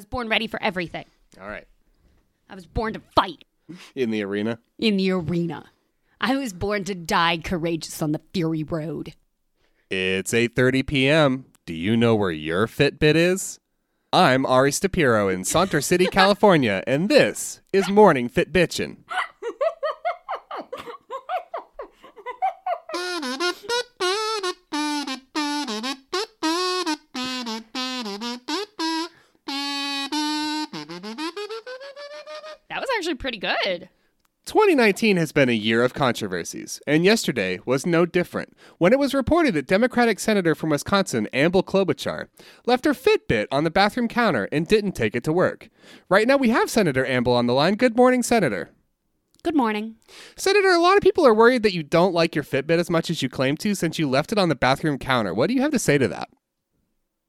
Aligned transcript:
was 0.00 0.06
born 0.06 0.30
ready 0.30 0.46
for 0.46 0.60
everything. 0.62 1.04
All 1.38 1.46
right. 1.46 1.66
I 2.48 2.54
was 2.54 2.64
born 2.64 2.94
to 2.94 3.02
fight 3.14 3.44
In 3.94 4.10
the 4.10 4.24
arena. 4.24 4.58
in 4.78 4.96
the 4.96 5.10
arena. 5.12 5.66
I 6.22 6.36
was 6.36 6.54
born 6.54 6.84
to 6.84 6.94
die 6.94 7.36
courageous 7.36 8.00
on 8.00 8.12
the 8.12 8.20
Fury 8.32 8.62
Road. 8.64 9.12
It's 9.90 10.32
8:30 10.32 10.86
p.m. 10.86 11.44
Do 11.66 11.74
you 11.74 11.98
know 11.98 12.16
where 12.16 12.30
your 12.30 12.66
Fitbit 12.66 13.14
is? 13.14 13.60
I'm 14.10 14.46
Ari 14.46 14.70
Stapiro 14.72 15.30
in 15.32 15.44
Saunter 15.44 15.82
City, 15.82 16.06
California, 16.10 16.82
and 16.86 17.10
this 17.10 17.60
is 17.72 17.88
Morning 17.90 18.28
Fit 18.30 18.52
Bitchin'. 18.54 19.04
actually 33.10 33.18
pretty 33.18 33.38
good. 33.38 33.88
2019 34.46 35.16
has 35.16 35.32
been 35.32 35.48
a 35.48 35.52
year 35.52 35.84
of 35.84 35.94
controversies, 35.94 36.80
and 36.86 37.04
yesterday 37.04 37.60
was 37.66 37.84
no 37.84 38.06
different 38.06 38.56
when 38.78 38.92
it 38.92 38.98
was 38.98 39.12
reported 39.14 39.54
that 39.54 39.66
Democratic 39.66 40.18
Senator 40.18 40.54
from 40.54 40.70
Wisconsin, 40.70 41.28
Amble 41.32 41.62
Klobuchar, 41.62 42.28
left 42.66 42.84
her 42.84 42.94
Fitbit 42.94 43.46
on 43.52 43.64
the 43.64 43.70
bathroom 43.70 44.08
counter 44.08 44.48
and 44.50 44.66
didn't 44.66 44.92
take 44.92 45.14
it 45.14 45.24
to 45.24 45.32
work. 45.32 45.68
Right 46.08 46.26
now, 46.26 46.36
we 46.36 46.48
have 46.50 46.70
Senator 46.70 47.04
Amble 47.04 47.34
on 47.34 47.46
the 47.46 47.52
line. 47.52 47.74
Good 47.74 47.96
morning, 47.96 48.22
Senator. 48.22 48.70
Good 49.42 49.56
morning. 49.56 49.96
Senator, 50.36 50.70
a 50.70 50.80
lot 50.80 50.96
of 50.96 51.02
people 51.02 51.26
are 51.26 51.34
worried 51.34 51.62
that 51.62 51.74
you 51.74 51.82
don't 51.82 52.14
like 52.14 52.34
your 52.34 52.44
Fitbit 52.44 52.78
as 52.78 52.90
much 52.90 53.10
as 53.10 53.22
you 53.22 53.28
claim 53.28 53.56
to 53.58 53.74
since 53.74 53.98
you 53.98 54.08
left 54.08 54.32
it 54.32 54.38
on 54.38 54.48
the 54.48 54.54
bathroom 54.54 54.98
counter. 54.98 55.34
What 55.34 55.48
do 55.48 55.54
you 55.54 55.62
have 55.62 55.72
to 55.72 55.78
say 55.78 55.98
to 55.98 56.08
that? 56.08 56.28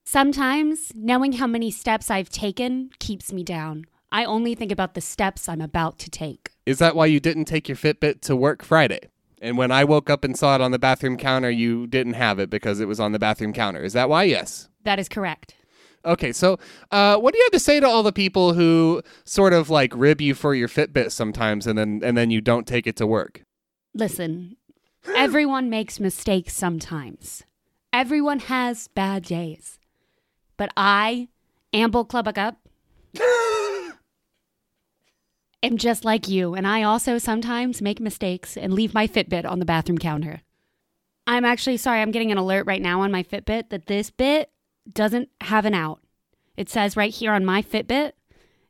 Sometimes 0.03 0.91
knowing 0.95 1.33
how 1.33 1.47
many 1.47 1.71
steps 1.71 2.09
I've 2.09 2.29
taken 2.29 2.89
keeps 2.99 3.31
me 3.31 3.43
down. 3.43 3.85
I 4.11 4.25
only 4.25 4.55
think 4.55 4.71
about 4.71 4.93
the 4.93 5.01
steps 5.01 5.47
I'm 5.47 5.61
about 5.61 5.97
to 5.99 6.09
take. 6.09 6.51
Is 6.65 6.79
that 6.79 6.95
why 6.95 7.05
you 7.05 7.19
didn't 7.19 7.45
take 7.45 7.69
your 7.69 7.77
Fitbit 7.77 8.21
to 8.21 8.35
work 8.35 8.63
Friday? 8.63 9.09
And 9.41 9.57
when 9.57 9.71
I 9.71 9.83
woke 9.83 10.09
up 10.09 10.23
and 10.23 10.37
saw 10.37 10.53
it 10.55 10.61
on 10.61 10.71
the 10.71 10.79
bathroom 10.79 11.17
counter, 11.17 11.49
you 11.49 11.87
didn't 11.87 12.13
have 12.13 12.37
it 12.37 12.49
because 12.49 12.79
it 12.79 12.87
was 12.87 12.99
on 12.99 13.11
the 13.11 13.19
bathroom 13.19 13.53
counter. 13.53 13.83
Is 13.83 13.93
that 13.93 14.09
why? 14.09 14.23
Yes. 14.23 14.69
That 14.83 14.99
is 14.99 15.09
correct. 15.09 15.55
Okay, 16.03 16.31
so 16.31 16.57
uh, 16.91 17.17
what 17.17 17.33
do 17.33 17.37
you 17.37 17.45
have 17.45 17.51
to 17.51 17.59
say 17.59 17.79
to 17.79 17.87
all 17.87 18.03
the 18.03 18.11
people 18.11 18.53
who 18.53 19.01
sort 19.23 19.53
of 19.53 19.69
like 19.69 19.93
rib 19.95 20.19
you 20.19 20.33
for 20.33 20.55
your 20.55 20.67
Fitbit 20.67 21.11
sometimes, 21.11 21.67
and 21.67 21.77
then 21.77 22.01
and 22.03 22.17
then 22.17 22.31
you 22.31 22.41
don't 22.41 22.65
take 22.67 22.87
it 22.87 22.95
to 22.97 23.05
work? 23.05 23.43
Listen, 23.93 24.57
everyone 25.15 25.69
makes 25.69 25.99
mistakes 25.99 26.55
sometimes. 26.55 27.43
Everyone 27.93 28.39
has 28.39 28.87
bad 28.87 29.23
days. 29.23 29.77
But 30.57 30.71
I, 30.75 31.27
Amble 31.73 32.05
Clubbuck 32.05 32.55
am 35.63 35.77
just 35.77 36.05
like 36.05 36.27
you, 36.27 36.55
and 36.55 36.67
I 36.67 36.83
also 36.83 37.17
sometimes 37.17 37.81
make 37.81 37.99
mistakes 37.99 38.57
and 38.57 38.73
leave 38.73 38.93
my 38.93 39.07
Fitbit 39.07 39.45
on 39.45 39.59
the 39.59 39.65
bathroom 39.65 39.97
counter. 39.97 40.41
I'm 41.27 41.45
actually 41.45 41.77
sorry, 41.77 42.01
I'm 42.01 42.11
getting 42.11 42.31
an 42.31 42.37
alert 42.37 42.65
right 42.65 42.81
now 42.81 43.01
on 43.01 43.11
my 43.11 43.23
Fitbit 43.23 43.69
that 43.69 43.85
this 43.85 44.09
bit 44.09 44.51
doesn't 44.91 45.29
have 45.41 45.65
an 45.65 45.73
out. 45.73 46.01
It 46.57 46.69
says 46.69 46.97
right 46.97 47.13
here 47.13 47.33
on 47.33 47.45
my 47.45 47.61
Fitbit, 47.61 48.13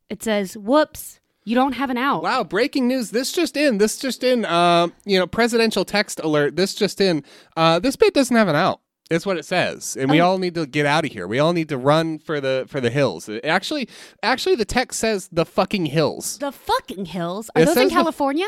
it 0.09 0.21
says, 0.21 0.57
whoops, 0.57 1.19
you 1.43 1.55
don't 1.55 1.73
have 1.73 1.89
an 1.89 1.97
out. 1.97 2.21
Wow, 2.21 2.43
breaking 2.43 2.87
news! 2.87 3.11
This 3.11 3.31
just 3.31 3.57
in. 3.57 3.79
This 3.79 3.97
just 3.97 4.23
in. 4.23 4.45
Uh, 4.45 4.89
you 5.05 5.17
know, 5.17 5.25
presidential 5.25 5.83
text 5.85 6.19
alert. 6.23 6.55
This 6.55 6.75
just 6.75 7.01
in. 7.01 7.23
Uh, 7.57 7.79
this 7.79 7.95
bit 7.95 8.13
doesn't 8.13 8.35
have 8.35 8.47
an 8.47 8.55
out. 8.55 8.81
It's 9.11 9.25
what 9.25 9.37
it 9.37 9.43
says, 9.45 9.97
and 9.99 10.09
we 10.09 10.21
Oh. 10.21 10.25
all 10.29 10.37
need 10.37 10.55
to 10.55 10.65
get 10.65 10.85
out 10.85 11.03
of 11.05 11.11
here. 11.11 11.27
We 11.27 11.37
all 11.37 11.51
need 11.53 11.67
to 11.69 11.77
run 11.77 12.17
for 12.17 12.39
the 12.39 12.65
for 12.67 12.79
the 12.79 12.89
hills. 12.89 13.27
Uh, 13.27 13.39
actually, 13.43 13.89
actually, 14.23 14.55
the 14.55 14.65
text 14.65 14.99
says 14.99 15.27
the 15.31 15.45
fucking 15.45 15.87
hills. 15.87 16.37
The 16.39 16.51
fucking 16.53 17.05
hills? 17.07 17.49
Are 17.55 17.61
It 17.61 17.65
those 17.65 17.75
in 17.77 17.83
says 17.83 17.89
the- 17.89 17.95
California? 17.95 18.47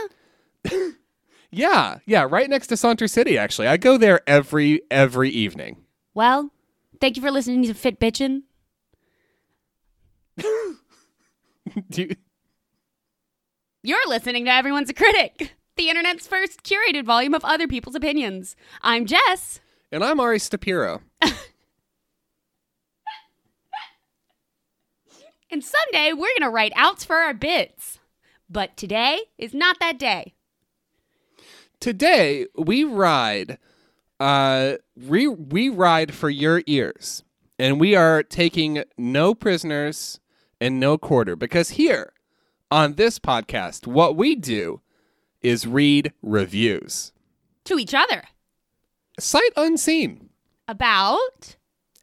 Yeah, 1.56 2.00
yeah, 2.08 2.26
right 2.28 2.50
next 2.50 2.66
to 2.68 2.78
Saunter 2.78 3.08
City. 3.08 3.38
Actually, 3.38 3.68
I 3.68 3.78
go 3.78 3.96
there 3.96 4.22
every 4.26 4.82
every 4.90 5.30
evening. 5.30 5.84
Well, 6.16 6.50
thank 7.00 7.16
you 7.16 7.22
for 7.22 7.30
listening 7.30 7.62
to 7.68 7.76
Fit 7.76 8.00
Bitchin'. 8.00 8.42
You, 11.96 12.16
You're 13.84 14.08
listening 14.10 14.46
to 14.46 14.52
Everyone's 14.52 14.90
a 14.90 14.94
Critic, 14.94 15.56
the 15.76 15.90
internet's 15.90 16.26
first 16.28 16.64
curated 16.64 17.06
volume 17.06 17.34
of 17.34 17.44
other 17.46 17.68
people's 17.68 17.96
opinions. 17.96 18.56
I'm 18.82 19.06
Jess. 19.06 19.60
And 19.94 20.04
I'm 20.04 20.20
Ari 20.20 20.40
Stapiro. 20.40 21.02
And 25.52 25.64
someday 25.64 26.14
we're 26.14 26.34
going 26.40 26.42
to 26.42 26.50
write 26.50 26.74
outs 26.76 27.06
for 27.06 27.18
our 27.18 27.36
bits. 27.36 28.00
But 28.50 28.76
today 28.76 29.20
is 29.38 29.54
not 29.54 29.80
that 29.80 30.00
day. 30.00 30.34
Today 31.80 32.48
we 32.58 32.84
ride 32.84 33.60
uh 34.20 34.78
we 34.96 35.28
we 35.28 35.70
ride 35.70 36.12
for 36.12 36.32
your 36.32 36.64
ears. 36.66 37.24
And 37.60 37.80
we 37.80 37.96
are 37.96 38.24
taking 38.24 38.84
no 38.98 39.36
prisoners 39.36 40.20
and 40.60 40.80
no 40.80 40.98
quarter 40.98 41.36
because 41.36 41.72
here 41.72 42.14
on 42.72 42.96
this 42.96 43.20
podcast 43.20 43.86
what 43.86 44.16
we 44.16 44.34
do 44.34 44.82
is 45.44 45.68
read 45.68 46.14
reviews. 46.24 47.12
To 47.66 47.78
each 47.78 47.94
other. 47.94 48.24
Sight 49.20 49.52
unseen. 49.56 50.30
About 50.68 51.56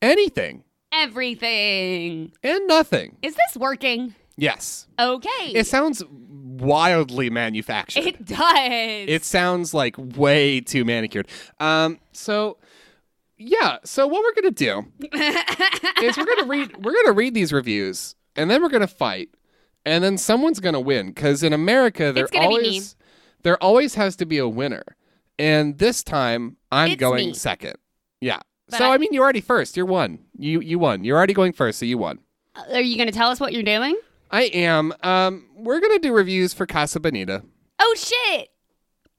Anything 0.03 0.65
everything. 0.93 2.32
and 2.43 2.66
nothing. 2.66 3.16
Is 3.22 3.34
this 3.34 3.56
working? 3.56 4.15
Yes. 4.37 4.87
Okay. 4.98 5.53
It 5.54 5.66
sounds 5.66 6.03
wildly 6.10 7.31
manufactured. 7.31 8.06
it 8.06 8.25
does. 8.25 8.38
It 9.09 9.25
sounds 9.25 9.72
like 9.75 9.94
way 9.99 10.60
too 10.60 10.84
manicured. 10.84 11.28
Um, 11.59 11.99
so 12.12 12.59
yeah, 13.38 13.78
so 13.84 14.06
what 14.06 14.22
we're 14.22 14.43
gonna 14.43 14.50
do 14.50 14.84
is 16.03 16.16
we're 16.16 16.25
gonna 16.26 16.47
read 16.47 16.84
we're 16.84 16.94
gonna 16.94 17.12
read 17.12 17.34
these 17.34 17.53
reviews, 17.53 18.15
and 18.37 18.50
then 18.50 18.62
we're 18.62 18.69
gonna 18.69 18.87
fight, 18.87 19.31
and 19.87 20.03
then 20.04 20.19
someone's 20.19 20.60
gonna 20.60 20.81
win. 20.81 21.09
Because 21.09 21.43
in 21.43 21.53
America, 21.53 22.12
there 22.12 22.25
It's 22.25 22.32
gonna 22.32 22.49
be 22.49 22.54
me. 22.54 22.59
always 22.66 22.97
there 23.43 23.56
always 23.62 23.94
has 23.94 24.16
to 24.16 24.26
be 24.26 24.38
a 24.38 24.49
winner, 24.49 24.84
and 25.40 25.78
this 25.78 26.02
time 26.04 26.56
I'm 26.70 26.90
It's 26.92 27.00
going 27.00 27.28
me. 27.28 27.34
second. 27.34 27.74
Yeah. 28.20 28.40
But 28.68 28.78
so 28.78 28.90
I- 28.90 28.94
I, 28.94 28.98
mean, 28.98 29.12
you're 29.12 29.24
already 29.24 29.40
first. 29.40 29.76
You're 29.76 29.86
one. 29.86 30.20
You 30.38 30.60
you 30.60 30.78
won. 30.78 31.02
You're 31.04 31.16
already 31.16 31.34
going 31.34 31.52
first, 31.52 31.78
so 31.80 31.86
you 31.86 31.98
won. 31.98 32.18
Are 32.72 32.80
you 32.80 32.96
going 32.96 33.08
to 33.08 33.12
tell 33.14 33.30
us 33.30 33.40
what 33.40 33.52
you're 33.52 33.62
doing? 33.62 33.96
I 34.30 34.42
am. 34.42 34.92
Um, 35.02 35.46
we're 35.56 35.80
gonna 35.80 35.98
do 35.98 36.12
reviews 36.12 36.54
for 36.54 36.66
Casa 36.66 37.00
Bonita. 37.00 37.42
Oh, 37.80 37.94
shit. 37.96 38.48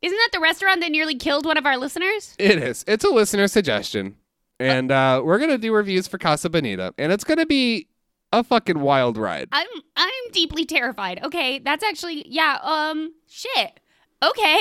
Isn't 0.02 0.18
that 0.18 0.30
the 0.32 0.40
restaurant 0.40 0.82
that 0.82 0.92
nearly 0.92 1.16
killed 1.16 1.46
one 1.46 1.58
of 1.58 1.66
our 1.66 1.78
listeners? 1.78 2.36
It 2.40 2.58
is. 2.62 2.84
It's 2.88 3.04
a 3.04 3.10
listener 3.10 3.48
suggestion. 3.48 4.16
And 4.60 4.92
uh, 4.92 5.22
we're 5.24 5.38
going 5.40 5.50
to 5.50 5.58
do 5.58 5.74
reviews 5.74 6.08
for 6.08 6.18
Casa 6.20 6.50
Bonita. 6.50 6.94
And 7.00 7.12
it's 7.12 7.24
going 7.24 7.40
to 7.40 7.46
be 7.48 7.88
a 8.32 8.44
fucking 8.44 8.80
wild 8.80 9.18
ride. 9.18 9.50
I'm 9.52 9.68
I'm 9.98 10.32
deeply 10.32 10.66
terrified. 10.66 11.20
Okay, 11.24 11.60
that's 11.60 11.84
actually 11.84 12.24
yeah, 12.30 12.60
um 12.64 13.14
shit. 13.28 13.80
Okay. 14.24 14.60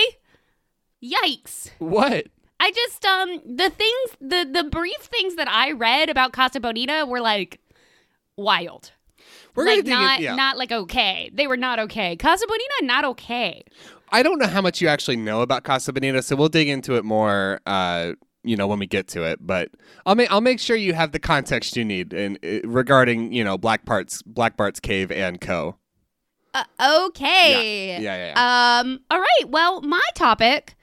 Yikes. 1.03 1.71
What? 1.79 2.27
I 2.59 2.71
just 2.73 3.05
um 3.07 3.41
the 3.47 3.71
things 3.71 4.11
the 4.21 4.49
the 4.51 4.65
brief 4.65 4.99
things 4.99 5.37
that 5.37 5.49
I 5.49 5.73
read 5.73 6.11
about 6.11 6.33
Casa 6.33 6.61
Bonita 6.61 7.07
were 7.09 7.21
like 7.21 7.61
wild. 8.37 8.93
We're 9.55 9.67
like 9.67 9.87
not 9.87 10.19
in- 10.19 10.25
yeah. 10.25 10.35
not 10.35 10.59
like 10.59 10.71
okay. 10.71 11.31
They 11.33 11.47
were 11.47 11.57
not 11.57 11.79
okay. 11.81 12.17
Casa 12.17 12.47
Bonita 12.47 12.75
not 12.83 13.05
okay. 13.05 13.65
I 14.13 14.23
don't 14.23 14.39
know 14.39 14.47
how 14.47 14.61
much 14.61 14.81
you 14.81 14.89
actually 14.89 15.17
know 15.17 15.41
about 15.41 15.63
Casa 15.65 15.93
Bonita, 15.93 16.23
so 16.23 16.37
we'll 16.37 16.49
dig 16.49 16.69
into 16.69 16.97
it 16.97 17.05
more 17.05 17.61
uh, 17.65 18.13
you 18.43 18.57
know, 18.57 18.67
when 18.67 18.79
we 18.79 18.87
get 18.87 19.07
to 19.09 19.23
it, 19.25 19.39
but 19.47 19.71
I'll 20.07 20.15
make 20.15 20.31
I'll 20.31 20.41
make 20.41 20.61
sure 20.61 20.77
you 20.77 20.95
have 20.95 21.13
the 21.13 21.19
context 21.19 21.77
you 21.77 21.85
need 21.85 22.13
in, 22.13 22.39
uh, 22.43 22.67
regarding, 22.67 23.33
you 23.33 23.45
know, 23.45 23.59
Black 23.59 23.85
Parts 23.85 24.23
Black 24.23 24.57
Bart's 24.57 24.81
Cave 24.81 25.11
and 25.13 25.41
Co. 25.41 25.77
Uh, 26.55 26.65
okay. 27.07 28.01
Yeah, 28.01 28.17
yeah, 28.17 28.33
yeah. 28.35 28.81
Um 28.81 29.01
all 29.11 29.21
right. 29.21 29.49
Well, 29.49 29.83
my 29.83 30.03
topic 30.15 30.75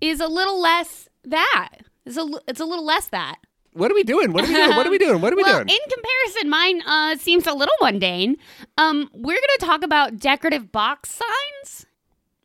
is 0.00 0.20
a 0.20 0.28
little 0.28 0.60
less 0.60 1.08
that. 1.24 1.70
It's 2.06 2.16
a 2.16 2.28
it's 2.48 2.60
a 2.60 2.64
little 2.64 2.84
less 2.84 3.08
that. 3.08 3.36
What 3.72 3.90
are 3.90 3.94
we 3.94 4.02
doing? 4.02 4.32
What 4.32 4.44
are 4.44 4.48
we 4.48 4.54
doing? 4.54 4.76
What 4.76 4.86
are 4.86 4.90
we 4.90 4.98
doing? 4.98 5.20
What 5.20 5.32
are 5.32 5.36
we 5.36 5.42
well, 5.44 5.64
doing? 5.64 5.68
in 5.68 5.92
comparison, 5.92 6.50
mine 6.50 6.82
uh, 6.86 7.16
seems 7.16 7.46
a 7.46 7.52
little 7.54 7.74
mundane. 7.80 8.36
Um, 8.78 9.08
we're 9.14 9.36
going 9.36 9.58
to 9.60 9.64
talk 9.66 9.84
about 9.84 10.18
decorative 10.18 10.72
box 10.72 11.10
signs. 11.20 11.86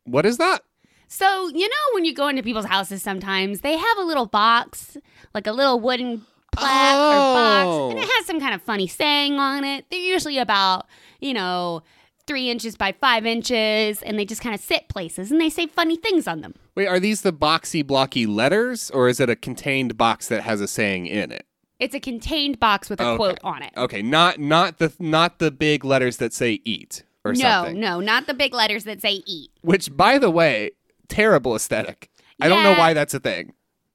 what 0.04 0.26
is 0.26 0.38
that? 0.38 0.62
So, 1.08 1.48
you 1.50 1.68
know, 1.68 1.76
when 1.94 2.06
you 2.06 2.14
go 2.14 2.28
into 2.28 2.44
people's 2.44 2.66
houses 2.66 3.02
sometimes, 3.02 3.62
they 3.62 3.76
have 3.78 3.98
a 3.98 4.04
little 4.04 4.26
box, 4.28 4.98
like 5.34 5.48
a 5.48 5.52
little 5.52 5.80
wooden 5.80 6.24
plaque 6.52 6.96
or 6.96 7.34
box, 7.34 7.92
and 7.92 8.00
it 8.00 8.06
Oh. 8.08 8.12
has 8.18 8.26
some 8.28 8.40
kind 8.40 8.54
of 8.54 8.62
funny 8.62 8.86
saying 8.88 9.40
on 9.40 9.64
it. 9.64 9.86
They're 9.90 10.00
usually 10.00 10.38
about, 10.38 10.86
you 11.22 11.34
know, 11.34 11.82
three 12.28 12.50
inches 12.52 12.76
by 12.76 12.92
five 12.92 13.26
inches, 13.26 14.02
and 14.04 14.20
they 14.20 14.26
just 14.26 14.42
kind 14.42 14.54
of 14.54 14.62
sit 14.62 14.90
places 14.90 15.32
and 15.32 15.40
they 15.42 15.50
say 15.50 15.66
funny 15.68 15.96
things 15.96 16.28
on 16.28 16.42
them. 16.42 16.54
Wait, 16.76 16.88
are 16.88 17.00
these 17.00 17.22
the 17.22 17.32
boxy 17.34 17.86
blocky 17.86 18.26
letters 18.26 18.92
or 18.92 19.08
is 19.08 19.20
it 19.20 19.30
a 19.30 19.36
contained 19.36 19.98
box 19.98 20.28
that 20.28 20.44
has 20.44 20.60
a 20.62 20.68
saying 20.68 21.08
in 21.08 21.32
it? 21.32 21.46
It's 21.80 21.96
a 21.96 22.00
contained 22.00 22.60
box 22.60 22.90
with 22.90 23.00
a 23.02 23.06
Okay. 23.06 23.16
quote 23.18 23.40
on 23.44 23.62
it. 23.64 23.72
Okay, 23.76 24.02
not 24.02 24.40
not 24.40 24.78
the 24.78 24.94
not 25.00 25.40
the 25.40 25.52
big 25.52 25.84
letters 25.84 26.18
that 26.18 26.34
say 26.34 26.62
eat 26.64 27.04
or 27.24 27.34
no, 27.34 27.40
something. 27.40 27.80
no, 27.80 28.00
no, 28.00 28.06
not 28.06 28.28
the 28.28 28.34
big 28.34 28.54
letters 28.54 28.84
that 28.86 29.02
say 29.02 29.24
eat. 29.26 29.52
Which, 29.62 29.96
by 29.96 30.18
the 30.18 30.30
way, 30.30 30.72
terrible 31.10 31.56
aesthetic. 31.56 32.10
I 32.42 32.48
don't 32.50 32.64
know 32.64 32.74
why 32.76 32.94
that's 32.94 33.14
a 33.14 33.20
thing. 33.20 33.54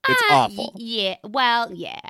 It's 0.08 0.22
Uh, 0.30 0.34
awful. 0.34 0.72
yeah. 0.76 1.16
Well, 1.24 1.72
yeah. 1.72 2.00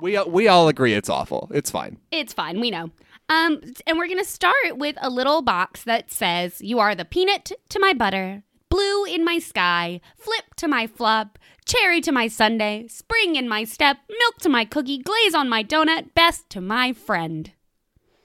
We 0.00 0.18
we 0.24 0.46
all 0.48 0.68
agree 0.68 0.94
it's 0.94 1.08
awful. 1.08 1.50
It's 1.52 1.70
fine. 1.70 1.98
It's 2.12 2.32
fine. 2.32 2.60
We 2.60 2.70
know. 2.70 2.90
Um, 3.28 3.60
and 3.86 3.98
we're 3.98 4.08
gonna 4.08 4.24
start 4.24 4.76
with 4.76 4.96
a 5.00 5.10
little 5.10 5.42
box 5.42 5.82
that 5.84 6.10
says, 6.12 6.60
"You 6.62 6.78
are 6.78 6.94
the 6.94 7.04
peanut 7.04 7.50
to 7.68 7.78
my 7.80 7.92
butter, 7.94 8.42
blue 8.68 9.04
in 9.04 9.24
my 9.24 9.38
sky, 9.38 10.00
flip 10.16 10.54
to 10.56 10.68
my 10.68 10.86
flop, 10.86 11.38
cherry 11.64 12.00
to 12.02 12.12
my 12.12 12.28
sundae, 12.28 12.86
spring 12.88 13.36
in 13.36 13.48
my 13.48 13.64
step, 13.64 13.98
milk 14.08 14.38
to 14.40 14.48
my 14.48 14.64
cookie, 14.64 14.98
glaze 14.98 15.34
on 15.34 15.48
my 15.48 15.62
donut, 15.64 16.14
best 16.14 16.48
to 16.50 16.60
my 16.60 16.92
friend." 16.92 17.52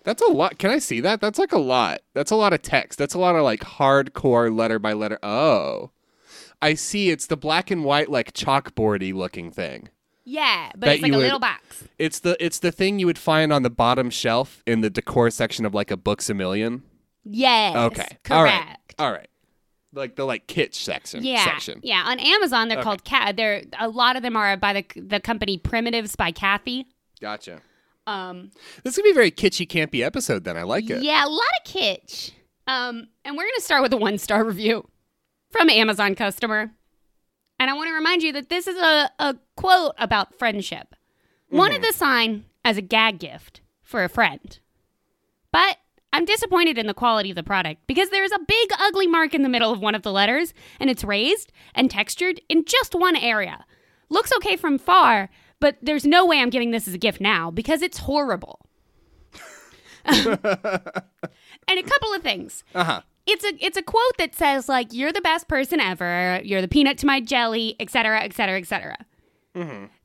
That's 0.03 0.21
a 0.21 0.27
lot. 0.31 0.57
Can 0.59 0.69
I 0.69 0.79
see 0.79 0.99
that? 0.99 1.21
That's 1.21 1.39
like 1.39 1.53
a 1.53 1.57
lot. 1.59 2.01
That's 2.13 2.31
a 2.31 2.35
lot 2.35 2.51
of 2.51 2.61
text. 2.61 2.99
That's 2.99 3.13
a 3.13 3.19
lot 3.19 3.35
of 3.35 3.43
like 3.43 3.61
hardcore 3.61 4.53
letter 4.53 4.77
by 4.77 4.91
letter. 4.91 5.17
Oh, 5.23 5.91
I 6.61 6.73
see. 6.73 7.09
It's 7.09 7.27
the 7.27 7.37
black 7.37 7.71
and 7.71 7.85
white 7.85 8.09
like 8.09 8.33
chalkboardy 8.33 9.13
looking 9.13 9.49
thing. 9.49 9.87
Yeah, 10.25 10.71
but 10.73 10.87
That 10.87 10.93
it's 10.95 11.03
like 11.03 11.11
a 11.13 11.15
would- 11.15 11.23
little 11.23 11.39
box. 11.39 11.85
It's 11.99 12.19
the 12.19 12.35
it's 12.43 12.59
the 12.59 12.71
thing 12.71 12.99
you 12.99 13.05
would 13.05 13.17
find 13.17 13.53
on 13.53 13.63
the 13.63 13.69
bottom 13.69 14.09
shelf 14.09 14.61
in 14.65 14.81
the 14.81 14.89
decor 14.89 15.29
section 15.29 15.65
of 15.65 15.73
like 15.73 15.89
a 15.91 15.97
Books 15.97 16.29
a 16.29 16.33
Million. 16.33 16.83
Yes. 17.23 17.73
Okay. 17.75 18.17
Correct. 18.23 18.31
All 18.31 18.43
right. 18.43 18.77
All 18.99 19.11
right. 19.11 19.27
Like 19.93 20.15
the 20.15 20.25
like 20.25 20.47
kitsch 20.47 20.73
section. 20.75 21.23
Yeah, 21.23 21.43
Section. 21.43 21.79
yeah. 21.83 22.03
On 22.07 22.19
Amazon, 22.19 22.67
they're 22.67 22.79
Okay. 22.79 22.83
called 22.83 23.03
cat. 23.03 23.35
They're 23.37 23.63
a 23.79 23.87
lot 23.87 24.15
of 24.15 24.23
them 24.23 24.35
are 24.35 24.57
by 24.57 24.73
the 24.73 24.85
the 24.99 25.19
company 25.19 25.57
Primitives 25.57 26.15
by 26.15 26.31
Kathy. 26.31 26.87
Gotcha. 27.21 27.61
Um, 28.07 28.51
This 28.83 28.95
could 28.95 29.03
be 29.03 29.11
a 29.11 29.13
very 29.13 29.31
kitschy, 29.31 29.67
campy 29.67 30.03
episode. 30.03 30.43
Then 30.43 30.57
I 30.57 30.63
like 30.63 30.89
it. 30.89 31.03
Yeah, 31.03 31.23
a 31.25 31.29
lot 31.29 31.45
of 31.63 31.71
kitsch. 31.71 32.31
Um, 32.67 33.07
and 33.23 33.37
we're 33.37 33.43
gonna 33.43 33.59
start 33.61 33.81
with 33.83 33.93
a 33.93 33.97
one 33.97 34.17
star 34.17 34.43
review 34.51 34.87
from 35.51 35.69
Amazon 35.69 36.15
customer. 36.15 36.71
And 37.59 37.69
I 37.69 37.73
want 37.75 37.87
to 37.87 37.93
remind 37.93 38.23
you 38.23 38.33
that 38.33 38.49
this 38.49 38.67
is 38.67 38.75
a, 38.77 39.09
a 39.19 39.35
quote 39.55 39.93
about 39.97 40.37
friendship. 40.39 40.95
Wanted 41.51 41.83
the 41.83 41.93
sign 41.93 42.45
as 42.65 42.77
a 42.77 42.81
gag 42.81 43.19
gift 43.19 43.61
for 43.83 44.03
a 44.03 44.09
friend. 44.09 44.59
But 45.51 45.77
I'm 46.13 46.25
disappointed 46.25 46.77
in 46.77 46.85
the 46.85 46.93
quality 46.93 47.31
of 47.31 47.35
the 47.35 47.43
product 47.43 47.81
because 47.87 48.09
there's 48.09 48.31
a 48.31 48.39
big 48.47 48.69
ugly 48.79 49.07
mark 49.07 49.33
in 49.33 49.41
the 49.41 49.49
middle 49.49 49.71
of 49.71 49.79
one 49.79 49.95
of 49.95 50.03
the 50.03 50.11
letters, 50.11 50.53
and 50.79 50.89
it's 50.89 51.03
raised 51.03 51.51
and 51.73 51.89
textured 51.89 52.39
in 52.47 52.65
just 52.65 52.93
one 52.93 53.15
area. 53.15 53.65
Looks 54.09 54.31
okay 54.37 54.55
from 54.55 54.77
far, 54.77 55.31
but 55.59 55.77
there's 55.81 56.05
no 56.05 56.25
way 56.25 56.39
I'm 56.39 56.51
giving 56.51 56.69
this 56.69 56.87
as 56.87 56.93
a 56.93 56.99
gift 56.99 57.19
now 57.19 57.49
because 57.49 57.81
it's 57.81 57.97
horrible. 57.97 58.59
and 60.05 60.19
a 60.35 61.83
couple 61.83 62.13
of 62.13 62.21
things. 62.21 62.63
Uh 62.75 62.83
huh. 62.83 63.01
It's 63.25 63.43
a 63.43 63.65
it's 63.65 63.77
a 63.77 63.81
quote 63.81 64.17
that 64.17 64.35
says 64.35 64.67
like 64.69 64.91
you're 64.91 65.13
the 65.13 65.21
best 65.21 65.47
person 65.47 65.79
ever, 65.79 66.41
you're 66.43 66.61
the 66.61 66.67
peanut 66.67 66.97
to 66.99 67.05
my 67.07 67.21
jelly, 67.21 67.75
etc., 67.79 68.19
etc., 68.21 68.59
etc. 68.59 68.97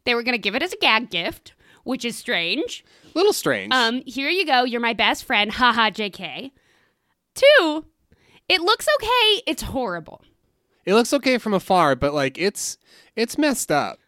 They 0.05 0.15
were 0.15 0.23
gonna 0.23 0.39
give 0.39 0.55
it 0.55 0.63
as 0.63 0.73
a 0.73 0.77
gag 0.79 1.11
gift, 1.11 1.53
which 1.89 2.05
is 2.05 2.19
strange. 2.19 2.85
Little 3.15 3.33
strange. 3.33 3.73
Um, 3.73 4.03
here 4.05 4.29
you 4.29 4.45
go. 4.45 4.65
You're 4.65 4.79
my 4.79 4.93
best 4.93 5.25
friend. 5.25 5.51
Haha, 5.51 5.89
JK. 5.89 6.51
Two, 7.35 7.87
it 8.47 8.61
looks 8.61 8.87
okay. 8.97 9.43
It's 9.47 9.63
horrible. 9.63 10.23
it 10.85 10.93
looks 10.93 11.15
okay 11.15 11.39
from 11.39 11.55
afar, 11.55 11.97
but 11.97 12.13
like 12.13 12.37
it's 12.37 12.77
it's 13.17 13.39
messed 13.39 13.73
up, 13.73 13.99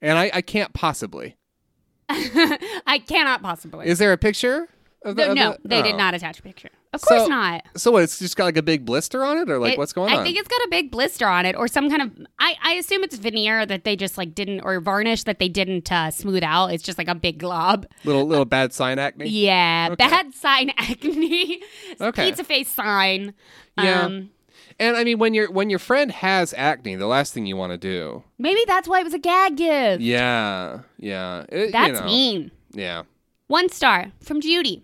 and 0.00 0.16
I 0.18 0.30
I 0.32 0.40
can't 0.40 0.72
possibly. 0.72 1.36
I 2.08 3.02
cannot 3.06 3.42
possibly. 3.42 3.88
Is 3.88 3.98
there 3.98 4.12
a 4.12 4.18
picture? 4.18 4.68
Of 5.04 5.16
the, 5.16 5.26
No, 5.26 5.30
of 5.32 5.36
no, 5.36 5.50
the- 5.62 5.68
they 5.68 5.82
did 5.82 5.94
oh. 5.94 5.98
not 5.98 6.14
attach 6.14 6.38
a 6.38 6.42
picture. 6.42 6.70
Of 6.94 7.00
So- 7.00 7.06
course 7.16 7.28
not. 7.28 7.64
So 7.76 7.90
what? 7.90 8.02
It's 8.02 8.18
just 8.18 8.36
got 8.36 8.44
like 8.44 8.56
a 8.58 8.62
big 8.62 8.84
blister 8.84 9.24
on 9.24 9.38
it, 9.38 9.48
or 9.50 9.58
like 9.58 9.72
It- 9.74 9.78
what's 9.78 9.92
going 9.94 10.12
I 10.12 10.16
on? 10.16 10.20
I 10.20 10.24
think 10.24 10.36
it's 10.38 10.48
got 10.48 10.60
a 10.62 10.68
big 10.70 10.90
blister 10.90 11.26
on 11.26 11.46
it, 11.46 11.56
or 11.56 11.66
some 11.68 11.88
kind 11.88 12.02
of. 12.02 12.10
I, 12.38 12.54
I 12.62 12.72
assume 12.74 13.02
it's 13.02 13.16
veneer 13.16 13.64
that 13.64 13.84
they 13.84 13.96
just 13.96 14.18
like 14.18 14.34
didn't, 14.34 14.60
or 14.60 14.78
varnish 14.80 15.24
that 15.24 15.38
they 15.38 15.48
didn't 15.48 15.90
uh, 15.90 16.10
smooth 16.10 16.42
out. 16.44 16.66
It's 16.68 16.82
just 16.82 16.98
like 16.98 17.08
a 17.08 17.14
big 17.14 17.38
glob. 17.38 17.86
little 18.04 18.26
little 18.26 18.44
bad 18.44 18.72
sign 18.74 18.98
acne. 18.98 19.28
Yeah, 19.28 19.88
Okay. 19.92 20.06
bad 20.08 20.34
sign 20.34 20.70
acne. 20.78 21.62
Okay. 22.00 22.26
Pizza 22.30 22.44
face 22.44 22.68
sign. 22.68 23.32
Yeah. 23.78 24.02
Um, 24.02 24.30
And 24.78 24.96
I 24.96 25.04
mean, 25.04 25.18
when 25.18 25.32
your 25.34 25.50
when 25.50 25.70
your 25.70 25.78
friend 25.78 26.10
has 26.12 26.52
acne, 26.56 26.96
the 26.96 27.06
last 27.06 27.32
thing 27.32 27.46
you 27.46 27.56
want 27.56 27.72
to 27.72 27.78
do. 27.78 28.22
maybe 28.38 28.60
that's 28.66 28.86
why 28.88 29.00
it 29.00 29.04
was 29.04 29.14
a 29.14 29.18
gag 29.18 29.56
gift. 29.56 30.02
Yeah, 30.02 30.80
yeah. 30.98 31.44
It- 31.48 31.66
you 31.66 31.70
That's 31.72 32.00
know, 32.00 32.06
mean. 32.06 32.50
Yeah. 32.72 33.02
One 33.48 33.68
star 33.68 34.12
from 34.22 34.40
Judy. 34.40 34.82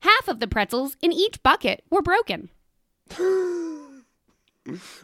Half 0.00 0.28
of 0.28 0.40
the 0.40 0.48
pretzels 0.48 0.96
in 1.02 1.12
each 1.12 1.42
bucket 1.42 1.84
were 1.90 2.02
broken. 2.02 2.48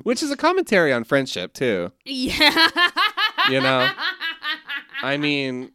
Which 0.03 0.23
is 0.23 0.31
a 0.31 0.37
commentary 0.37 0.93
on 0.93 1.05
friendship 1.05 1.53
too. 1.53 1.93
Yeah. 2.05 2.69
You 3.51 3.61
know. 3.61 3.91
I 5.03 5.17
mean, 5.17 5.73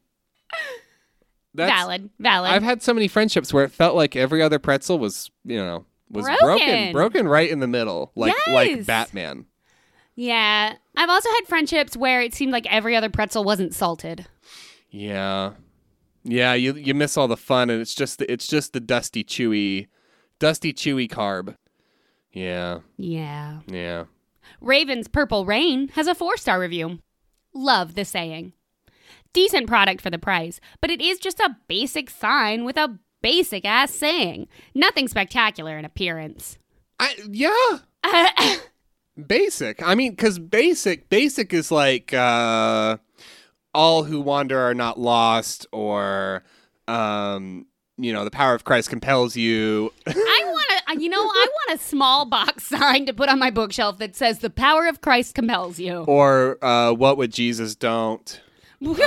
that's, 1.53 1.71
valid. 1.71 2.09
Valid. 2.19 2.51
I've 2.51 2.63
had 2.63 2.81
so 2.81 2.93
many 2.93 3.07
friendships 3.07 3.53
where 3.53 3.63
it 3.63 3.71
felt 3.71 3.95
like 3.95 4.15
every 4.15 4.41
other 4.41 4.59
pretzel 4.59 4.97
was, 4.99 5.29
you 5.43 5.57
know, 5.57 5.85
was 6.09 6.25
Broken. 6.25 6.45
broken, 6.45 6.91
broken 6.91 7.27
right 7.27 7.49
in 7.49 7.59
the 7.59 7.67
middle, 7.67 8.11
like 8.15 8.33
like 8.47 8.85
Batman. 8.85 9.45
yeah. 10.15 10.73
I've 10.97 11.09
also 11.09 11.29
had 11.29 11.47
friendships 11.47 11.95
where 11.95 12.21
it 12.21 12.33
seemed 12.33 12.51
like 12.51 12.65
every 12.71 12.95
other 12.95 13.09
pretzel 13.09 13.43
wasn't 13.43 13.73
salted. 13.73 14.27
Yeah, 14.89 15.51
yeah. 16.23 16.53
You 16.53 16.73
you 16.75 16.93
miss 16.93 17.17
all 17.17 17.27
the 17.27 17.37
fun, 17.37 17.69
and 17.69 17.81
it's 17.81 17.95
just 17.95 18.19
the, 18.19 18.31
it's 18.31 18.47
just 18.47 18.73
the 18.73 18.79
dusty, 18.79 19.23
chewy, 19.23 19.87
dusty, 20.39 20.73
chewy 20.73 21.09
carb. 21.09 21.55
Yeah, 22.33 22.79
Yeah. 22.97 23.59
yeah. 23.67 24.05
Raven's 24.61 25.07
Purple 25.07 25.45
Rain 25.45 25.89
has 25.89 26.07
a 26.07 26.15
four 26.15 26.37
star 26.37 26.59
review. 26.59 26.99
Love 27.53 27.95
the 27.95 28.05
saying. 28.05 28.53
Decent 29.33 29.67
product 29.67 30.01
for 30.01 30.09
the 30.09 30.19
price, 30.19 30.59
but 30.81 30.89
it 30.89 31.01
is 31.01 31.19
just 31.19 31.39
a 31.39 31.57
basic 31.67 32.09
sign 32.09 32.63
with 32.65 32.77
a 32.77 32.99
basic 33.21 33.65
ass 33.65 33.91
saying. 33.91 34.47
Nothing 34.73 35.07
spectacular 35.07 35.77
in 35.77 35.85
appearance. 35.85 36.57
I 36.99 37.15
yeah. 37.29 37.79
Basic. 39.27 39.83
I 39.83 39.93
mean, 39.95 40.11
because 40.11 40.39
basic, 40.39 41.09
basic 41.09 41.53
is 41.53 41.69
like 41.71 42.13
uh, 42.13 42.97
all 43.73 44.03
who 44.03 44.19
wander 44.21 44.59
are 44.59 44.73
not 44.73 44.99
lost, 44.99 45.65
or 45.71 46.43
um, 46.87 47.65
you 47.97 48.11
know, 48.13 48.23
the 48.25 48.31
power 48.31 48.53
of 48.53 48.63
Christ 48.63 48.89
compels 48.89 49.35
you. 49.37 49.93
I 50.07 50.41
want 50.45 50.69
to, 50.87 51.01
you 51.01 51.09
know, 51.09 51.21
I 51.21 51.47
want 51.67 51.79
a 51.79 51.83
small 51.83 52.25
box 52.25 52.63
sign 52.67 53.05
to 53.05 53.13
put 53.13 53.29
on 53.29 53.37
my 53.39 53.51
bookshelf 53.51 53.97
that 53.99 54.15
says, 54.15 54.39
The 54.39 54.49
power 54.49 54.87
of 54.87 55.01
Christ 55.01 55.35
compels 55.35 55.79
you. 55.79 56.03
or 56.07 56.57
uh, 56.63 56.93
what 56.93 57.17
would 57.17 57.31
Jesus 57.31 57.75
don't? 57.75 58.41
Um, 58.83 58.87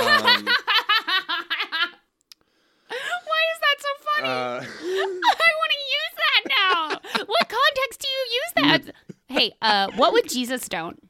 Why 2.87 3.41
is 3.51 3.59
that 3.61 3.77
so 3.79 3.89
funny? 4.05 4.27
uh, 4.27 4.61
I 4.61 5.49
want 5.59 5.71
to 5.71 5.81
use 5.91 6.15
that 6.17 6.41
now. 6.49 7.23
what 7.25 7.49
context 7.49 7.99
do 8.01 8.07
you 8.07 8.25
use 8.31 8.51
that? 8.87 8.95
hey, 9.27 9.53
uh, 9.61 9.89
what 9.95 10.13
would 10.13 10.29
Jesus 10.29 10.67
don't? 10.69 11.01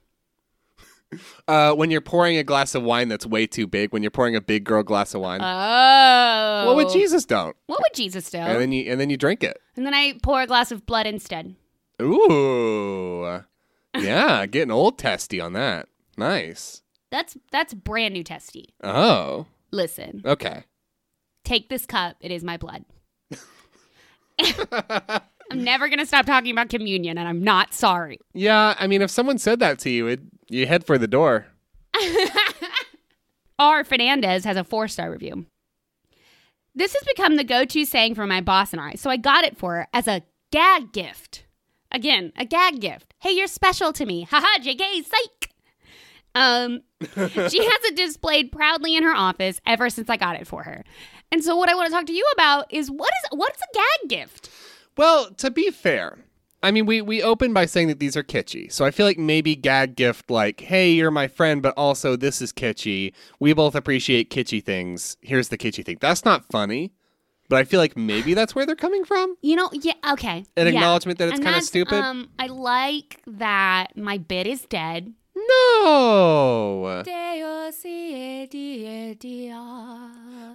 Uh, 1.47 1.73
when 1.73 1.91
you're 1.91 2.01
pouring 2.01 2.37
a 2.37 2.43
glass 2.43 2.75
of 2.75 2.83
wine 2.83 3.07
that's 3.09 3.25
way 3.25 3.45
too 3.47 3.67
big, 3.67 3.91
when 3.93 4.01
you're 4.03 4.11
pouring 4.11 4.35
a 4.35 4.41
big 4.41 4.63
girl 4.63 4.83
glass 4.83 5.13
of 5.13 5.21
wine, 5.21 5.39
Oh. 5.41 6.63
what 6.67 6.75
would 6.75 6.89
Jesus 6.93 7.25
don't? 7.25 7.55
What 7.67 7.79
would 7.79 7.93
Jesus 7.95 8.29
do? 8.29 8.37
And 8.37 8.59
then 8.61 8.71
you 8.71 8.91
and 8.91 8.99
then 8.99 9.09
you 9.09 9.17
drink 9.17 9.43
it. 9.43 9.57
And 9.75 9.85
then 9.85 9.93
I 9.93 10.13
pour 10.23 10.41
a 10.41 10.47
glass 10.47 10.71
of 10.71 10.85
blood 10.85 11.05
instead. 11.07 11.55
Ooh, 12.01 13.41
yeah, 13.97 14.45
getting 14.51 14.71
old 14.71 14.97
testy 14.97 15.39
on 15.39 15.53
that. 15.53 15.87
Nice. 16.17 16.81
That's 17.11 17.37
that's 17.51 17.73
brand 17.73 18.13
new 18.13 18.23
testy. 18.23 18.73
Oh, 18.83 19.45
Listen, 19.71 20.21
okay. 20.25 20.63
take 21.43 21.69
this 21.69 21.85
cup. 21.85 22.17
It 22.19 22.31
is 22.31 22.43
my 22.43 22.57
blood. 22.57 22.83
I'm 25.51 25.63
never 25.63 25.87
gonna 25.89 26.05
stop 26.05 26.25
talking 26.25 26.51
about 26.51 26.69
communion, 26.69 27.17
and 27.17 27.27
I'm 27.27 27.43
not 27.43 27.73
sorry. 27.73 28.19
Yeah, 28.33 28.75
I 28.79 28.87
mean, 28.87 29.01
if 29.01 29.11
someone 29.11 29.37
said 29.37 29.59
that 29.59 29.79
to 29.79 29.89
you, 29.89 30.07
it, 30.07 30.19
you 30.49 30.67
head 30.67 30.85
for 30.85 30.97
the 30.97 31.07
door. 31.07 31.47
R. 33.59 33.83
Fernandez 33.83 34.43
has 34.45 34.57
a 34.57 34.63
four 34.63 34.87
star 34.87 35.11
review. 35.11 35.45
This 36.73 36.93
has 36.93 37.03
become 37.03 37.37
the 37.37 37.43
go 37.43 37.63
to 37.63 37.85
saying 37.85 38.15
for 38.15 38.27
my 38.27 38.41
boss 38.41 38.73
and 38.73 38.81
I, 38.81 38.95
so 38.95 39.09
I 39.09 39.17
got 39.17 39.45
it 39.45 39.57
for 39.57 39.75
her 39.75 39.87
as 39.93 40.07
a 40.07 40.23
gag 40.51 40.91
gift. 40.91 41.45
Again, 41.91 42.33
a 42.37 42.45
gag 42.45 42.81
gift. 42.81 43.13
Hey, 43.19 43.31
you're 43.31 43.47
special 43.47 43.93
to 43.93 44.05
me. 44.05 44.27
Haha, 44.29 44.59
JK, 44.59 45.05
psych. 45.05 45.51
Um, 46.35 46.81
she 47.49 47.63
has 47.63 47.83
it 47.85 47.95
displayed 47.95 48.51
proudly 48.51 48.97
in 48.97 49.03
her 49.03 49.15
office 49.15 49.61
ever 49.65 49.89
since 49.89 50.09
I 50.09 50.17
got 50.17 50.35
it 50.35 50.47
for 50.47 50.63
her. 50.63 50.83
And 51.31 51.43
so, 51.43 51.55
what 51.55 51.69
I 51.69 51.75
want 51.75 51.87
to 51.87 51.93
talk 51.93 52.05
to 52.07 52.13
you 52.13 52.25
about 52.33 52.71
is 52.73 52.91
what 52.91 53.09
is 53.23 53.37
what's 53.37 53.61
a 53.61 53.73
gag 53.73 54.09
gift? 54.09 54.49
Well, 54.97 55.31
to 55.35 55.49
be 55.49 55.71
fair, 55.71 56.17
I 56.65 56.71
mean, 56.71 56.87
we 56.87 56.99
we 56.99 57.21
open 57.21 57.53
by 57.53 57.67
saying 57.67 57.89
that 57.89 57.99
these 57.99 58.17
are 58.17 58.23
kitschy, 58.23 58.71
so 58.71 58.85
I 58.85 58.89
feel 58.89 59.05
like 59.05 59.19
maybe 59.19 59.55
gag 59.55 59.95
gift 59.95 60.31
like, 60.31 60.61
"Hey, 60.61 60.93
you're 60.93 61.11
my 61.11 61.27
friend, 61.27 61.61
but 61.61 61.75
also 61.77 62.15
this 62.15 62.41
is 62.41 62.51
kitschy. 62.51 63.13
We 63.39 63.53
both 63.53 63.75
appreciate 63.75 64.31
kitschy 64.31 64.63
things. 64.63 65.15
Here's 65.21 65.49
the 65.49 65.59
kitschy 65.59 65.85
thing." 65.85 65.99
That's 66.01 66.25
not 66.25 66.43
funny, 66.51 66.91
but 67.49 67.57
I 67.57 67.65
feel 67.65 67.79
like 67.79 67.95
maybe 67.95 68.33
that's 68.33 68.55
where 68.55 68.65
they're 68.65 68.75
coming 68.75 69.05
from. 69.05 69.35
You 69.43 69.57
know, 69.57 69.69
yeah, 69.73 69.93
okay. 70.13 70.43
An 70.57 70.65
yeah. 70.65 70.73
acknowledgement 70.73 71.19
that 71.19 71.29
it's 71.29 71.39
kind 71.39 71.55
of 71.55 71.61
stupid. 71.61 71.99
Um, 72.03 72.31
I 72.39 72.47
like 72.47 73.21
that 73.27 73.95
my 73.95 74.17
bit 74.17 74.47
is 74.47 74.63
dead. 74.65 75.13
No, 75.47 77.03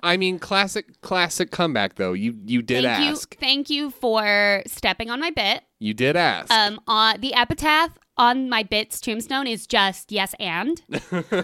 I 0.02 0.16
mean 0.16 0.38
classic 0.38 1.00
classic 1.02 1.50
comeback 1.50 1.96
though. 1.96 2.12
You 2.12 2.36
you 2.44 2.62
did 2.62 2.84
Thank 2.84 3.04
you, 3.04 3.12
ask. 3.12 3.36
thank 3.38 3.70
you 3.70 3.90
for 3.90 4.62
stepping 4.66 5.10
on 5.10 5.20
my 5.20 5.30
bit. 5.30 5.62
You 5.78 5.94
did 5.94 6.16
ask. 6.16 6.50
Um, 6.52 6.80
uh, 6.88 7.16
the 7.18 7.34
epitaph 7.34 7.98
on 8.16 8.48
my 8.48 8.62
bit's 8.62 9.00
tombstone 9.00 9.46
is 9.46 9.66
just 9.66 10.10
yes 10.12 10.34
and. 10.40 10.80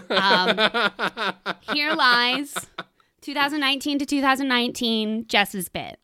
Um, 0.09 0.57
here 1.73 1.93
lies 1.93 2.55
2019 3.21 3.99
to 3.99 4.05
2019 4.05 5.27
Jess's 5.27 5.69
bit. 5.69 5.99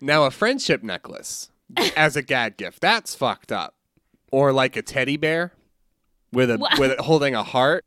now 0.00 0.24
a 0.24 0.30
friendship 0.30 0.82
necklace 0.82 1.50
as 1.96 2.16
a 2.16 2.22
gag 2.22 2.56
gift. 2.56 2.80
That's 2.80 3.14
fucked 3.14 3.52
up. 3.52 3.74
Or 4.32 4.52
like 4.52 4.76
a 4.76 4.82
teddy 4.82 5.16
bear 5.16 5.52
with 6.32 6.50
a 6.50 6.58
with 6.78 6.92
it 6.92 7.00
holding 7.00 7.34
a 7.34 7.42
heart, 7.42 7.84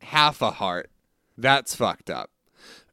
half 0.00 0.42
a 0.42 0.50
heart. 0.50 0.90
That's 1.38 1.74
fucked 1.74 2.10
up. 2.10 2.30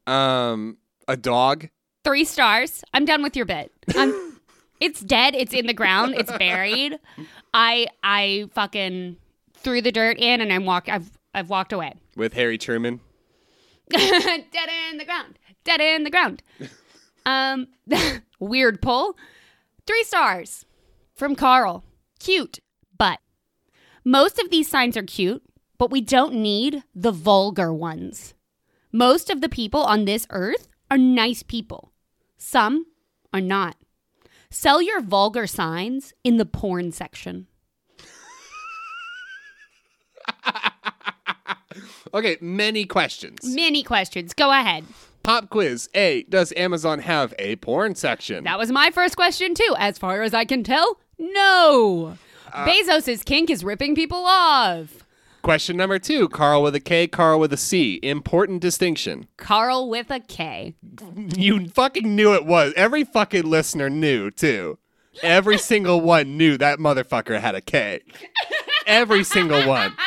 Um, 0.08 0.78
a 1.08 1.18
dog. 1.18 1.70
Three 2.04 2.24
stars. 2.26 2.84
I'm 2.94 3.06
done 3.06 3.22
with 3.22 3.36
your 3.36 3.46
bit. 3.46 3.72
I'm, 3.96 4.40
it's 4.80 5.02
dead. 5.02 5.36
It's 5.36 5.54
in 5.54 5.68
the 5.68 5.74
ground. 5.74 6.16
It's 6.18 6.32
buried. 6.38 6.98
I 7.54 7.88
I 8.04 8.50
fucking 8.54 9.18
threw 9.56 9.82
the 9.82 9.92
dirt 9.92 10.18
in 10.18 10.42
and 10.42 10.52
I'm 10.52 10.66
walk. 10.66 10.88
I've 10.90 11.12
I've 11.34 11.50
walked 11.50 11.74
away. 11.74 11.94
with 12.16 12.34
Harry 12.34 12.58
Truman. 12.58 13.02
dead 13.90 14.46
in 14.92 14.98
the 14.98 15.06
ground. 15.06 15.38
Dead 15.64 15.82
in 15.82 16.04
the 16.04 16.10
ground. 16.12 16.42
Um, 17.26 17.68
weird 18.40 18.82
pull. 18.82 19.16
Three 19.86 20.04
stars 20.04 20.66
from 21.16 21.36
Carl. 21.36 21.84
Cute, 22.18 22.58
most 24.10 24.40
of 24.40 24.50
these 24.50 24.68
signs 24.68 24.98
are 24.98 25.04
cute, 25.04 25.44
but 25.78 25.92
we 25.92 26.02
don't 26.02 26.34
need 26.34 26.84
the 26.96 27.12
vulgar 27.12 27.72
ones. 27.72 28.34
Most 28.92 29.30
of 29.30 29.42
the 29.42 29.50
people 29.50 29.84
on 29.84 30.06
this 30.06 30.26
earth 30.32 30.68
are 30.90 30.98
nice 30.98 31.44
people. 31.44 31.92
Some 32.38 32.88
are 33.32 33.42
not. 33.42 33.76
Sell 34.50 34.82
your 34.82 35.00
vulgar 35.00 35.46
signs 35.46 36.14
in 36.24 36.38
the 36.38 36.46
porn 36.46 36.92
section. 36.92 37.48
Okay, 42.12 42.38
many 42.42 42.86
questions. 42.86 43.38
Many 43.44 43.84
questions. 43.84 44.34
Go 44.34 44.52
ahead. 44.52 44.84
Pop 45.22 45.50
quiz. 45.50 45.90
A. 45.94 46.24
Does 46.24 46.52
Amazon 46.58 47.00
have 47.00 47.36
a 47.38 47.58
porn 47.58 47.94
section? 47.94 48.46
That 48.46 48.58
was 48.58 48.72
my 48.72 48.90
first 48.90 49.16
question, 49.16 49.54
too. 49.54 49.76
As 49.78 50.00
far 50.00 50.24
as 50.24 50.34
I 50.34 50.44
can 50.44 50.64
tell, 50.64 51.00
no. 51.20 52.18
Uh, 52.54 52.66
Bezos' 52.66 53.24
kink 53.26 53.50
is 53.50 53.64
ripping 53.64 53.96
people 53.96 54.24
off. 54.26 55.04
Question 55.42 55.78
number 55.78 56.00
two. 56.00 56.28
Carl 56.30 56.62
with 56.64 56.76
a 56.76 56.80
K, 56.80 57.08
Carl 57.08 57.40
with 57.40 57.54
a 57.54 57.58
C. 57.58 58.00
Important 58.04 58.62
distinction. 58.62 59.28
Carl 59.38 59.90
with 59.90 60.12
a 60.12 60.20
K. 60.20 60.76
You 61.38 61.70
fucking 61.70 62.16
knew 62.16 62.34
it 62.34 62.46
was. 62.46 62.74
Every 62.76 63.04
fucking 63.04 63.44
listener 63.44 63.90
knew, 63.90 64.32
too. 64.32 64.78
Every 65.24 65.58
single 65.72 66.02
one 66.02 66.38
knew 66.38 66.58
that 66.58 66.80
motherfucker 66.80 67.40
had 67.40 67.56
a 67.56 67.62
K. 67.62 68.02
Every 68.86 69.24
single 69.24 69.66
one. 69.68 69.94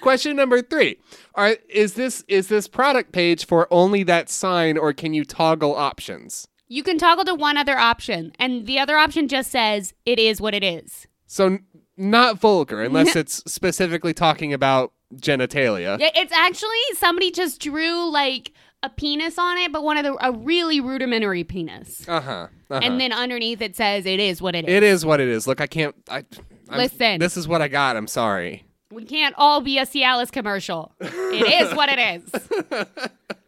Question 0.00 0.36
number 0.36 0.62
three: 0.62 0.98
Are 1.34 1.56
is 1.68 1.94
this 1.94 2.24
is 2.28 2.48
this 2.48 2.68
product 2.68 3.12
page 3.12 3.44
for 3.46 3.66
only 3.72 4.02
that 4.04 4.28
sign, 4.30 4.76
or 4.78 4.92
can 4.92 5.14
you 5.14 5.24
toggle 5.24 5.74
options? 5.74 6.46
You 6.68 6.82
can 6.82 6.98
toggle 6.98 7.24
to 7.26 7.34
one 7.34 7.56
other 7.56 7.78
option, 7.78 8.32
and 8.38 8.66
the 8.66 8.78
other 8.78 8.96
option 8.96 9.28
just 9.28 9.50
says 9.50 9.94
it 10.04 10.18
is 10.18 10.40
what 10.40 10.54
it 10.54 10.64
is. 10.64 11.06
So 11.26 11.46
n- 11.46 11.64
not 11.96 12.38
vulgar, 12.38 12.82
unless 12.82 13.14
it's 13.16 13.42
specifically 13.50 14.12
talking 14.12 14.52
about 14.52 14.92
genitalia. 15.14 15.98
Yeah, 16.00 16.10
It's 16.14 16.32
actually 16.32 16.68
somebody 16.94 17.30
just 17.30 17.60
drew 17.60 18.10
like 18.10 18.52
a 18.82 18.90
penis 18.90 19.38
on 19.38 19.58
it, 19.58 19.72
but 19.72 19.84
one 19.84 19.96
of 19.96 20.04
the 20.04 20.16
a 20.24 20.32
really 20.32 20.80
rudimentary 20.80 21.44
penis. 21.44 22.06
Uh 22.08 22.20
huh. 22.20 22.30
Uh-huh. 22.68 22.80
And 22.82 23.00
then 23.00 23.12
underneath 23.12 23.62
it 23.62 23.76
says 23.76 24.04
it 24.06 24.18
is 24.20 24.42
what 24.42 24.54
it 24.56 24.68
is. 24.68 24.74
It 24.74 24.82
is 24.82 25.06
what 25.06 25.20
it 25.20 25.28
is. 25.28 25.46
Look, 25.46 25.60
I 25.60 25.66
can't. 25.68 25.94
I 26.08 26.24
I'm- 26.68 26.78
Listen. 26.78 27.20
This 27.20 27.36
is 27.36 27.46
what 27.46 27.62
I 27.62 27.68
got. 27.68 27.96
I'm 27.96 28.08
sorry. 28.08 28.64
We 28.90 29.04
can't 29.04 29.34
all 29.38 29.60
be 29.60 29.78
a 29.78 29.86
Cialis 29.86 30.32
commercial. 30.32 30.92
It 31.00 31.68
is 31.68 31.74
what 31.76 31.88
it 31.92 31.98
is. 31.98 32.88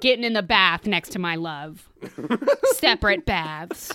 Getting 0.00 0.24
in 0.24 0.32
the 0.32 0.42
bath 0.42 0.86
next 0.86 1.10
to 1.10 1.18
my 1.18 1.36
love. 1.36 1.88
Separate 2.74 3.24
baths. 3.24 3.92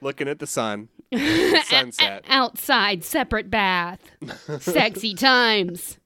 Looking 0.00 0.28
at 0.28 0.38
the 0.38 0.46
sun. 0.46 0.88
Sunset. 1.64 2.24
Outside, 2.28 3.04
separate 3.04 3.50
bath. 3.50 4.00
Sexy 4.60 5.14
times. 5.14 5.98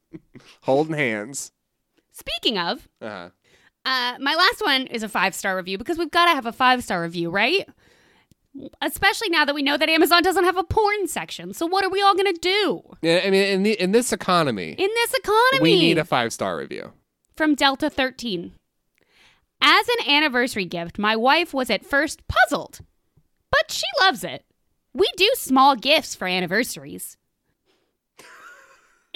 Holding 0.63 0.95
hands. 0.95 1.53
Speaking 2.13 2.59
of, 2.59 2.89
Uh-huh. 3.03 3.31
uh, 3.85 4.15
my 4.21 4.35
last 4.35 4.63
one 4.63 4.87
is 4.87 5.03
a 5.03 5.09
five 5.09 5.35
star 5.35 5.57
review 5.57 5.79
because 5.79 5.99
we've 5.99 6.11
got 6.11 6.27
to 6.27 6.33
have 6.33 6.47
a 6.47 6.53
five 6.53 6.83
star 6.85 7.03
review, 7.03 7.31
right? 7.31 7.69
Especially 8.81 9.29
now 9.31 9.45
that 9.45 9.55
we 9.55 9.63
know 9.63 9.77
that 9.77 9.89
Amazon 9.89 10.23
doesn't 10.23 10.45
have 10.45 10.57
a 10.57 10.63
porn 10.63 11.09
section. 11.09 11.53
So, 11.53 11.67
what 11.67 11.85
are 11.85 11.91
we 11.91 12.01
all 12.01 12.15
going 12.15 12.33
to 12.33 12.41
do 12.41 12.83
Yeah, 13.03 13.23
I 13.25 13.31
mean, 13.31 13.43
in 13.45 13.63
the 13.65 13.73
in 13.83 13.91
this 13.93 14.13
economy, 14.13 14.71
in 14.79 14.89
this 14.95 15.15
economy? 15.15 15.61
we 15.61 15.75
need 15.77 15.99
a 15.99 16.05
five 16.05 16.33
star 16.33 16.57
review. 16.57 16.93
From 17.37 17.55
Delta 17.55 17.91
13. 17.91 18.53
As 19.61 19.89
an 19.89 20.09
anniversary 20.11 20.65
gift, 20.67 20.99
my 20.99 21.17
wife 21.17 21.55
was 21.55 21.71
at 21.71 21.87
first 21.87 22.27
puzzled, 22.29 22.81
but 23.51 23.71
she 23.71 23.87
loves 24.01 24.23
it. 24.25 24.45
We 24.93 25.09
do 25.17 25.31
small 25.35 25.75
gifts 25.75 26.15
for 26.15 26.27
anniversaries. 26.29 27.17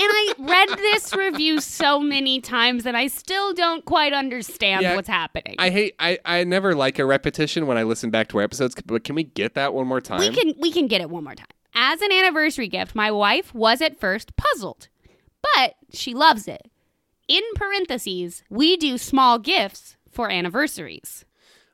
And 0.01 0.09
I 0.09 0.33
read 0.39 0.69
this 0.79 1.15
review 1.17 1.61
so 1.61 1.99
many 1.99 2.41
times 2.41 2.87
and 2.87 2.97
I 2.97 3.09
still 3.09 3.53
don't 3.53 3.85
quite 3.85 4.13
understand 4.13 4.83
Yeah, 4.83 4.95
what's 4.95 5.09
happening. 5.09 5.57
I 5.59 5.71
hate. 5.71 5.95
I 5.99 6.19
I 6.25 6.45
never 6.45 6.75
like 6.75 7.01
a 7.01 7.05
repetition 7.05 7.67
when 7.67 7.77
I 7.77 7.83
listen 7.83 8.11
back 8.11 8.29
to 8.29 8.39
our 8.39 8.45
episodes. 8.45 8.77
But 8.87 9.03
can 9.03 9.17
we 9.17 9.25
get 9.25 9.55
that 9.55 9.75
one 9.75 9.89
more 9.89 10.01
time? 10.01 10.21
we 10.21 10.31
can 10.31 10.55
we 10.61 10.71
can 10.71 10.87
get 10.87 11.01
it 11.01 11.11
one 11.11 11.25
more 11.25 11.35
time. 11.35 11.49
As 11.75 12.01
an 12.01 12.13
anniversary 12.13 12.69
gift, 12.69 12.95
my 12.95 13.11
wife 13.11 13.53
was 13.55 13.83
at 13.83 13.99
first 13.99 14.37
puzzled, 14.37 14.89
but 15.55 15.75
she 15.93 16.15
loves 16.15 16.47
it. 16.47 16.71
In 17.29 17.43
parentheses, 17.55 18.43
we 18.51 18.77
do 18.77 18.97
small 18.99 19.39
gifts 19.39 19.97
for 20.11 20.31
anniversaries. 20.31 21.25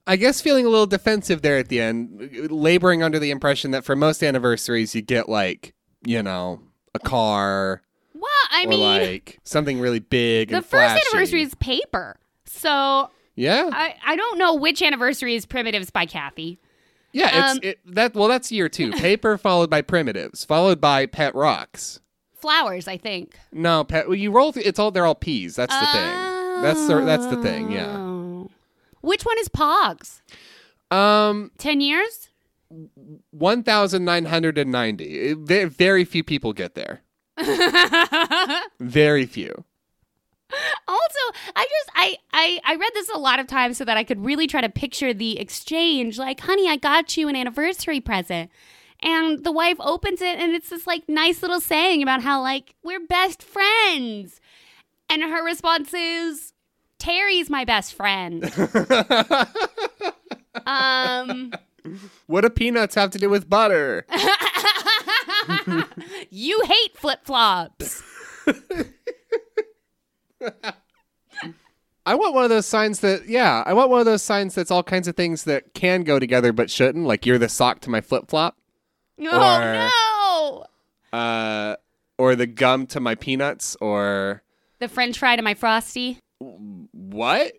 I 0.06 0.16
guess 0.16 0.40
feeling 0.40 0.66
a 0.66 0.68
little 0.68 0.86
defensive 0.86 1.40
there 1.42 1.56
at 1.56 1.68
the 1.68 1.80
end, 1.80 2.50
laboring 2.50 3.02
under 3.02 3.18
the 3.18 3.30
impression 3.30 3.70
that 3.70 3.84
for 3.84 3.96
most 3.96 4.22
anniversaries 4.22 4.94
you 4.94 5.00
get 5.00 5.28
like 5.28 5.72
you 6.04 6.22
know 6.22 6.60
a 6.94 6.98
car 6.98 7.82
Well, 8.12 8.30
I 8.50 8.66
mean, 8.66 8.80
like 8.80 9.38
something 9.44 9.80
really 9.80 10.00
big. 10.00 10.50
the 10.50 10.60
first 10.60 11.00
anniversary 11.08 11.40
is 11.42 11.54
paper. 11.54 12.18
So 12.44 13.10
Yeah, 13.34 13.70
I, 13.72 13.94
I 14.04 14.16
don't 14.16 14.38
know 14.38 14.54
which 14.54 14.82
anniversary 14.82 15.34
is 15.36 15.46
Primitives 15.46 15.88
by 15.90 16.04
Kathy. 16.04 16.58
yeah. 17.12 17.48
um, 17.50 17.56
It's 17.62 17.66
it, 17.66 17.94
that. 17.94 18.14
Well, 18.14 18.28
that's 18.28 18.52
year 18.52 18.68
two. 18.68 18.90
Paper 18.92 19.38
followed 19.38 19.70
by 19.70 19.80
primitives, 19.80 20.44
followed 20.44 20.80
by 20.82 21.06
pet 21.06 21.34
rocks. 21.34 22.00
Flowers, 22.44 22.86
I 22.86 22.98
think. 22.98 23.38
No, 23.52 23.84
pet. 23.84 24.06
Well, 24.06 24.16
you 24.18 24.30
roll. 24.30 24.52
Through, 24.52 24.64
it's 24.66 24.78
all. 24.78 24.90
They're 24.90 25.06
all 25.06 25.14
peas. 25.14 25.56
That's 25.56 25.72
the 25.72 25.86
thing. 25.86 26.62
That's 26.62 26.86
the. 26.86 27.02
That's 27.02 27.26
the 27.26 27.42
thing. 27.42 27.72
Yeah. 27.72 27.96
Oh. 27.96 28.50
Which 29.00 29.24
one 29.24 29.38
is 29.38 29.48
Pogs? 29.48 30.20
Um, 30.90 31.52
10 31.56 31.80
years? 31.80 32.28
one 33.30 33.62
thousand 33.62 34.04
nine 34.04 34.26
hundred 34.26 34.58
and 34.58 34.70
ninety. 34.70 35.32
Very 35.34 36.04
few 36.04 36.22
people 36.22 36.52
get 36.52 36.74
there. 36.74 37.00
Very 38.80 39.26
few. 39.26 39.64
Also, 40.86 41.18
I 41.56 41.66
just 41.70 41.90
I, 41.94 42.16
I 42.32 42.60
I 42.64 42.76
read 42.76 42.90
this 42.94 43.08
a 43.08 43.18
lot 43.18 43.38
of 43.38 43.46
times 43.46 43.78
so 43.78 43.84
that 43.84 43.96
I 43.96 44.04
could 44.04 44.24
really 44.24 44.46
try 44.46 44.60
to 44.60 44.68
picture 44.68 45.14
the 45.14 45.38
exchange. 45.38 46.18
Like, 46.18 46.40
honey, 46.40 46.68
I 46.68 46.76
got 46.76 47.16
you 47.16 47.28
an 47.28 47.36
anniversary 47.36 48.00
present. 48.00 48.50
And 49.04 49.44
the 49.44 49.52
wife 49.52 49.76
opens 49.80 50.22
it 50.22 50.38
and 50.38 50.52
it's 50.52 50.70
this 50.70 50.86
like 50.86 51.08
nice 51.08 51.42
little 51.42 51.60
saying 51.60 52.02
about 52.02 52.22
how 52.22 52.40
like 52.40 52.74
we're 52.82 53.06
best 53.06 53.42
friends. 53.42 54.40
And 55.10 55.22
her 55.22 55.44
response 55.44 55.92
is 55.92 56.52
Terry's 56.98 57.50
my 57.50 57.64
best 57.64 57.94
friend. 57.94 58.44
um 60.66 61.52
What 62.26 62.40
do 62.40 62.50
peanuts 62.50 62.94
have 62.94 63.10
to 63.10 63.18
do 63.18 63.28
with 63.28 63.48
butter? 63.48 64.06
you 66.30 66.62
hate 66.64 66.96
flip-flops. 66.96 68.02
I 72.06 72.14
want 72.14 72.34
one 72.34 72.44
of 72.44 72.50
those 72.50 72.66
signs 72.66 73.00
that, 73.00 73.28
yeah, 73.28 73.62
I 73.64 73.72
want 73.72 73.90
one 73.90 74.00
of 74.00 74.06
those 74.06 74.22
signs 74.22 74.54
that's 74.54 74.70
all 74.70 74.82
kinds 74.82 75.08
of 75.08 75.16
things 75.16 75.44
that 75.44 75.72
can 75.74 76.04
go 76.04 76.18
together 76.18 76.52
but 76.52 76.70
shouldn't. 76.70 77.06
Like 77.06 77.24
you're 77.24 77.38
the 77.38 77.48
sock 77.48 77.80
to 77.80 77.90
my 77.90 78.02
flip 78.02 78.28
flop, 78.28 78.58
Oh 79.20 80.66
no! 81.12 81.18
uh, 81.18 81.76
or 82.18 82.34
the 82.36 82.46
gum 82.46 82.86
to 82.88 83.00
my 83.00 83.14
peanuts, 83.14 83.76
or 83.80 84.42
The 84.80 84.88
French 84.88 85.18
fry 85.18 85.36
to 85.36 85.42
my 85.42 85.54
frosty. 85.54 86.18
what? 86.40 87.52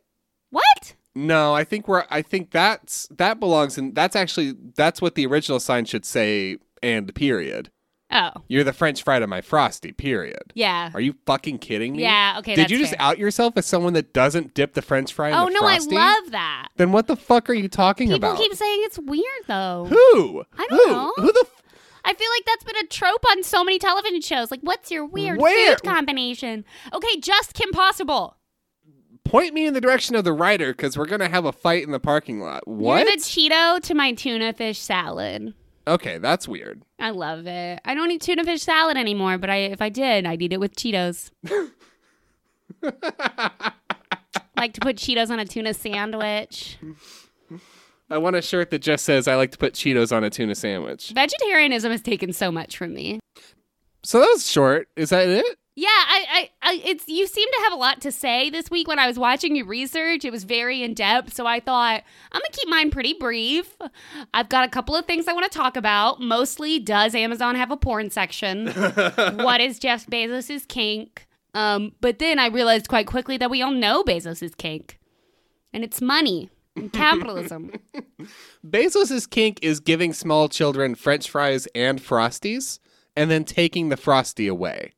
What? 0.50 0.96
No, 1.16 1.54
I 1.54 1.64
think 1.64 1.88
we're. 1.88 2.06
I 2.10 2.22
think 2.22 2.52
that's 2.52 3.08
that 3.18 3.40
belongs 3.40 3.78
in. 3.78 3.94
That's 3.94 4.16
actually 4.16 4.56
that's 4.76 5.02
what 5.02 5.16
the 5.16 5.26
original 5.26 5.60
sign 5.60 5.86
should 5.86 6.06
say. 6.06 6.58
And 6.84 7.14
period. 7.16 7.72
Oh, 8.12 8.32
You're 8.48 8.64
the 8.64 8.72
French 8.72 9.02
fry 9.04 9.18
to 9.20 9.26
my 9.28 9.42
frosty. 9.42 9.92
Period. 9.92 10.54
yeah. 10.54 10.92
Are 10.94 11.02
you 11.02 11.16
fucking 11.26 11.58
kidding 11.58 11.94
me? 11.96 12.04
Yeah, 12.04 12.36
okay, 12.40 12.54
Did 12.56 12.70
you 12.70 12.78
just 12.78 12.92
fair. 12.92 13.02
out 13.02 13.18
yourself 13.18 13.58
as 13.58 13.66
someone 13.66 13.94
that 13.94 14.14
doesn't 14.14 14.54
dip 14.54 14.74
the 14.76 14.82
French 14.84 15.12
fry 15.12 15.30
in 15.30 15.34
Oh 15.36 15.48
the 15.48 15.54
no, 15.54 15.60
frosty? 15.62 15.98
I 15.98 16.20
love 16.22 16.32
that. 16.32 16.68
Then 16.78 16.92
what 16.92 17.08
the 17.08 17.16
fuck 17.16 17.50
are 17.50 17.54
you 17.54 17.68
talking 17.68 18.08
People 18.08 18.18
about? 18.18 18.38
People 18.38 18.50
keep 18.50 18.58
saying 18.58 18.80
it's 18.84 19.00
weird 19.00 19.24
though. 19.48 19.88
Who? 19.90 20.44
I 20.58 20.68
don't 20.70 20.88
Who? 20.88 20.92
know. 20.92 21.14
Who 21.18 21.32
the? 21.34 21.44
F- 21.46 21.62
I 22.06 22.14
feel 22.14 22.30
like 22.38 22.46
that's 22.46 22.64
been 22.64 22.78
a 22.86 22.88
trope 22.88 23.26
on 23.32 23.42
so 23.42 23.64
many 23.64 23.80
television 23.80 24.22
shows. 24.22 24.52
Like, 24.52 24.60
what's 24.62 24.92
your 24.92 25.06
weird 25.08 25.40
Where? 25.40 25.76
food 25.76 25.84
combination? 25.84 26.64
Okay, 26.94 27.18
just 27.20 27.56
Kim 27.56 27.72
Possible. 27.72 28.38
point 29.24 29.56
me 29.56 29.66
in 29.66 29.74
the 29.74 29.82
direction 29.82 30.16
of 30.16 30.24
the 30.24 30.32
writer 30.34 30.72
because 30.72 30.96
we're 30.96 31.08
gonna 31.08 31.28
have 31.30 31.46
a 31.46 31.52
fight 31.52 31.84
in 31.84 31.90
the 31.92 32.00
parking 32.00 32.40
lot. 32.40 32.68
What? 32.68 33.08
You're 33.08 33.16
the 33.16 33.22
Cheeto 33.24 33.82
to 33.82 33.96
my 33.96 34.14
tuna 34.14 34.54
fish 34.54 34.78
salad. 34.80 35.56
Okay, 35.88 36.18
that's 36.18 36.48
weird. 36.48 36.84
I 37.00 37.12
love 37.12 37.48
it. 37.48 37.80
I 37.86 37.94
don't 37.94 38.12
eat 38.12 38.22
tuna 38.22 38.44
fish 38.44 38.63
salad 38.63 38.98
anymore, 38.98 39.38
but 39.38 39.50
I 39.50 39.58
if 39.58 39.82
I 39.82 39.89
did, 39.89 40.25
I'd 40.25 40.42
eat 40.42 40.54
it 40.54 40.60
with 40.60 40.75
Cheetos. 40.75 41.32
like 44.58 44.74
to 44.74 44.82
put 44.82 44.98
Cheetos 44.98 45.30
on 45.30 45.39
a 45.39 45.46
tuna 45.46 45.74
sandwich. 45.74 46.77
I 48.10 48.18
want 48.20 48.36
a 48.36 48.42
shirt 48.42 48.70
that 48.72 48.80
just 48.80 49.06
says 49.06 49.27
"I 49.27 49.36
like 49.36 49.51
to 49.51 49.58
put 49.58 49.74
Cheetos 49.74 50.15
on 50.15 50.24
a 50.24 50.30
tuna 50.30 50.56
sandwich." 50.56 51.10
Vegetarianism 51.10 51.92
has 51.92 52.01
taken 52.01 52.34
so 52.34 52.51
much 52.51 52.77
from 52.77 52.94
me. 52.94 53.20
So 54.04 54.20
that 54.20 54.30
was 54.34 54.50
short. 54.50 54.88
Is 54.96 55.10
that 55.10 55.27
it? 55.27 55.58
Yeah, 55.77 55.89
I, 55.89 56.25
I, 56.32 56.50
I, 56.62 56.82
it's 56.86 57.05
you 57.10 57.27
seem 57.27 57.48
to 57.51 57.60
have 57.65 57.74
a 57.74 57.75
lot 57.75 58.00
to 58.01 58.12
say 58.12 58.50
this 58.50 58.72
week. 58.72 58.88
When 58.88 58.98
I 58.98 59.08
was 59.08 59.20
watching 59.20 59.58
your 59.58 59.65
research, 59.65 60.24
it 60.24 60.32
was 60.32 60.46
very 60.46 60.82
in 60.82 60.94
depth. 60.94 61.34
So 61.34 61.46
I 61.46 61.60
thought 61.60 62.01
I'm 62.32 62.39
gonna 62.39 62.51
keep 62.53 62.70
mine 62.70 62.91
pretty 62.91 63.13
brief. 63.13 63.75
I've 64.34 64.48
got 64.48 64.65
a 64.65 64.70
couple 64.70 64.96
of 64.96 65.05
things 65.05 65.27
I 65.27 65.34
want 65.34 65.51
to 65.51 65.58
talk 65.58 65.75
about. 65.75 66.22
Mostly, 66.22 66.79
does 66.79 67.13
Amazon 67.13 67.55
have 67.55 67.72
a 67.72 67.77
porn 67.77 68.10
section? 68.10 68.67
what 69.36 69.60
is 69.60 69.77
Jeff 69.77 70.08
Bezos' 70.08 70.65
kink? 70.65 71.27
Um, 71.53 71.91
but 72.00 72.20
then 72.20 72.39
I 72.39 72.48
realized 72.48 72.88
quite 72.88 73.08
quickly 73.08 73.36
that 73.38 73.50
we 73.50 73.62
all 73.62 73.72
know 73.72 74.01
Bezos' 74.01 74.55
kink, 74.55 74.98
and 75.74 75.84
it's 75.84 76.01
money 76.01 76.50
and 76.77 76.91
capitalism. 76.94 77.74
Bezos' 78.65 79.29
kink 79.29 79.60
is 79.62 79.82
giving 79.82 80.13
small 80.13 80.48
children 80.48 80.96
French 80.96 81.29
fries 81.29 81.67
and 81.75 82.01
frosties, 82.01 82.79
and 83.17 83.29
then 83.29 83.44
taking 83.44 83.89
the 83.89 83.98
frosty 83.98 84.48
away. 84.48 84.95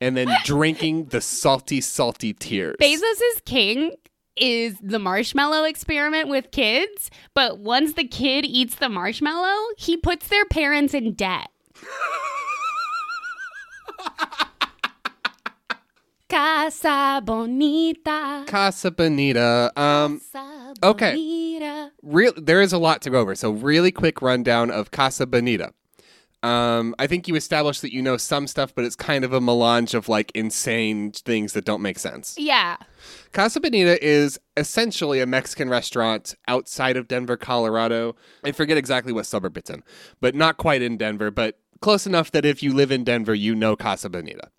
And 0.00 0.16
then 0.16 0.28
drinking 0.44 1.06
the 1.06 1.20
salty, 1.20 1.80
salty 1.80 2.32
tears. 2.32 2.76
Bezos' 2.80 3.44
king 3.44 3.92
is 4.36 4.76
the 4.80 4.98
marshmallow 4.98 5.64
experiment 5.64 6.28
with 6.28 6.50
kids, 6.50 7.10
but 7.34 7.58
once 7.58 7.94
the 7.94 8.06
kid 8.06 8.44
eats 8.44 8.76
the 8.76 8.88
marshmallow, 8.88 9.58
he 9.76 9.96
puts 9.96 10.28
their 10.28 10.44
parents 10.44 10.94
in 10.94 11.14
debt. 11.14 11.48
Casa 16.28 17.22
Bonita. 17.24 18.44
Casa 18.46 18.90
Bonita. 18.90 19.72
Um, 19.76 20.20
Casa 20.20 20.74
okay. 20.82 21.12
Bonita. 21.12 21.90
real 22.02 22.32
there 22.36 22.60
is 22.60 22.72
a 22.72 22.78
lot 22.78 23.00
to 23.02 23.10
go 23.10 23.18
over. 23.18 23.34
So 23.34 23.50
really 23.50 23.90
quick 23.90 24.20
rundown 24.20 24.70
of 24.70 24.90
Casa 24.90 25.26
Bonita. 25.26 25.72
Um, 26.42 26.94
I 27.00 27.08
think 27.08 27.26
you 27.26 27.34
established 27.34 27.82
that 27.82 27.92
you 27.92 28.00
know 28.00 28.16
some 28.16 28.46
stuff, 28.46 28.72
but 28.74 28.84
it's 28.84 28.94
kind 28.94 29.24
of 29.24 29.32
a 29.32 29.40
melange 29.40 29.94
of 29.94 30.08
like 30.08 30.30
insane 30.34 31.10
things 31.10 31.52
that 31.54 31.64
don't 31.64 31.82
make 31.82 31.98
sense. 31.98 32.36
Yeah. 32.38 32.76
Casa 33.32 33.60
Bonita 33.60 34.04
is 34.04 34.38
essentially 34.56 35.20
a 35.20 35.26
Mexican 35.26 35.68
restaurant 35.68 36.34
outside 36.46 36.96
of 36.96 37.08
Denver, 37.08 37.36
Colorado. 37.36 38.14
I 38.44 38.52
forget 38.52 38.78
exactly 38.78 39.12
what 39.12 39.26
suburb 39.26 39.56
it's 39.56 39.70
in, 39.70 39.82
but 40.20 40.34
not 40.34 40.58
quite 40.58 40.80
in 40.80 40.96
Denver, 40.96 41.30
but 41.32 41.58
close 41.80 42.06
enough 42.06 42.30
that 42.30 42.44
if 42.44 42.62
you 42.62 42.72
live 42.72 42.92
in 42.92 43.04
Denver, 43.04 43.34
you 43.34 43.54
know 43.54 43.74
Casa 43.74 44.08
Bonita. 44.08 44.50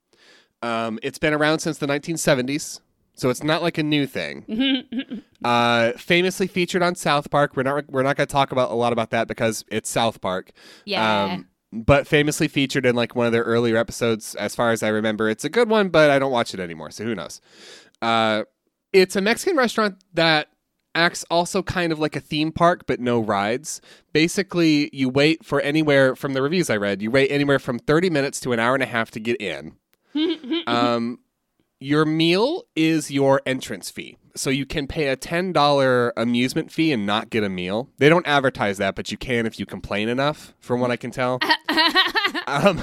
Um, 0.62 1.00
it's 1.02 1.18
been 1.18 1.34
around 1.34 1.60
since 1.60 1.78
the 1.78 1.88
1970s, 1.88 2.82
so 3.14 3.30
it's 3.30 3.44
not 3.44 3.62
like 3.62 3.78
a 3.78 3.84
new 3.84 4.06
thing. 4.06 5.24
uh, 5.44 5.94
famously 5.94 6.48
featured 6.48 6.82
on 6.82 6.96
South 6.96 7.30
Park. 7.30 7.56
We're 7.56 7.64
not 7.64 7.90
we're 7.90 8.04
not 8.04 8.18
going 8.18 8.28
to 8.28 8.32
talk 8.32 8.52
about 8.52 8.72
a 8.72 8.76
lot 8.76 8.92
about 8.92 9.12
that 9.12 9.28
because 9.28 9.64
it's 9.70 9.90
South 9.90 10.20
Park. 10.22 10.52
Yeah. 10.86 11.24
Um, 11.24 11.48
but 11.72 12.08
famously 12.08 12.48
featured 12.48 12.86
in 12.86 12.96
like 12.96 13.16
one 13.16 13.28
of 13.28 13.32
their 13.32 13.44
earlier 13.44 13.78
episodes, 13.78 14.36
as 14.36 14.56
far 14.56 14.72
as 14.72 14.84
I 14.84 14.90
remember. 14.90 15.30
It's 15.30 15.46
a 15.46 15.50
good 15.50 15.70
one, 15.70 15.90
but 15.90 16.10
I 16.10 16.20
don't 16.20 16.32
watch 16.32 16.54
it 16.54 16.60
anymore, 16.60 16.92
so 16.92 17.04
who 17.04 17.16
knows? 17.16 17.42
Uh, 18.02 18.44
it's 18.94 19.16
a 19.16 19.22
Mexican 19.22 19.58
restaurant 19.58 19.98
that 20.14 20.48
acts 20.96 21.24
also 21.30 21.62
kind 21.62 21.92
of 21.92 22.00
like 22.00 22.16
a 22.16 22.20
theme 22.20 22.52
park, 22.52 22.86
but 22.88 23.00
no 23.00 23.20
rides. 23.20 23.82
Basically, 24.14 24.90
you 24.92 25.10
wait 25.10 25.46
for 25.46 25.62
anywhere 25.62 26.16
from 26.16 26.34
the 26.34 26.42
reviews 26.42 26.70
I 26.70 26.78
read, 26.78 27.02
you 27.02 27.12
wait 27.12 27.30
anywhere 27.30 27.60
from 27.60 27.80
30 27.80 28.10
minutes 28.10 28.40
to 28.42 28.54
an 28.54 28.60
hour 28.60 28.74
and 28.74 28.84
a 28.84 28.88
half 28.88 29.12
to 29.12 29.20
get 29.20 29.40
in. 29.40 29.76
um, 30.68 31.20
your 31.80 32.06
meal 32.06 32.64
is 32.76 33.12
your 33.12 33.42
entrance 33.46 33.90
fee. 33.90 34.18
So 34.36 34.50
you 34.50 34.66
can 34.66 34.88
pay 34.88 35.08
a 35.08 35.18
$10 35.18 36.12
amusement 36.16 36.72
fee 36.72 36.92
and 36.92 37.06
not 37.06 37.30
get 37.30 37.44
a 37.44 37.50
meal. 37.50 37.90
They 37.98 38.10
don't 38.10 38.28
advertise 38.28 38.78
that, 38.78 38.96
but 38.96 39.12
you 39.12 39.18
can 39.18 39.46
if 39.46 39.60
you 39.60 39.66
complain 39.66 40.08
enough, 40.08 40.54
from 40.60 40.80
what 40.80 40.92
I 40.92 40.98
can 40.98 41.12
tell. 41.12 41.40
um, 42.48 42.82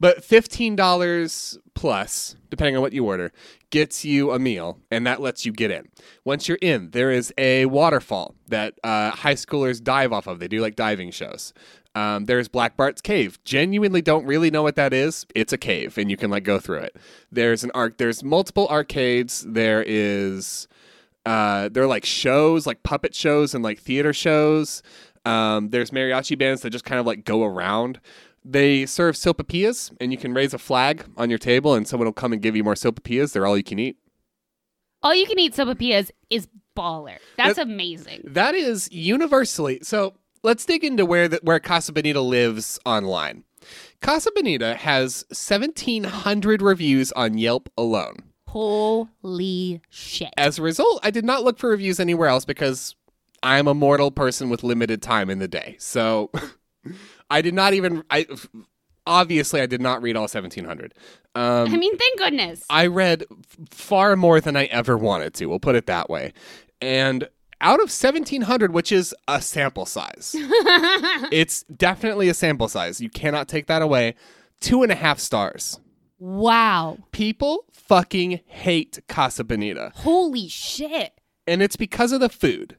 but 0.00 0.22
$15 0.22 1.58
plus, 1.74 2.36
depending 2.50 2.76
on 2.76 2.82
what 2.82 2.92
you 2.92 3.04
order, 3.04 3.32
gets 3.70 4.04
you 4.04 4.30
a 4.30 4.38
meal, 4.38 4.78
and 4.90 5.06
that 5.06 5.20
lets 5.20 5.44
you 5.44 5.52
get 5.52 5.70
in. 5.70 5.88
Once 6.24 6.48
you're 6.48 6.58
in, 6.62 6.90
there 6.90 7.10
is 7.10 7.32
a 7.36 7.66
waterfall 7.66 8.34
that 8.48 8.74
uh, 8.84 9.10
high 9.10 9.34
schoolers 9.34 9.82
dive 9.82 10.12
off 10.12 10.26
of. 10.26 10.38
They 10.38 10.48
do 10.48 10.60
like 10.60 10.76
diving 10.76 11.10
shows. 11.10 11.52
Um, 11.94 12.26
there's 12.26 12.48
Black 12.48 12.76
Bart's 12.76 13.00
Cave. 13.00 13.42
Genuinely 13.44 14.02
don't 14.02 14.24
really 14.24 14.50
know 14.50 14.62
what 14.62 14.76
that 14.76 14.92
is. 14.92 15.26
It's 15.34 15.52
a 15.52 15.58
cave, 15.58 15.98
and 15.98 16.10
you 16.10 16.16
can 16.16 16.30
like 16.30 16.44
go 16.44 16.60
through 16.60 16.78
it. 16.78 16.96
There's 17.32 17.64
an 17.64 17.72
arc. 17.74 17.98
There's 17.98 18.22
multiple 18.22 18.68
arcades. 18.68 19.44
There 19.48 19.82
is, 19.84 20.68
uh, 21.26 21.70
there 21.70 21.82
are 21.82 21.88
like 21.88 22.04
shows, 22.04 22.66
like 22.66 22.84
puppet 22.84 23.14
shows 23.14 23.52
and 23.54 23.64
like 23.64 23.80
theater 23.80 24.12
shows. 24.12 24.82
Um, 25.28 25.70
there's 25.70 25.90
mariachi 25.90 26.38
bands 26.38 26.62
that 26.62 26.70
just 26.70 26.84
kind 26.84 26.98
of 26.98 27.06
like 27.06 27.24
go 27.24 27.44
around. 27.44 28.00
They 28.44 28.86
serve 28.86 29.14
sopapillas, 29.14 29.94
and 30.00 30.10
you 30.10 30.16
can 30.16 30.32
raise 30.32 30.54
a 30.54 30.58
flag 30.58 31.04
on 31.16 31.28
your 31.28 31.38
table, 31.38 31.74
and 31.74 31.86
someone 31.86 32.06
will 32.06 32.12
come 32.12 32.32
and 32.32 32.40
give 32.40 32.56
you 32.56 32.64
more 32.64 32.74
sopapillas. 32.74 33.32
They're 33.32 33.46
all 33.46 33.56
you 33.56 33.62
can 33.62 33.78
eat. 33.78 33.98
All 35.02 35.14
you 35.14 35.26
can 35.26 35.38
eat 35.38 35.54
sopapillas 35.54 36.10
is 36.30 36.48
baller. 36.76 37.18
That's 37.36 37.58
amazing. 37.58 38.22
That 38.24 38.54
is 38.54 38.90
universally. 38.90 39.80
So 39.82 40.14
let's 40.42 40.64
dig 40.64 40.82
into 40.82 41.04
where 41.04 41.28
the, 41.28 41.40
where 41.42 41.60
Casa 41.60 41.92
Bonita 41.92 42.20
lives 42.20 42.78
online. 42.86 43.44
Casa 44.00 44.30
Bonita 44.34 44.76
has 44.76 45.24
1,700 45.28 46.62
reviews 46.62 47.12
on 47.12 47.36
Yelp 47.36 47.68
alone. 47.76 48.22
Holy 48.46 49.82
shit. 49.90 50.30
As 50.38 50.58
a 50.58 50.62
result, 50.62 51.00
I 51.02 51.10
did 51.10 51.24
not 51.24 51.44
look 51.44 51.58
for 51.58 51.68
reviews 51.68 52.00
anywhere 52.00 52.28
else 52.28 52.46
because 52.46 52.94
I'm 53.42 53.66
a 53.68 53.74
mortal 53.74 54.10
person 54.10 54.50
with 54.50 54.62
limited 54.62 55.02
time 55.02 55.30
in 55.30 55.38
the 55.38 55.48
day. 55.48 55.76
So 55.78 56.30
I 57.30 57.40
did 57.42 57.54
not 57.54 57.74
even. 57.74 58.04
I 58.10 58.26
obviously 59.06 59.60
I 59.60 59.66
did 59.66 59.80
not 59.80 60.02
read 60.02 60.16
all 60.16 60.22
1,700. 60.22 60.94
Um, 61.34 61.72
I 61.72 61.76
mean, 61.76 61.96
thank 61.96 62.18
goodness. 62.18 62.64
I 62.68 62.86
read 62.86 63.24
f- 63.30 63.68
far 63.70 64.16
more 64.16 64.40
than 64.40 64.56
I 64.56 64.64
ever 64.66 64.96
wanted 64.98 65.34
to. 65.34 65.46
We'll 65.46 65.60
put 65.60 65.76
it 65.76 65.86
that 65.86 66.10
way. 66.10 66.32
And 66.80 67.28
out 67.60 67.80
of 67.80 67.90
1700, 67.90 68.72
which 68.72 68.92
is 68.92 69.14
a 69.28 69.40
sample 69.42 69.86
size, 69.86 70.32
it's 71.32 71.62
definitely 71.64 72.28
a 72.28 72.34
sample 72.34 72.68
size. 72.68 73.00
You 73.00 73.10
cannot 73.10 73.48
take 73.48 73.66
that 73.66 73.82
away. 73.82 74.14
Two 74.60 74.82
and 74.82 74.90
a 74.92 74.96
half 74.96 75.18
stars. 75.20 75.78
wow. 76.18 76.98
People 77.12 77.64
fucking 77.72 78.40
hate 78.46 78.98
Casa 79.08 79.44
Bonita. 79.44 79.92
Holy 79.94 80.48
shit. 80.48 81.12
And 81.46 81.62
it's 81.62 81.76
because 81.76 82.12
of 82.12 82.20
the 82.20 82.28
food. 82.28 82.76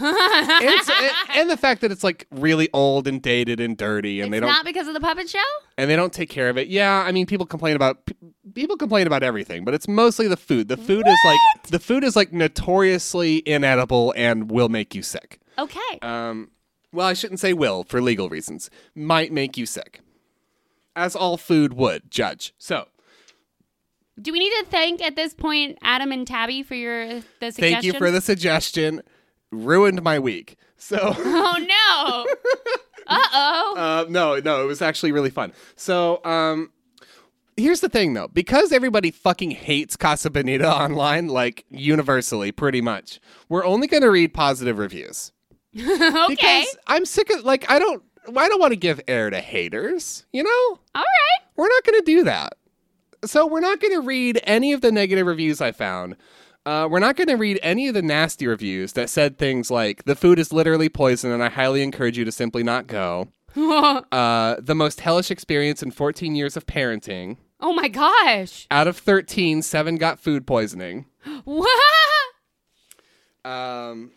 And, 0.00 1.12
and 1.34 1.50
the 1.50 1.56
fact 1.56 1.80
that 1.82 1.90
it's 1.92 2.04
like 2.04 2.26
really 2.30 2.68
old 2.72 3.06
and 3.06 3.20
dated 3.22 3.60
and 3.60 3.76
dirty 3.76 4.20
and 4.20 4.28
it's 4.28 4.32
they 4.32 4.40
don't 4.40 4.48
not 4.48 4.64
because 4.64 4.88
of 4.88 4.94
the 4.94 5.00
puppet 5.00 5.28
show? 5.28 5.38
and 5.78 5.90
they 5.90 5.96
don't 5.96 6.12
take 6.12 6.30
care 6.30 6.48
of 6.48 6.56
it. 6.58 6.68
Yeah, 6.68 7.04
I 7.06 7.12
mean, 7.12 7.26
people 7.26 7.46
complain 7.46 7.76
about 7.76 7.98
people 8.54 8.76
complain 8.76 9.06
about 9.06 9.22
everything, 9.22 9.64
but 9.64 9.74
it's 9.74 9.88
mostly 9.88 10.28
the 10.28 10.36
food. 10.36 10.68
The 10.68 10.76
food 10.76 11.06
is 11.06 11.18
like 11.24 11.38
the 11.68 11.78
food 11.78 12.04
is 12.04 12.16
like 12.16 12.32
notoriously 12.32 13.42
inedible 13.46 14.12
and 14.16 14.50
will 14.50 14.68
make 14.68 14.94
you 14.94 15.02
sick. 15.02 15.40
Okay. 15.58 15.98
Um, 16.02 16.50
well, 16.92 17.06
I 17.06 17.12
shouldn't 17.12 17.40
say 17.40 17.52
will 17.52 17.84
for 17.84 18.00
legal 18.00 18.28
reasons. 18.28 18.70
Might 18.94 19.32
make 19.32 19.56
you 19.56 19.66
sick, 19.66 20.00
as 20.96 21.14
all 21.14 21.36
food 21.36 21.74
would. 21.74 22.10
Judge. 22.10 22.54
So 22.58 22.88
Do 24.20 24.32
we 24.32 24.38
need 24.38 24.50
to 24.60 24.66
thank 24.70 25.00
at 25.02 25.16
this 25.16 25.34
point 25.34 25.78
Adam 25.82 26.12
and 26.12 26.26
Tabby 26.26 26.62
for 26.62 26.74
your 26.74 27.06
the 27.06 27.22
suggestion? 27.52 27.62
Thank 27.62 27.84
you 27.84 27.92
for 27.94 28.10
the 28.10 28.20
suggestion. 28.20 29.02
Ruined 29.50 30.02
my 30.02 30.18
week. 30.18 30.56
So. 30.76 31.14
Oh 31.42 31.56
no. 31.58 32.26
uh 33.06 33.26
oh. 33.32 33.74
Uh, 33.76 34.06
no, 34.08 34.38
no, 34.38 34.62
it 34.62 34.66
was 34.66 34.80
actually 34.82 35.12
really 35.12 35.30
fun. 35.30 35.52
So, 35.74 36.24
um, 36.24 36.70
here's 37.56 37.80
the 37.80 37.88
thing 37.88 38.14
though, 38.14 38.28
because 38.28 38.72
everybody 38.72 39.10
fucking 39.10 39.50
hates 39.50 39.96
Casa 39.96 40.30
Bonita 40.30 40.68
online, 40.82 41.28
like 41.28 41.64
universally, 41.70 42.52
pretty 42.52 42.80
much, 42.80 43.20
we're 43.48 43.64
only 43.64 43.86
going 43.86 44.02
to 44.02 44.10
read 44.10 44.32
positive 44.32 44.78
reviews. 44.78 45.32
okay. 45.76 46.26
Because 46.28 46.76
I'm 46.86 47.04
sick 47.04 47.30
of, 47.30 47.44
like, 47.44 47.70
I 47.70 47.78
don't, 47.78 48.02
I 48.36 48.48
don't 48.48 48.60
want 48.60 48.72
to 48.72 48.76
give 48.76 49.00
air 49.08 49.30
to 49.30 49.40
haters, 49.40 50.24
you 50.32 50.42
know? 50.42 50.50
All 50.50 51.02
right. 51.02 51.46
We're 51.56 51.68
not 51.68 51.84
going 51.84 51.98
to 52.00 52.04
do 52.04 52.24
that. 52.24 52.54
So, 53.24 53.46
we're 53.46 53.60
not 53.60 53.80
going 53.80 53.94
to 53.94 54.06
read 54.06 54.40
any 54.44 54.72
of 54.72 54.80
the 54.80 54.90
negative 54.92 55.26
reviews 55.26 55.60
I 55.60 55.72
found. 55.72 56.16
Uh, 56.66 56.86
we're 56.90 56.98
not 56.98 57.16
going 57.16 57.28
to 57.28 57.34
read 57.36 57.58
any 57.62 57.88
of 57.88 57.94
the 57.94 58.02
nasty 58.02 58.46
reviews 58.46 58.92
that 58.92 59.08
said 59.08 59.38
things 59.38 59.70
like, 59.70 60.04
the 60.04 60.14
food 60.14 60.38
is 60.38 60.52
literally 60.52 60.88
poison 60.88 61.30
and 61.32 61.42
I 61.42 61.48
highly 61.48 61.82
encourage 61.82 62.18
you 62.18 62.24
to 62.24 62.32
simply 62.32 62.62
not 62.62 62.86
go. 62.86 63.28
Uh, 63.56 64.56
the 64.60 64.76
most 64.76 65.00
hellish 65.00 65.30
experience 65.30 65.82
in 65.82 65.90
14 65.90 66.36
years 66.36 66.56
of 66.56 66.66
parenting. 66.66 67.36
oh 67.58 67.72
my 67.72 67.88
gosh. 67.88 68.66
Out 68.70 68.86
of 68.86 68.96
13, 68.96 69.62
seven 69.62 69.96
got 69.96 70.20
food 70.20 70.46
poisoning. 70.46 71.06
What? 71.44 71.80
Um, 73.44 74.10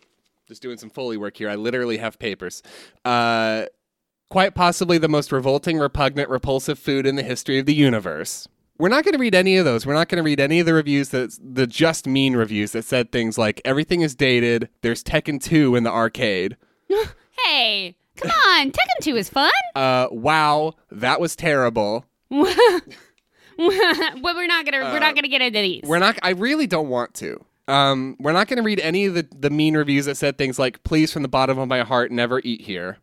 just 0.49 0.61
doing 0.61 0.77
some 0.77 0.89
Foley 0.89 1.15
work 1.15 1.37
here. 1.37 1.49
I 1.49 1.55
literally 1.55 1.97
have 1.97 2.19
papers. 2.19 2.61
Uh, 3.05 3.67
quite 4.29 4.53
possibly 4.53 4.97
the 4.97 5.07
most 5.07 5.31
revolting, 5.31 5.79
repugnant, 5.79 6.29
repulsive 6.29 6.77
food 6.77 7.05
in 7.07 7.15
the 7.15 7.23
history 7.23 7.57
of 7.57 7.65
the 7.65 7.73
universe. 7.73 8.49
We're 8.77 8.89
not 8.89 9.03
going 9.03 9.13
to 9.13 9.19
read 9.19 9.35
any 9.35 9.57
of 9.57 9.65
those. 9.65 9.85
We're 9.85 9.93
not 9.93 10.09
going 10.09 10.17
to 10.17 10.23
read 10.23 10.39
any 10.39 10.59
of 10.59 10.65
the 10.65 10.73
reviews 10.73 11.09
that 11.09 11.37
the 11.41 11.67
just 11.67 12.07
mean 12.07 12.35
reviews 12.35 12.71
that 12.71 12.85
said 12.85 13.11
things 13.11 13.37
like 13.37 13.61
everything 13.63 14.01
is 14.01 14.15
dated. 14.15 14.69
There's 14.81 15.03
Tekken 15.03 15.41
2 15.41 15.75
in 15.75 15.83
the 15.83 15.91
arcade. 15.91 16.57
Hey, 17.45 17.97
come 18.15 18.31
on. 18.31 18.71
Tekken 18.71 19.01
2 19.01 19.15
is 19.17 19.27
fun. 19.27 19.51
Uh, 19.75 20.07
wow, 20.11 20.75
that 20.91 21.19
was 21.19 21.35
terrible. 21.35 22.05
but 22.29 22.45
we're 23.57 24.47
not 24.47 24.65
gonna 24.65 24.91
we're 24.93 24.99
not 24.99 25.15
gonna 25.15 25.27
get 25.27 25.41
into 25.41 25.59
these. 25.59 25.81
We're 25.83 25.99
not. 25.99 26.19
I 26.21 26.29
really 26.29 26.67
don't 26.67 26.89
want 26.89 27.15
to. 27.15 27.43
Um, 27.67 28.15
we're 28.19 28.33
not 28.33 28.47
going 28.47 28.57
to 28.57 28.63
read 28.63 28.79
any 28.81 29.05
of 29.05 29.13
the, 29.13 29.27
the 29.37 29.49
mean 29.49 29.75
reviews 29.75 30.05
that 30.05 30.15
said 30.17 30.37
things 30.37 30.59
like, 30.59 30.83
please, 30.83 31.13
from 31.13 31.21
the 31.21 31.29
bottom 31.29 31.57
of 31.57 31.67
my 31.67 31.81
heart, 31.81 32.11
never 32.11 32.41
eat 32.43 32.61
here. 32.61 32.97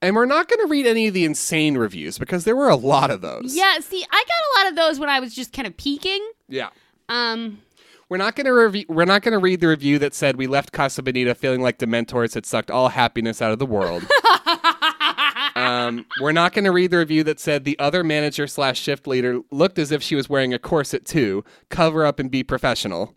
And 0.00 0.14
we're 0.14 0.26
not 0.26 0.48
going 0.48 0.60
to 0.60 0.68
read 0.70 0.86
any 0.86 1.08
of 1.08 1.14
the 1.14 1.24
insane 1.24 1.76
reviews 1.76 2.18
because 2.18 2.44
there 2.44 2.54
were 2.54 2.68
a 2.68 2.76
lot 2.76 3.10
of 3.10 3.20
those. 3.20 3.56
Yeah, 3.56 3.78
see, 3.80 4.04
I 4.10 4.24
got 4.24 4.62
a 4.62 4.64
lot 4.64 4.70
of 4.70 4.76
those 4.76 5.00
when 5.00 5.08
I 5.08 5.18
was 5.18 5.34
just 5.34 5.52
kind 5.52 5.66
of 5.66 5.76
peeking. 5.76 6.24
Yeah. 6.48 6.68
Um, 7.08 7.60
We're 8.08 8.18
not 8.18 8.36
going 8.36 8.44
to 8.46 8.52
review. 8.52 8.84
We're 8.88 9.06
not 9.06 9.22
going 9.22 9.32
to 9.32 9.38
read 9.40 9.60
the 9.60 9.66
review 9.68 9.98
that 9.98 10.14
said 10.14 10.36
we 10.36 10.46
left 10.46 10.72
Casa 10.72 11.02
Bonita 11.02 11.34
feeling 11.34 11.62
like 11.62 11.78
Dementors 11.78 12.34
had 12.34 12.46
sucked 12.46 12.70
all 12.70 12.90
happiness 12.90 13.42
out 13.42 13.50
of 13.50 13.58
the 13.58 13.66
world. 13.66 14.04
um, 15.56 16.06
we're 16.20 16.32
not 16.32 16.52
going 16.52 16.64
to 16.64 16.70
read 16.72 16.90
the 16.90 16.98
review 16.98 17.24
that 17.24 17.40
said 17.40 17.64
the 17.64 17.78
other 17.78 18.04
manager 18.04 18.46
slash 18.46 18.78
shift 18.80 19.06
leader 19.06 19.40
looked 19.50 19.78
as 19.78 19.90
if 19.90 20.02
she 20.02 20.14
was 20.14 20.28
wearing 20.28 20.54
a 20.54 20.58
corset 20.58 21.04
too. 21.04 21.44
Cover 21.70 22.04
up 22.06 22.18
and 22.18 22.30
be 22.30 22.42
professional. 22.44 23.14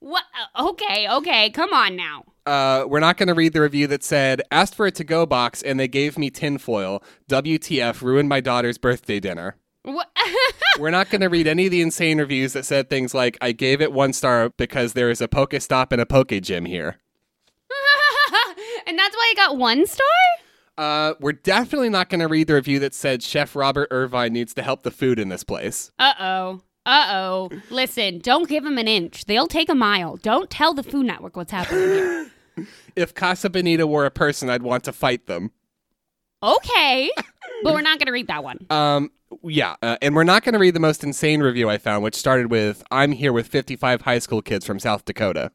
what? 0.00 0.24
uh, 0.54 0.68
Okay, 0.68 1.08
okay, 1.08 1.50
come 1.50 1.72
on 1.72 1.96
now. 1.96 2.24
Uh, 2.48 2.86
we're 2.86 2.98
not 2.98 3.18
going 3.18 3.26
to 3.26 3.34
read 3.34 3.52
the 3.52 3.60
review 3.60 3.86
that 3.86 4.02
said 4.02 4.40
asked 4.50 4.74
for 4.74 4.86
a 4.86 4.90
to 4.90 5.04
go 5.04 5.26
box 5.26 5.62
and 5.62 5.78
they 5.78 5.86
gave 5.86 6.16
me 6.16 6.30
tinfoil. 6.30 7.02
WTF 7.28 8.00
ruined 8.00 8.30
my 8.30 8.40
daughter's 8.40 8.78
birthday 8.78 9.20
dinner. 9.20 9.56
What? 9.82 10.08
We're 10.78 10.88
not 10.88 11.10
going 11.10 11.20
to 11.20 11.28
read 11.28 11.46
any 11.46 11.66
of 11.66 11.72
the 11.72 11.82
insane 11.82 12.18
reviews 12.18 12.54
that 12.54 12.64
said 12.64 12.88
things 12.88 13.12
like 13.12 13.36
I 13.42 13.52
gave 13.52 13.82
it 13.82 13.92
one 13.92 14.14
star 14.14 14.48
because 14.48 14.94
there 14.94 15.10
is 15.10 15.20
a 15.20 15.28
Pokestop 15.28 15.92
and 15.92 16.00
a 16.00 16.06
Poke 16.06 16.40
Gym 16.40 16.64
here. 16.64 16.96
and 18.86 18.98
that's 18.98 19.14
why 19.14 19.30
I 19.30 19.34
got 19.36 19.58
one 19.58 19.86
star. 19.86 20.06
Uh, 20.78 21.14
we're 21.20 21.32
definitely 21.32 21.90
not 21.90 22.08
going 22.08 22.20
to 22.20 22.28
read 22.28 22.46
the 22.46 22.54
review 22.54 22.78
that 22.78 22.94
said 22.94 23.22
Chef 23.22 23.54
Robert 23.54 23.88
Irvine 23.90 24.32
needs 24.32 24.54
to 24.54 24.62
help 24.62 24.84
the 24.84 24.90
food 24.90 25.18
in 25.18 25.28
this 25.28 25.44
place. 25.44 25.92
Uh 25.98 26.14
oh. 26.18 26.62
Uh 26.86 27.06
oh. 27.10 27.50
Listen, 27.68 28.20
don't 28.20 28.48
give 28.48 28.64
them 28.64 28.78
an 28.78 28.88
inch. 28.88 29.26
They'll 29.26 29.48
take 29.48 29.68
a 29.68 29.74
mile. 29.74 30.16
Don't 30.16 30.48
tell 30.48 30.72
the 30.72 30.82
Food 30.82 31.04
Network 31.04 31.36
what's 31.36 31.52
happening 31.52 31.82
here. 31.82 32.30
If 32.96 33.14
Casa 33.14 33.50
Bonita 33.50 33.86
were 33.86 34.06
a 34.06 34.10
person, 34.10 34.50
I'd 34.50 34.62
want 34.62 34.84
to 34.84 34.92
fight 34.92 35.26
them. 35.26 35.52
Okay, 36.42 37.10
but 37.62 37.74
we're 37.74 37.82
not 37.82 37.98
gonna 37.98 38.12
read 38.12 38.28
that 38.28 38.44
one. 38.44 38.66
Um, 38.70 39.10
yeah, 39.42 39.76
uh, 39.82 39.96
and 40.00 40.14
we're 40.14 40.24
not 40.24 40.42
going 40.42 40.54
to 40.54 40.58
read 40.58 40.74
the 40.74 40.80
most 40.80 41.04
insane 41.04 41.40
review 41.42 41.68
I 41.68 41.78
found, 41.78 42.02
which 42.02 42.14
started 42.14 42.50
with 42.50 42.82
I'm 42.90 43.12
here 43.12 43.32
with 43.32 43.46
55 43.46 44.02
high 44.02 44.18
school 44.18 44.42
kids 44.42 44.64
from 44.64 44.78
South 44.78 45.04
Dakota. 45.04 45.52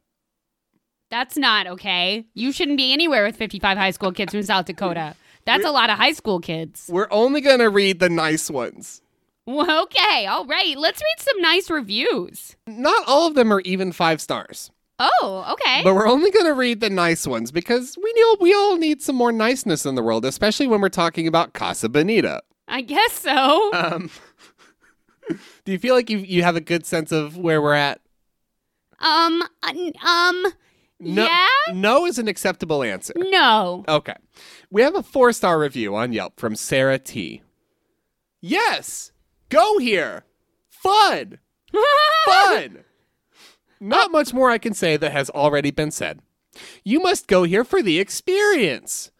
That's 1.10 1.36
not 1.36 1.66
okay. 1.66 2.26
You 2.34 2.52
shouldn't 2.52 2.76
be 2.76 2.92
anywhere 2.92 3.24
with 3.24 3.36
55 3.36 3.76
high 3.76 3.90
school 3.90 4.12
kids 4.12 4.32
from 4.32 4.42
South 4.42 4.66
Dakota. 4.66 5.14
That's 5.44 5.64
a 5.64 5.70
lot 5.70 5.90
of 5.90 5.98
high 5.98 6.12
school 6.12 6.40
kids. 6.40 6.88
We're 6.90 7.08
only 7.10 7.40
going 7.40 7.58
to 7.58 7.68
read 7.68 8.00
the 8.00 8.08
nice 8.08 8.50
ones. 8.50 9.02
Well, 9.46 9.82
okay, 9.84 10.26
all 10.26 10.46
right. 10.46 10.76
Let's 10.76 11.02
read 11.02 11.24
some 11.24 11.40
nice 11.42 11.70
reviews. 11.70 12.56
Not 12.66 13.04
all 13.06 13.26
of 13.28 13.34
them 13.34 13.52
are 13.52 13.60
even 13.60 13.92
five 13.92 14.22
stars, 14.22 14.70
Oh, 14.98 15.44
okay. 15.52 15.82
but 15.82 15.94
we're 15.94 16.06
only 16.08 16.30
going 16.30 16.46
to 16.46 16.54
read 16.54 16.80
the 16.80 16.90
nice 16.90 17.26
ones 17.26 17.50
because 17.50 17.96
we 18.00 18.12
know 18.16 18.36
we 18.40 18.54
all 18.54 18.76
need 18.76 19.02
some 19.02 19.16
more 19.16 19.32
niceness 19.32 19.84
in 19.84 19.96
the 19.96 20.02
world, 20.02 20.24
especially 20.24 20.66
when 20.68 20.80
we're 20.80 20.88
talking 20.88 21.26
about 21.26 21.52
Casa 21.52 21.88
Bonita. 21.88 22.42
I 22.68 22.80
guess 22.80 23.12
so. 23.12 23.72
Um, 23.74 24.10
do 25.64 25.72
you 25.72 25.78
feel 25.78 25.94
like 25.94 26.08
you 26.10 26.18
you 26.18 26.42
have 26.44 26.56
a 26.56 26.60
good 26.60 26.86
sense 26.86 27.10
of 27.12 27.36
where 27.36 27.60
we're 27.60 27.74
at? 27.74 28.00
Um, 29.00 29.42
uh, 29.62 30.06
um, 30.06 30.46
No, 31.00 31.24
yeah? 31.24 31.46
no 31.74 32.06
is 32.06 32.18
an 32.18 32.28
acceptable 32.28 32.82
answer. 32.82 33.12
No. 33.16 33.84
Okay. 33.88 34.14
We 34.70 34.82
have 34.82 34.94
a 34.94 35.02
four 35.02 35.32
star 35.32 35.58
review 35.58 35.94
on 35.96 36.12
Yelp 36.12 36.38
from 36.38 36.54
Sarah 36.56 36.98
T. 36.98 37.42
Yes! 38.40 39.10
Go 39.48 39.78
here! 39.78 40.24
Fun! 40.70 41.38
Fun! 42.26 42.84
Not 43.84 44.10
much 44.10 44.32
more 44.32 44.48
I 44.48 44.56
can 44.56 44.72
say 44.72 44.96
that 44.96 45.12
has 45.12 45.28
already 45.28 45.70
been 45.70 45.90
said. 45.90 46.20
You 46.84 47.00
must 47.00 47.28
go 47.28 47.42
here 47.42 47.64
for 47.64 47.82
the 47.82 47.98
experience. 47.98 49.10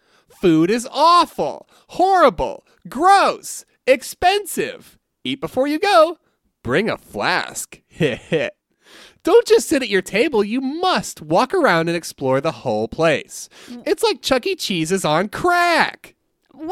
Food 0.41 0.71
is 0.71 0.89
awful, 0.91 1.69
horrible, 1.89 2.65
gross, 2.89 3.67
expensive. 3.87 4.99
Eat 5.23 5.39
before 5.39 5.67
you 5.67 5.79
go. 5.79 6.17
Bring 6.63 6.89
a 6.89 6.97
flask. 6.97 7.83
Don't 8.01 9.47
just 9.47 9.69
sit 9.69 9.83
at 9.83 9.91
your 9.91 10.01
table, 10.01 10.43
you 10.43 10.63
must 10.63 11.21
walk 11.21 11.53
around 11.53 11.89
and 11.89 11.97
explore 11.97 12.41
the 12.41 12.53
whole 12.53 12.89
place. 12.89 13.51
It's 13.85 14.03
like 14.03 14.23
Chuck 14.23 14.47
E. 14.47 14.57
Cheese 14.57 14.91
is 14.91 15.05
on 15.05 15.29
crack. 15.29 16.15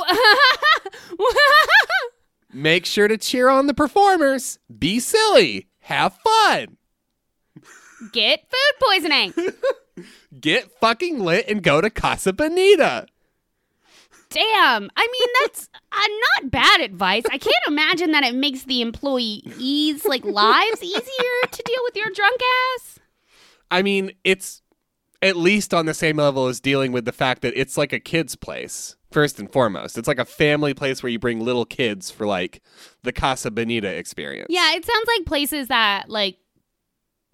Make 2.54 2.86
sure 2.86 3.08
to 3.08 3.18
cheer 3.18 3.50
on 3.50 3.66
the 3.66 3.74
performers. 3.74 4.58
Be 4.78 4.98
silly. 4.98 5.68
Have 5.80 6.14
fun. 6.14 6.78
Get 8.10 8.40
food 8.50 8.86
poisoning. 8.88 9.34
Get 10.40 10.70
fucking 10.80 11.20
lit 11.20 11.46
and 11.48 11.62
go 11.62 11.80
to 11.80 11.90
Casa 11.90 12.32
Bonita. 12.32 13.06
Damn. 14.30 14.90
I 14.96 15.08
mean, 15.12 15.28
that's 15.40 15.68
uh, 15.92 16.08
not 16.40 16.50
bad 16.50 16.80
advice. 16.80 17.24
I 17.30 17.38
can't 17.38 17.54
imagine 17.66 18.12
that 18.12 18.24
it 18.24 18.34
makes 18.34 18.64
the 18.64 18.80
employees 18.80 20.04
like 20.04 20.24
lives 20.24 20.82
easier 20.82 21.48
to 21.50 21.62
deal 21.64 21.80
with 21.84 21.96
your 21.96 22.10
drunk 22.10 22.40
ass. 22.76 22.98
I 23.70 23.82
mean, 23.82 24.12
it's 24.24 24.62
at 25.20 25.36
least 25.36 25.72
on 25.72 25.86
the 25.86 25.94
same 25.94 26.16
level 26.16 26.46
as 26.46 26.60
dealing 26.60 26.92
with 26.92 27.04
the 27.04 27.12
fact 27.12 27.42
that 27.42 27.54
it's 27.56 27.76
like 27.76 27.92
a 27.92 28.00
kid's 28.00 28.34
place, 28.34 28.96
first 29.10 29.38
and 29.38 29.50
foremost. 29.50 29.96
It's 29.96 30.08
like 30.08 30.18
a 30.18 30.24
family 30.24 30.74
place 30.74 31.02
where 31.02 31.10
you 31.10 31.18
bring 31.18 31.40
little 31.40 31.64
kids 31.64 32.10
for 32.10 32.26
like 32.26 32.60
the 33.02 33.12
Casa 33.12 33.50
Bonita 33.50 33.88
experience. 33.88 34.48
Yeah, 34.50 34.74
it 34.74 34.84
sounds 34.84 35.06
like 35.06 35.26
places 35.26 35.68
that 35.68 36.08
like 36.08 36.38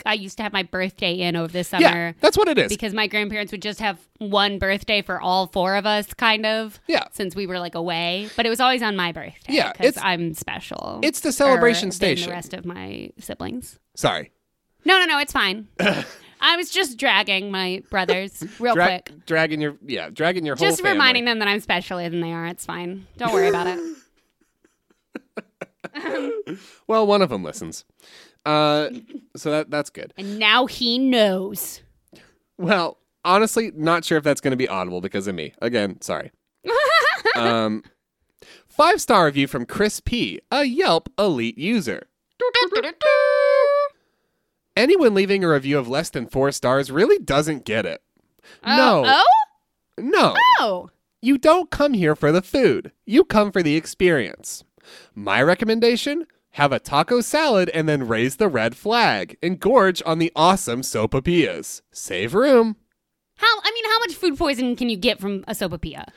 I 0.06 0.14
used 0.14 0.36
to 0.38 0.42
have 0.42 0.52
my 0.52 0.62
birthday 0.62 1.14
in 1.14 1.36
over 1.36 1.52
the 1.52 1.64
summer. 1.64 1.82
Yeah, 1.82 2.12
that's 2.20 2.36
what 2.36 2.48
it 2.48 2.58
is. 2.58 2.68
because 2.68 2.94
my 2.94 3.06
grandparents 3.06 3.52
would 3.52 3.62
just 3.62 3.80
have 3.80 3.98
one 4.18 4.58
birthday 4.58 5.02
for 5.02 5.20
all 5.20 5.48
four 5.48 5.76
of 5.76 5.86
us, 5.86 6.12
kind 6.14 6.46
of. 6.46 6.80
Yeah. 6.86 7.04
Since 7.12 7.34
we 7.34 7.46
were 7.46 7.58
like 7.58 7.74
away, 7.74 8.28
but 8.36 8.46
it 8.46 8.48
was 8.48 8.60
always 8.60 8.82
on 8.82 8.96
my 8.96 9.12
birthday. 9.12 9.54
Yeah, 9.54 9.72
because 9.72 9.98
I'm 10.00 10.34
special. 10.34 11.00
It's 11.02 11.20
the 11.20 11.32
celebration 11.32 11.90
station. 11.90 12.28
The 12.28 12.34
rest 12.34 12.54
of 12.54 12.64
my 12.64 13.10
siblings. 13.18 13.78
Sorry. 13.96 14.30
No, 14.84 14.98
no, 14.98 15.04
no, 15.04 15.18
it's 15.18 15.32
fine. 15.32 15.68
I 16.40 16.56
was 16.56 16.70
just 16.70 16.98
dragging 16.98 17.50
my 17.50 17.82
brothers 17.90 18.44
real 18.60 18.74
Dra- 18.74 18.86
quick, 18.86 19.26
Dragging 19.26 19.60
your 19.60 19.76
yeah, 19.84 20.08
dragging 20.08 20.46
your 20.46 20.54
whole 20.54 20.68
just 20.68 20.82
reminding 20.84 21.24
them 21.24 21.40
that 21.40 21.48
I'm 21.48 21.60
specialer 21.60 22.08
than 22.10 22.20
they 22.20 22.32
are. 22.32 22.46
It's 22.46 22.64
fine. 22.64 23.06
Don't 23.16 23.32
worry 23.32 23.48
about 23.48 23.66
it. 23.66 23.80
Well, 26.86 27.06
one 27.06 27.22
of 27.22 27.28
them 27.28 27.42
listens. 27.42 27.84
Uh, 28.44 28.90
so 29.36 29.50
that 29.50 29.70
that's 29.70 29.90
good. 29.90 30.14
And 30.16 30.38
now 30.38 30.66
he 30.66 30.98
knows. 30.98 31.82
Well, 32.56 32.98
honestly, 33.24 33.72
not 33.74 34.04
sure 34.04 34.18
if 34.18 34.24
that's 34.24 34.40
going 34.40 34.52
to 34.52 34.56
be 34.56 34.68
audible 34.68 35.00
because 35.00 35.26
of 35.26 35.34
me. 35.34 35.54
Again, 35.60 36.00
sorry. 36.00 36.32
um, 37.36 37.82
five 38.68 39.00
star 39.00 39.26
review 39.26 39.46
from 39.46 39.66
Chris 39.66 40.00
P, 40.00 40.40
a 40.50 40.64
Yelp 40.64 41.08
elite 41.18 41.58
user. 41.58 42.08
Anyone 44.76 45.14
leaving 45.14 45.42
a 45.42 45.48
review 45.48 45.78
of 45.78 45.88
less 45.88 46.10
than 46.10 46.28
four 46.28 46.52
stars 46.52 46.90
really 46.90 47.18
doesn't 47.18 47.64
get 47.64 47.84
it. 47.84 48.02
no. 48.64 49.04
Oh? 49.06 49.24
No. 49.98 50.34
Oh. 50.60 50.90
You 51.20 51.36
don't 51.36 51.70
come 51.70 51.94
here 51.94 52.14
for 52.14 52.30
the 52.30 52.42
food. 52.42 52.92
You 53.04 53.24
come 53.24 53.50
for 53.50 53.62
the 53.62 53.74
experience. 53.74 54.62
My 55.14 55.42
recommendation? 55.42 56.26
Have 56.52 56.72
a 56.72 56.80
taco 56.80 57.20
salad 57.20 57.68
and 57.70 57.88
then 57.88 58.08
raise 58.08 58.36
the 58.36 58.48
red 58.48 58.76
flag 58.76 59.36
and 59.42 59.60
gorge 59.60 60.02
on 60.04 60.18
the 60.18 60.32
awesome 60.34 60.82
sopapillas. 60.82 61.82
Save 61.92 62.34
room. 62.34 62.76
How, 63.36 63.46
I 63.62 63.70
mean, 63.72 63.84
how 63.84 63.98
much 64.00 64.14
food 64.14 64.36
poisoning 64.36 64.74
can 64.74 64.88
you 64.88 64.96
get 64.96 65.20
from 65.20 65.44
a 65.46 65.52
sopapilla? 65.52 66.08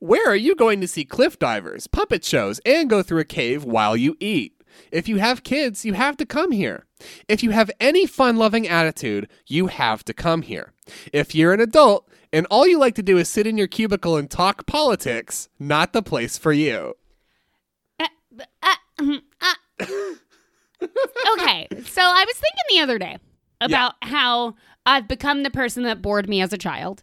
Where 0.00 0.28
are 0.28 0.36
you 0.36 0.56
going 0.56 0.80
to 0.80 0.88
see 0.88 1.04
cliff 1.04 1.38
divers, 1.38 1.86
puppet 1.86 2.24
shows, 2.24 2.60
and 2.66 2.90
go 2.90 3.02
through 3.02 3.20
a 3.20 3.24
cave 3.24 3.64
while 3.64 3.96
you 3.96 4.16
eat? 4.18 4.62
If 4.90 5.08
you 5.08 5.18
have 5.18 5.44
kids, 5.44 5.84
you 5.84 5.92
have 5.92 6.16
to 6.16 6.26
come 6.26 6.50
here. 6.50 6.86
If 7.28 7.42
you 7.42 7.50
have 7.50 7.70
any 7.80 8.06
fun 8.06 8.36
loving 8.36 8.66
attitude, 8.66 9.28
you 9.46 9.68
have 9.68 10.04
to 10.04 10.12
come 10.12 10.42
here. 10.42 10.72
If 11.12 11.34
you're 11.34 11.52
an 11.52 11.60
adult 11.60 12.08
and 12.32 12.46
all 12.50 12.66
you 12.66 12.78
like 12.78 12.96
to 12.96 13.02
do 13.02 13.16
is 13.18 13.28
sit 13.28 13.46
in 13.46 13.56
your 13.56 13.68
cubicle 13.68 14.16
and 14.16 14.30
talk 14.30 14.66
politics, 14.66 15.48
not 15.58 15.92
the 15.92 16.02
place 16.02 16.36
for 16.36 16.52
you. 16.52 16.94
Uh, 18.00 18.08
uh, 18.62 18.74
mm, 18.98 19.22
uh. 19.40 19.54
Okay, 19.80 21.68
so 21.86 22.02
I 22.02 22.24
was 22.26 22.36
thinking 22.36 22.64
the 22.70 22.80
other 22.80 22.98
day 22.98 23.18
about 23.60 23.94
how 24.02 24.54
I've 24.86 25.08
become 25.08 25.42
the 25.42 25.50
person 25.50 25.82
that 25.84 26.02
bored 26.02 26.28
me 26.28 26.40
as 26.42 26.52
a 26.52 26.58
child, 26.58 27.02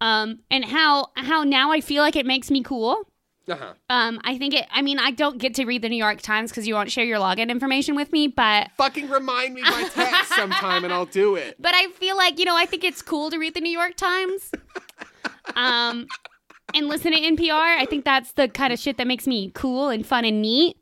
um, 0.00 0.40
and 0.50 0.64
how 0.64 1.08
how 1.16 1.42
now 1.42 1.72
I 1.72 1.80
feel 1.80 2.02
like 2.02 2.16
it 2.16 2.26
makes 2.26 2.50
me 2.50 2.62
cool. 2.62 3.04
Uh-huh. 3.46 3.74
Um, 3.90 4.20
I 4.24 4.38
think 4.38 4.54
it. 4.54 4.66
I 4.70 4.80
mean, 4.80 4.98
I 4.98 5.10
don't 5.10 5.36
get 5.38 5.54
to 5.56 5.66
read 5.66 5.82
the 5.82 5.90
New 5.90 5.96
York 5.98 6.22
Times 6.22 6.50
because 6.50 6.66
you 6.66 6.74
won't 6.74 6.90
share 6.90 7.04
your 7.04 7.18
login 7.18 7.50
information 7.50 7.94
with 7.94 8.10
me, 8.10 8.26
but 8.26 8.70
Fucking 8.78 9.10
remind 9.10 9.54
me 9.54 9.60
by 9.62 9.88
text 9.92 10.32
sometime 10.36 10.82
and 10.84 10.92
I'll 10.92 11.04
do 11.04 11.34
it. 11.36 11.56
but 11.60 11.74
I 11.74 11.88
feel 11.88 12.16
like 12.16 12.38
you 12.38 12.46
know 12.46 12.56
I 12.56 12.64
think 12.64 12.84
it's 12.84 13.02
cool 13.02 13.30
to 13.30 13.38
read 13.38 13.52
the 13.54 13.60
New 13.60 13.70
York 13.70 13.96
Times. 13.96 14.50
Um, 15.56 16.06
and 16.72 16.88
listen 16.88 17.12
to 17.12 17.18
NPR. 17.18 17.78
I 17.78 17.84
think 17.84 18.04
that's 18.06 18.32
the 18.32 18.48
kind 18.48 18.72
of 18.72 18.78
shit 18.78 18.96
that 18.96 19.06
makes 19.06 19.26
me 19.26 19.50
cool 19.54 19.88
and 19.90 20.06
fun 20.06 20.24
and 20.24 20.40
neat. 20.40 20.78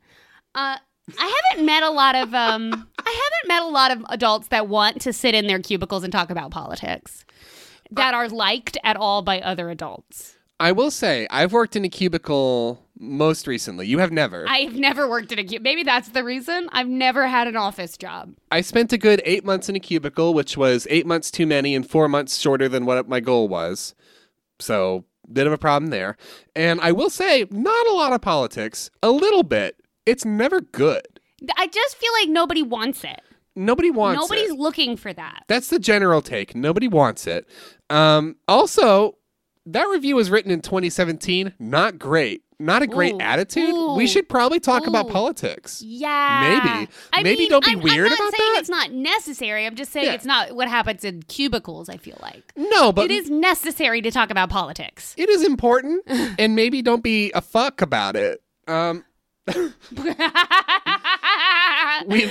Uh, 0.55 0.77
I 1.17 1.41
haven't 1.51 1.65
met 1.65 1.83
a 1.83 1.89
lot 1.89 2.15
of 2.15 2.33
um, 2.33 2.87
I 2.99 3.09
haven't 3.11 3.47
met 3.47 3.63
a 3.63 3.67
lot 3.67 3.91
of 3.91 4.05
adults 4.09 4.47
that 4.49 4.67
want 4.67 5.01
to 5.01 5.13
sit 5.13 5.35
in 5.35 5.47
their 5.47 5.59
cubicles 5.59 6.03
and 6.03 6.11
talk 6.11 6.29
about 6.29 6.51
politics 6.51 7.25
that 7.91 8.13
are 8.13 8.29
liked 8.29 8.77
at 8.83 8.95
all 8.95 9.21
by 9.21 9.41
other 9.41 9.69
adults. 9.69 10.37
I 10.59 10.71
will 10.71 10.91
say, 10.91 11.27
I've 11.29 11.51
worked 11.51 11.75
in 11.75 11.83
a 11.83 11.89
cubicle 11.89 12.81
most 12.97 13.47
recently. 13.47 13.87
You 13.87 13.99
have 13.99 14.11
never. 14.11 14.45
I've 14.47 14.75
never 14.75 15.09
worked 15.09 15.31
in 15.31 15.39
a 15.39 15.43
cube. 15.43 15.61
Maybe 15.61 15.83
that's 15.83 16.09
the 16.09 16.23
reason. 16.23 16.69
I've 16.71 16.87
never 16.87 17.27
had 17.27 17.47
an 17.47 17.57
office 17.57 17.97
job. 17.97 18.33
I 18.51 18.61
spent 18.61 18.93
a 18.93 18.97
good 18.97 19.21
eight 19.25 19.43
months 19.43 19.67
in 19.67 19.75
a 19.75 19.79
cubicle, 19.79 20.33
which 20.33 20.55
was 20.55 20.87
eight 20.89 21.05
months 21.05 21.31
too 21.31 21.45
many 21.45 21.75
and 21.75 21.87
four 21.87 22.07
months 22.07 22.37
shorter 22.37 22.69
than 22.69 22.85
what 22.85 23.09
my 23.09 23.19
goal 23.19 23.47
was. 23.47 23.93
So, 24.59 25.05
bit 25.31 25.47
of 25.47 25.53
a 25.53 25.57
problem 25.57 25.89
there. 25.89 26.15
And 26.55 26.79
I 26.81 26.91
will 26.91 27.09
say, 27.09 27.45
not 27.49 27.87
a 27.87 27.93
lot 27.93 28.13
of 28.13 28.21
politics, 28.21 28.89
a 29.01 29.09
little 29.09 29.43
bit. 29.43 29.82
It's 30.05 30.25
never 30.25 30.61
good. 30.61 31.19
I 31.57 31.67
just 31.67 31.97
feel 31.97 32.11
like 32.21 32.29
nobody 32.29 32.63
wants 32.63 33.03
it. 33.03 33.21
Nobody 33.55 33.91
wants 33.91 34.21
Nobody's 34.21 34.51
it. 34.51 34.57
looking 34.57 34.97
for 34.97 35.13
that. 35.13 35.43
That's 35.47 35.69
the 35.69 35.77
general 35.79 36.21
take. 36.21 36.55
Nobody 36.55 36.87
wants 36.87 37.27
it. 37.27 37.47
Um, 37.89 38.35
also, 38.47 39.17
that 39.67 39.83
review 39.83 40.15
was 40.15 40.31
written 40.31 40.51
in 40.51 40.61
2017. 40.61 41.53
Not 41.59 41.99
great. 41.99 42.41
Not 42.59 42.81
a 42.81 42.87
great 42.87 43.15
Ooh. 43.15 43.19
attitude. 43.19 43.69
Ooh. 43.69 43.93
We 43.95 44.07
should 44.07 44.29
probably 44.29 44.59
talk 44.59 44.87
about 44.87 45.09
politics. 45.09 45.81
Yeah. 45.85 46.61
Maybe. 46.63 46.89
I 47.11 47.21
Maybe 47.21 47.39
mean, 47.41 47.49
don't 47.49 47.65
be 47.65 47.71
I'm, 47.73 47.81
weird 47.81 48.05
I'm 48.05 48.11
not 48.11 48.19
about 48.19 48.33
saying 48.37 48.53
that. 48.53 48.59
it's 48.61 48.69
not 48.69 48.91
necessary. 48.93 49.65
I'm 49.65 49.75
just 49.75 49.91
saying 49.91 50.05
Yeah. 50.07 50.13
it's 50.13 50.25
not 50.25 50.55
what 50.55 50.67
happens 50.69 51.03
in 51.03 51.23
cubicles, 51.23 51.89
I 51.89 51.97
feel 51.97 52.17
like. 52.21 52.53
No, 52.55 52.91
but 52.93 53.05
it 53.05 53.11
is 53.11 53.29
necessary 53.29 54.01
to 54.01 54.11
talk 54.11 54.29
about 54.31 54.49
politics. 54.49 55.13
it 55.17 55.29
is 55.29 55.43
important, 55.45 56.03
and 56.39 56.55
maybe 56.55 56.81
don't 56.81 57.03
be 57.03 57.31
a 57.33 57.41
fuck 57.41 57.81
about 57.81 58.15
it. 58.15 58.41
Um, 58.67 59.03
we 59.47 59.55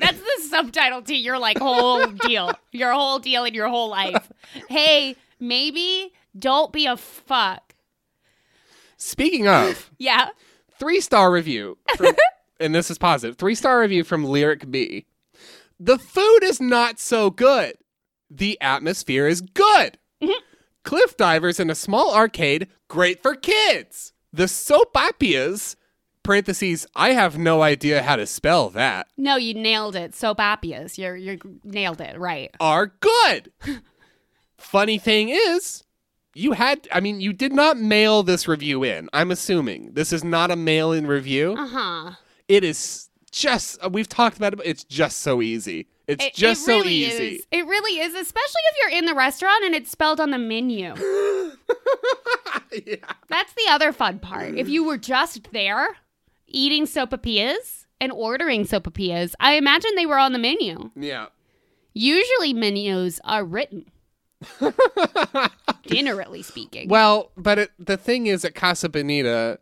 That's 0.00 0.20
the 0.20 0.42
subtitle 0.48 1.02
to 1.02 1.14
your 1.14 1.38
like 1.38 1.58
whole 1.58 2.06
deal. 2.06 2.52
Your 2.72 2.92
whole 2.92 3.18
deal 3.18 3.44
in 3.44 3.54
your 3.54 3.68
whole 3.68 3.88
life. 3.88 4.30
Hey, 4.68 5.16
maybe 5.40 6.12
don't 6.38 6.72
be 6.72 6.86
a 6.86 6.96
fuck. 6.96 7.74
speaking 8.96 9.48
of 9.48 9.90
Yeah. 9.98 10.28
three 10.78 11.00
star 11.00 11.30
review, 11.32 11.78
from, 11.96 12.14
and 12.60 12.74
this 12.74 12.90
is 12.90 12.98
positive. 12.98 13.36
Three 13.36 13.54
star 13.54 13.80
review 13.80 14.04
from 14.04 14.24
Lyric 14.24 14.70
B. 14.70 15.06
The 15.80 15.98
food 15.98 16.40
is 16.44 16.60
not 16.60 17.00
so 17.00 17.30
good. 17.30 17.74
The 18.30 18.58
atmosphere 18.60 19.26
is 19.26 19.40
good. 19.40 19.98
Mm-hmm. 20.22 20.30
Cliff 20.84 21.16
divers 21.16 21.60
in 21.60 21.70
a 21.70 21.74
small 21.74 22.14
arcade, 22.14 22.68
great 22.88 23.22
for 23.22 23.34
kids. 23.34 24.12
The 24.32 24.44
sopapias, 24.44 25.76
parentheses, 26.22 26.86
I 26.96 27.10
have 27.12 27.36
no 27.36 27.62
idea 27.62 28.02
how 28.02 28.16
to 28.16 28.26
spell 28.26 28.70
that, 28.70 29.08
No, 29.16 29.36
you 29.36 29.54
nailed 29.54 29.96
it. 29.96 30.14
Soap 30.14 30.40
operas. 30.40 30.98
You're 30.98 31.16
you 31.16 31.38
nailed 31.64 32.00
it. 32.00 32.18
Right. 32.18 32.50
are 32.60 32.86
good. 33.00 33.52
Funny 34.56 34.98
thing 34.98 35.28
is, 35.28 35.84
you 36.34 36.52
had, 36.52 36.88
I 36.92 37.00
mean, 37.00 37.20
you 37.20 37.32
did 37.32 37.52
not 37.52 37.76
mail 37.76 38.22
this 38.22 38.48
review 38.48 38.84
in. 38.84 39.08
I'm 39.12 39.30
assuming 39.30 39.92
this 39.92 40.12
is 40.12 40.24
not 40.24 40.50
a 40.50 40.56
mail 40.56 40.92
in 40.92 41.06
review. 41.06 41.54
Uh-huh. 41.58 42.12
It 42.48 42.64
is 42.64 43.10
just, 43.30 43.78
we've 43.90 44.08
talked 44.08 44.36
about 44.36 44.52
it, 44.52 44.56
but 44.56 44.66
it's 44.66 44.84
just 44.84 45.18
so 45.18 45.42
easy. 45.42 45.88
It's 46.06 46.24
It, 46.24 46.34
just 46.34 46.66
it 46.66 46.70
really 46.70 47.04
so 47.04 47.12
easy. 47.14 47.36
Is. 47.36 47.46
It 47.50 47.66
really 47.66 48.00
is, 48.00 48.14
especially 48.14 48.60
if 48.70 48.76
you're 48.80 48.98
in 48.98 49.06
the 49.06 49.14
restaurant 49.14 49.64
and 49.64 49.74
it's 49.74 49.90
spelled 49.90 50.20
on 50.20 50.30
the 50.30 50.38
menu. 50.38 50.94
yeah. 52.86 52.96
That's 53.28 53.52
the 53.52 53.66
other 53.70 53.92
fun 53.92 54.18
part. 54.18 54.56
If 54.56 54.68
you 54.68 54.84
were 54.84 54.98
just 54.98 55.52
there 55.52 55.96
eating 56.46 56.84
sopapillas 56.84 57.86
and 58.00 58.10
ordering 58.12 58.64
sopapillas, 58.64 59.34
I 59.40 59.54
imagine 59.54 59.92
they 59.96 60.06
were 60.06 60.18
on 60.18 60.32
the 60.32 60.38
menu. 60.38 60.90
Yeah. 60.96 61.26
Usually 61.94 62.52
menus 62.52 63.20
are 63.24 63.44
written. 63.44 63.86
Generally 65.86 66.42
speaking. 66.42 66.88
Well, 66.88 67.30
but 67.36 67.58
it, 67.58 67.70
the 67.78 67.96
thing 67.96 68.26
is 68.26 68.44
at 68.44 68.54
Casa 68.54 68.88
Bonita, 68.88 69.58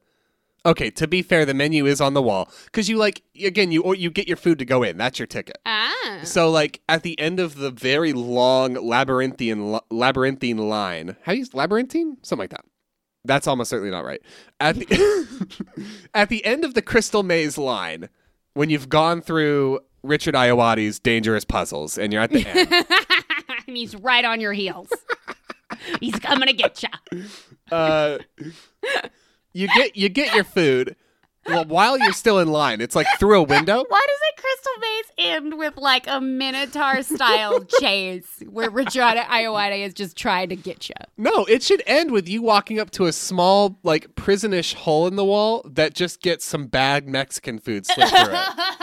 okay, 0.67 0.91
to 0.91 1.07
be 1.09 1.23
fair, 1.23 1.45
the 1.45 1.55
menu 1.55 1.87
is 1.87 2.01
on 2.01 2.15
the 2.15 2.23
wall 2.23 2.51
because 2.67 2.89
you 2.89 2.97
like 2.97 3.23
again 3.45 3.73
you 3.73 3.83
or 3.83 3.95
you 3.95 4.11
get 4.11 4.29
your 4.29 4.37
food 4.37 4.59
to 4.59 4.65
go 4.65 4.83
in. 4.83 4.97
That's 4.99 5.19
your 5.19 5.27
ticket. 5.27 5.59
ah. 5.67 6.21
So 6.25 6.51
like 6.51 6.81
at 6.89 7.03
the 7.03 7.19
end 7.21 7.41
of 7.41 7.57
the 7.57 7.71
very 7.71 8.13
long 8.13 8.75
labyrinthian 8.75 9.73
li- 9.73 9.81
labyrinthine 9.91 10.59
line, 10.59 11.17
how 11.23 11.33
do 11.33 11.39
you 11.39 11.47
labyrinthine 11.53 12.19
something 12.23 12.43
like 12.45 12.51
that. 12.51 12.65
That's 13.25 13.47
almost 13.47 13.69
certainly 13.71 13.91
not 13.91 14.05
right. 14.05 14.23
At 14.61 14.77
the 14.77 15.67
at 16.15 16.29
the 16.31 16.45
end 16.45 16.65
of 16.65 16.75
the 16.75 16.83
crystal 16.83 17.23
maze 17.23 17.59
line, 17.59 18.09
when 18.55 18.71
you've 18.71 18.89
gone 18.89 19.21
through 19.21 19.81
Richard 20.03 20.35
Ayoade's 20.35 20.99
dangerous 20.99 21.45
puzzles 21.45 21.99
and 21.99 22.13
you're 22.13 22.23
at 22.23 22.31
the 22.31 22.47
end, 22.47 22.73
and 23.69 23.77
he's 23.77 23.95
right 23.95 24.25
on 24.25 24.41
your 24.41 24.55
heels. 24.55 24.89
he's 26.01 26.19
coming 26.19 26.47
to 26.49 26.55
get 26.55 26.83
you. 26.83 27.25
uh, 27.71 28.19
you 29.53 29.69
get 29.69 29.97
you 29.97 30.09
get 30.09 30.35
your 30.35 30.45
food. 30.45 30.97
Well, 31.47 31.65
while 31.65 31.99
you're 31.99 32.13
still 32.13 32.39
in 32.39 32.49
line, 32.49 32.81
it's 32.81 32.95
like 32.95 33.07
through 33.19 33.41
a 33.41 33.43
window. 33.43 33.83
Why 33.89 34.07
does 34.07 34.19
it 34.29 34.41
Crystal 34.43 34.73
Maze 34.81 35.27
end 35.33 35.59
with 35.59 35.77
like 35.79 36.07
a 36.07 36.21
Minotaur 36.21 37.03
style 37.03 37.61
chase 37.81 38.43
where 38.49 38.69
Richard 38.71 39.17
Ayoade 39.17 39.85
is 39.87 39.95
just 39.95 40.17
trying 40.17 40.51
to 40.51 40.57
get 40.57 40.89
you? 40.91 40.95
No, 41.17 41.47
it 41.47 41.63
should 41.63 41.83
end 41.87 42.11
with 42.13 42.29
you 42.29 42.43
walking 42.43 42.79
up 42.79 42.91
to 42.93 43.07
a 43.07 43.13
small, 43.13 43.79
like 43.83 44.15
prisonish 44.17 44.75
hole 44.75 45.07
in 45.07 45.17
the 45.17 45.25
wall 45.25 45.63
that 45.65 45.95
just 45.95 46.21
gets 46.21 46.45
some 46.45 46.67
bad 46.67 47.09
Mexican 47.09 47.59
food 47.59 47.87
slipped 47.87 48.11
through 48.11 48.35
it. 48.35 48.49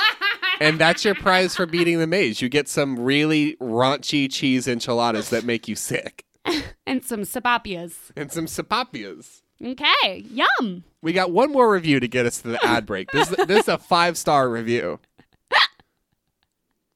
And 0.59 0.79
that's 0.79 1.05
your 1.05 1.13
prize 1.13 1.55
for 1.55 1.67
beating 1.67 1.99
the 1.99 2.07
maze. 2.07 2.41
You 2.41 2.49
get 2.49 2.67
some 2.67 2.97
really 2.97 3.55
raunchy 3.57 4.27
cheese 4.31 4.67
enchiladas 4.67 5.29
that 5.29 5.43
make 5.43 5.67
you 5.67 5.75
sick. 5.75 6.25
and 6.87 7.05
some 7.05 7.21
sapapias. 7.21 7.93
And 8.15 8.31
some 8.31 8.47
sapapias. 8.47 9.43
Okay, 9.63 10.25
yum. 10.31 10.83
We 11.01 11.13
got 11.13 11.31
one 11.31 11.51
more 11.51 11.71
review 11.71 11.99
to 11.99 12.07
get 12.07 12.25
us 12.25 12.41
to 12.41 12.49
the 12.49 12.63
ad 12.63 12.85
break. 12.85 13.11
This, 13.11 13.27
this 13.47 13.61
is 13.61 13.67
a 13.67 13.77
five 13.77 14.17
star 14.17 14.49
review 14.49 14.99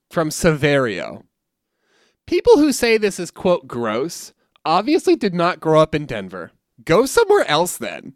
from 0.10 0.30
Severio. 0.30 1.24
People 2.28 2.58
who 2.58 2.72
say 2.72 2.98
this 2.98 3.20
is, 3.20 3.32
quote, 3.32 3.68
gross 3.68 4.34
obviously 4.64 5.16
did 5.16 5.34
not 5.34 5.60
grow 5.60 5.82
up 5.82 5.96
in 5.96 6.06
Denver. 6.06 6.52
Go 6.86 7.06
somewhere 7.06 7.46
else 7.48 7.78
then. 7.78 8.14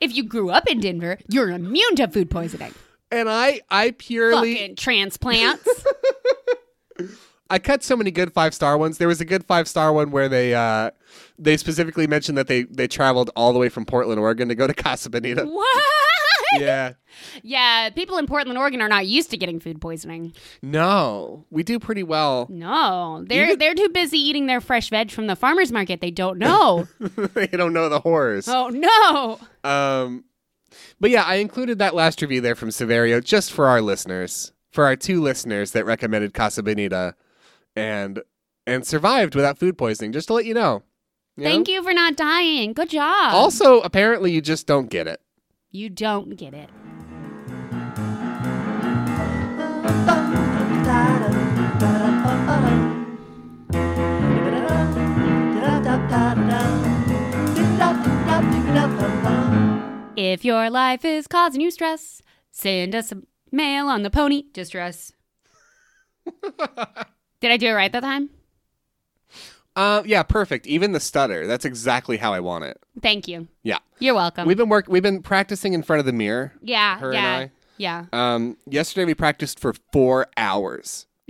If 0.00 0.14
you 0.14 0.24
grew 0.24 0.50
up 0.50 0.66
in 0.68 0.80
Denver, 0.80 1.18
you're 1.28 1.50
immune 1.50 1.96
to 1.96 2.08
food 2.08 2.30
poisoning. 2.30 2.72
And 3.10 3.28
I, 3.28 3.60
I 3.70 3.90
purely, 3.92 4.54
Fucking 4.54 4.76
transplants. 4.76 5.68
I 7.54 7.60
cut 7.60 7.84
so 7.84 7.94
many 7.96 8.10
good 8.10 8.32
five 8.32 8.52
star 8.52 8.76
ones. 8.76 8.98
There 8.98 9.06
was 9.06 9.20
a 9.20 9.24
good 9.24 9.44
five 9.44 9.68
star 9.68 9.92
one 9.92 10.10
where 10.10 10.28
they, 10.28 10.54
uh, 10.54 10.90
they 11.38 11.56
specifically 11.56 12.08
mentioned 12.08 12.36
that 12.36 12.48
they 12.48 12.64
they 12.64 12.88
traveled 12.88 13.30
all 13.36 13.52
the 13.52 13.60
way 13.60 13.68
from 13.68 13.84
Portland, 13.84 14.18
Oregon, 14.18 14.48
to 14.48 14.56
go 14.56 14.66
to 14.66 14.74
Casa 14.84 15.08
Bonita. 15.08 15.44
what? 15.44 15.84
yeah. 16.58 16.94
Yeah, 17.44 17.90
people 17.90 18.18
in 18.18 18.26
Portland, 18.26 18.58
Oregon 18.58 18.80
are 18.82 18.88
not 18.88 19.06
used 19.06 19.30
to 19.30 19.36
getting 19.36 19.60
food 19.60 19.80
poisoning. 19.80 20.32
No, 20.62 21.44
we 21.50 21.62
do 21.62 21.78
pretty 21.78 22.02
well. 22.02 22.48
No, 22.50 23.24
they're 23.24 23.54
they're 23.54 23.74
too 23.76 23.88
busy 23.88 24.18
eating 24.18 24.46
their 24.46 24.60
fresh 24.60 24.90
veg 24.90 25.12
from 25.12 25.28
the 25.28 25.36
farmers 25.36 25.70
market. 25.70 26.00
They 26.00 26.10
don't 26.10 26.38
know. 26.38 26.88
they 27.34 27.46
don't 27.46 27.72
know 27.72 27.88
the 27.88 28.00
horrors. 28.00 28.48
oh 28.48 28.68
no. 28.68 29.38
Um, 29.62 30.24
but 30.98 31.10
yeah, 31.12 31.22
I 31.22 31.36
included 31.36 31.78
that 31.78 31.94
last 31.94 32.20
review 32.20 32.40
there 32.40 32.56
from 32.56 32.70
Severio 32.70 33.22
just 33.22 33.52
for 33.52 33.68
our 33.68 33.80
listeners, 33.80 34.52
for 34.72 34.86
our 34.86 34.96
two 34.96 35.22
listeners 35.22 35.70
that 35.70 35.86
recommended 35.86 36.34
Casa 36.34 36.64
Bonita, 36.64 37.14
and 37.76 38.20
and 38.66 38.86
survived 38.86 39.34
without 39.34 39.58
food 39.58 39.76
poisoning. 39.76 40.12
Just 40.12 40.28
to 40.28 40.34
let 40.34 40.46
you 40.46 40.54
know. 40.54 40.82
Thank 41.38 41.68
you 41.68 41.82
for 41.82 41.92
not 41.92 42.16
dying. 42.16 42.72
Good 42.72 42.90
job. 42.90 43.34
Also, 43.34 43.80
apparently, 43.80 44.30
you 44.30 44.40
just 44.40 44.66
don't 44.66 44.88
get 44.88 45.08
it. 45.08 45.20
you 45.72 45.90
don't 45.90 46.36
get 46.36 46.54
it. 46.54 46.70
If 60.16 60.44
your 60.44 60.70
life 60.70 61.04
is 61.04 61.26
causing 61.26 61.60
you 61.60 61.70
stress, 61.72 62.22
send 62.52 62.94
us 62.94 63.10
a 63.10 63.22
mail 63.50 63.88
on 63.88 64.02
the 64.02 64.10
pony 64.10 64.44
distress. 64.52 65.12
Did 67.44 67.52
I 67.52 67.58
do 67.58 67.66
it 67.66 67.72
right 67.72 67.92
that 67.92 68.00
time? 68.00 68.30
Uh, 69.76 70.02
yeah, 70.06 70.22
perfect. 70.22 70.66
Even 70.66 70.92
the 70.92 71.00
stutter. 71.00 71.46
That's 71.46 71.66
exactly 71.66 72.16
how 72.16 72.32
I 72.32 72.40
want 72.40 72.64
it. 72.64 72.80
Thank 73.02 73.28
you. 73.28 73.48
Yeah. 73.62 73.80
You're 73.98 74.14
welcome. 74.14 74.48
We've 74.48 74.56
been 74.56 74.70
work. 74.70 74.86
We've 74.88 75.02
been 75.02 75.20
practicing 75.20 75.74
in 75.74 75.82
front 75.82 76.00
of 76.00 76.06
the 76.06 76.14
mirror. 76.14 76.54
yeah, 76.62 76.98
Her 76.98 77.12
yeah, 77.12 77.38
and 77.40 77.50
yeah. 77.76 78.06
Um, 78.14 78.56
yesterday 78.66 79.04
we 79.04 79.12
practiced 79.12 79.60
for 79.60 79.74
four 79.92 80.28
hours, 80.38 81.04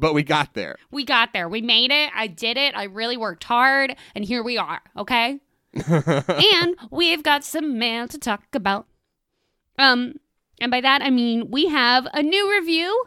but 0.00 0.14
we 0.14 0.24
got 0.24 0.54
there. 0.54 0.78
we 0.90 1.04
got 1.04 1.32
there. 1.32 1.48
We 1.48 1.62
made 1.62 1.92
it. 1.92 2.10
I 2.12 2.26
did 2.26 2.56
it. 2.56 2.74
I 2.74 2.86
really 2.86 3.16
worked 3.16 3.44
hard, 3.44 3.94
and 4.16 4.24
here 4.24 4.42
we 4.42 4.58
are. 4.58 4.80
Okay. 4.96 5.38
and 5.86 6.76
we've 6.90 7.22
got 7.22 7.44
some 7.44 7.78
mail 7.78 8.08
to 8.08 8.18
talk 8.18 8.42
about. 8.52 8.88
Um, 9.78 10.14
and 10.60 10.70
by 10.70 10.80
that 10.80 11.02
I 11.02 11.10
mean 11.10 11.50
we 11.50 11.66
have 11.66 12.06
a 12.12 12.22
new 12.22 12.50
review 12.50 13.04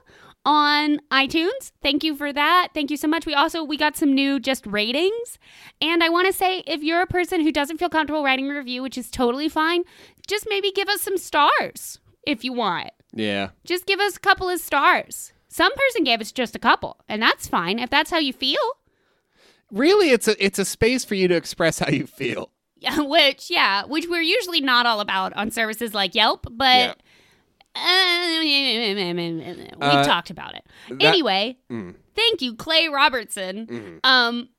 on 0.49 0.99
iTunes. 1.11 1.71
Thank 1.83 2.03
you 2.03 2.15
for 2.15 2.33
that. 2.33 2.69
Thank 2.73 2.89
you 2.89 2.97
so 2.97 3.07
much. 3.07 3.27
We 3.27 3.35
also 3.35 3.63
we 3.63 3.77
got 3.77 3.95
some 3.95 4.15
new 4.15 4.39
just 4.39 4.65
ratings. 4.65 5.37
And 5.79 6.03
I 6.03 6.09
want 6.09 6.25
to 6.25 6.33
say 6.33 6.63
if 6.65 6.81
you're 6.81 7.03
a 7.03 7.07
person 7.07 7.41
who 7.41 7.51
doesn't 7.51 7.77
feel 7.77 7.87
comfortable 7.87 8.23
writing 8.23 8.49
a 8.49 8.55
review, 8.55 8.81
which 8.81 8.97
is 8.97 9.11
totally 9.11 9.47
fine, 9.47 9.83
just 10.27 10.47
maybe 10.49 10.71
give 10.71 10.89
us 10.89 11.03
some 11.03 11.17
stars 11.17 11.99
if 12.25 12.43
you 12.43 12.51
want. 12.51 12.89
Yeah. 13.13 13.49
Just 13.63 13.85
give 13.85 13.99
us 13.99 14.17
a 14.17 14.19
couple 14.19 14.49
of 14.49 14.59
stars. 14.59 15.33
Some 15.49 15.71
person 15.75 16.03
gave 16.03 16.19
us 16.19 16.31
just 16.31 16.55
a 16.55 16.59
couple, 16.59 16.97
and 17.07 17.21
that's 17.21 17.47
fine 17.47 17.77
if 17.77 17.91
that's 17.91 18.09
how 18.09 18.17
you 18.17 18.33
feel. 18.33 18.59
Really, 19.71 20.09
it's 20.09 20.27
a 20.27 20.43
it's 20.43 20.57
a 20.57 20.65
space 20.65 21.05
for 21.05 21.13
you 21.13 21.27
to 21.27 21.35
express 21.35 21.77
how 21.77 21.89
you 21.91 22.07
feel. 22.07 22.49
Yeah, 22.81 23.01
which 23.01 23.49
yeah, 23.49 23.83
which 23.83 24.07
we're 24.07 24.21
usually 24.21 24.61
not 24.61 24.85
all 24.85 25.01
about 25.01 25.33
on 25.33 25.51
services 25.51 25.93
like 25.93 26.15
Yelp, 26.15 26.47
but 26.49 26.91
uh, 26.91 26.93
we've 29.79 29.81
Uh, 29.81 30.03
talked 30.03 30.29
about 30.29 30.55
it. 30.55 30.65
that- 30.89 31.01
anyway, 31.03 31.57
Mm. 31.71 31.95
thank 32.15 32.41
you, 32.41 32.55
Clay 32.55 32.87
Robertson. 32.87 33.67
Mhm. 33.67 33.99
Um, 34.03 34.49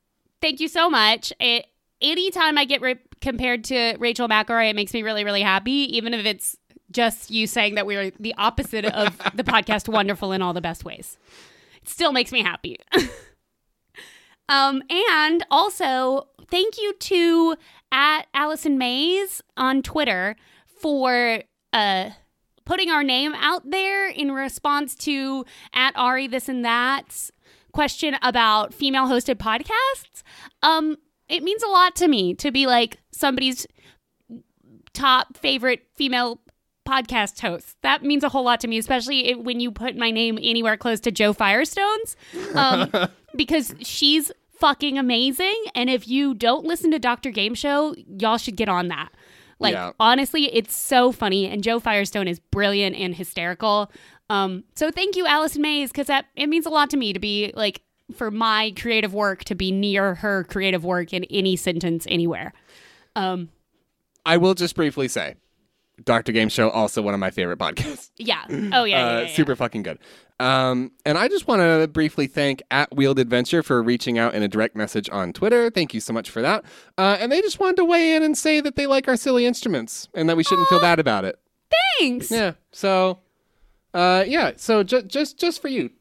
thank 0.40 0.60
you 0.60 0.68
so 0.68 0.88
much. 0.90 1.32
It, 1.40 1.66
anytime 2.00 2.56
I 2.58 2.64
get 2.64 2.80
re- 2.80 2.98
compared 3.20 3.64
to 3.64 3.96
Rachel 3.98 4.28
McElroy, 4.28 4.70
it 4.70 4.76
makes 4.76 4.92
me 4.94 5.02
really, 5.02 5.24
really 5.24 5.42
happy, 5.42 5.96
even 5.96 6.14
if 6.14 6.24
it's 6.24 6.56
just 6.90 7.30
you 7.30 7.46
saying 7.46 7.74
that 7.76 7.86
we're 7.86 8.10
the 8.18 8.34
opposite 8.36 8.84
of 8.84 9.16
the 9.36 9.44
podcast 9.44 9.88
Wonderful 9.88 10.32
in 10.32 10.42
all 10.42 10.52
the 10.52 10.60
best 10.60 10.84
ways. 10.84 11.18
It 11.82 11.88
still 11.88 12.12
makes 12.12 12.32
me 12.32 12.42
happy. 12.42 12.78
um, 14.48 14.82
and 14.90 15.44
also, 15.50 16.28
thank 16.50 16.78
you 16.78 16.92
to 16.94 17.56
at 17.92 18.22
Allison 18.34 18.78
Mays 18.78 19.42
on 19.56 19.82
Twitter 19.82 20.36
for 20.80 21.42
uh 21.72 22.10
putting 22.70 22.88
our 22.88 23.02
name 23.02 23.34
out 23.34 23.68
there 23.68 24.08
in 24.08 24.30
response 24.30 24.94
to 24.94 25.44
at 25.74 25.92
Ari 25.96 26.28
this 26.28 26.48
and 26.48 26.64
that's 26.64 27.32
question 27.72 28.14
about 28.22 28.72
female 28.72 29.06
hosted 29.06 29.38
podcasts. 29.38 30.22
Um, 30.62 30.96
it 31.28 31.42
means 31.42 31.64
a 31.64 31.66
lot 31.68 31.96
to 31.96 32.06
me 32.06 32.32
to 32.34 32.52
be 32.52 32.68
like 32.68 32.98
somebody's 33.10 33.66
top 34.92 35.36
favorite 35.36 35.84
female 35.96 36.40
podcast 36.88 37.40
host. 37.40 37.76
That 37.82 38.04
means 38.04 38.22
a 38.22 38.28
whole 38.28 38.44
lot 38.44 38.60
to 38.60 38.68
me, 38.68 38.78
especially 38.78 39.34
when 39.34 39.58
you 39.58 39.72
put 39.72 39.96
my 39.96 40.12
name 40.12 40.38
anywhere 40.40 40.76
close 40.76 41.00
to 41.00 41.10
Jo 41.10 41.32
Firestone's, 41.32 42.14
um, 42.54 42.92
because 43.36 43.74
she's 43.80 44.30
fucking 44.60 44.96
amazing. 44.96 45.64
And 45.74 45.90
if 45.90 46.06
you 46.06 46.34
don't 46.34 46.64
listen 46.64 46.92
to 46.92 47.00
Dr. 47.00 47.30
Game 47.30 47.56
Show, 47.56 47.96
y'all 48.06 48.38
should 48.38 48.54
get 48.54 48.68
on 48.68 48.86
that. 48.88 49.08
Like 49.60 49.74
Yeah. 49.74 49.92
honestly, 50.00 50.46
it's 50.54 50.76
so 50.76 51.12
funny, 51.12 51.46
and 51.46 51.62
Jo 51.62 51.78
Firestone 51.78 52.26
is 52.26 52.40
brilliant 52.40 52.96
and 52.96 53.14
hysterical. 53.14 53.92
Um, 54.28 54.64
so 54.74 54.90
thank 54.90 55.16
you, 55.16 55.26
Allison 55.26 55.62
Mays, 55.62 55.90
because 55.90 56.06
that 56.08 56.26
it 56.34 56.48
means 56.48 56.66
a 56.66 56.70
lot 56.70 56.90
to 56.90 56.96
me 56.96 57.12
to 57.12 57.18
be 57.20 57.52
like 57.54 57.82
for 58.14 58.30
my 58.30 58.72
creative 58.76 59.14
work 59.14 59.44
to 59.44 59.54
be 59.54 59.70
near 59.70 60.16
her 60.16 60.44
creative 60.44 60.84
work 60.84 61.12
in 61.12 61.24
any 61.24 61.54
sentence 61.56 62.06
anywhere. 62.08 62.52
Um, 63.14 63.50
I 64.26 64.36
will 64.36 64.54
just 64.54 64.74
briefly 64.74 65.08
say, 65.08 65.34
Doctor 66.04 66.32
Game 66.32 66.48
Show 66.48 66.70
also 66.70 67.02
one 67.02 67.14
of 67.14 67.20
my 67.20 67.30
favorite 67.30 67.58
podcasts. 67.58 68.10
yeah. 68.16 68.44
Oh 68.48 68.52
yeah. 68.52 68.60
yeah, 68.60 68.72
uh, 68.74 68.84
yeah, 68.84 69.20
yeah. 69.22 69.26
super 69.34 69.56
fucking 69.56 69.82
good. 69.82 69.98
Um, 70.38 70.92
and 71.04 71.18
I 71.18 71.28
just 71.28 71.46
want 71.46 71.60
to 71.60 71.86
briefly 71.88 72.26
thank 72.26 72.62
at 72.70 72.94
Wheeled 72.96 73.18
Adventure 73.18 73.62
for 73.62 73.82
reaching 73.82 74.18
out 74.18 74.34
in 74.34 74.42
a 74.42 74.48
direct 74.48 74.74
message 74.74 75.10
on 75.10 75.34
Twitter. 75.34 75.68
Thank 75.70 75.92
you 75.92 76.00
so 76.00 76.14
much 76.14 76.30
for 76.30 76.40
that. 76.40 76.64
Uh, 76.96 77.18
and 77.20 77.30
they 77.30 77.42
just 77.42 77.60
wanted 77.60 77.76
to 77.76 77.84
weigh 77.84 78.14
in 78.14 78.22
and 78.22 78.36
say 78.38 78.60
that 78.60 78.74
they 78.76 78.86
like 78.86 79.06
our 79.06 79.16
silly 79.16 79.44
instruments 79.44 80.08
and 80.14 80.28
that 80.30 80.36
we 80.36 80.42
shouldn't 80.42 80.68
feel 80.68 80.80
bad 80.80 80.98
about 80.98 81.26
it. 81.26 81.38
Thanks. 81.98 82.30
Yeah. 82.30 82.52
So, 82.72 83.18
uh, 83.92 84.24
yeah. 84.26 84.52
So 84.56 84.82
ju- 84.82 85.02
just 85.02 85.38
just 85.38 85.60
for 85.60 85.68
you. 85.68 85.90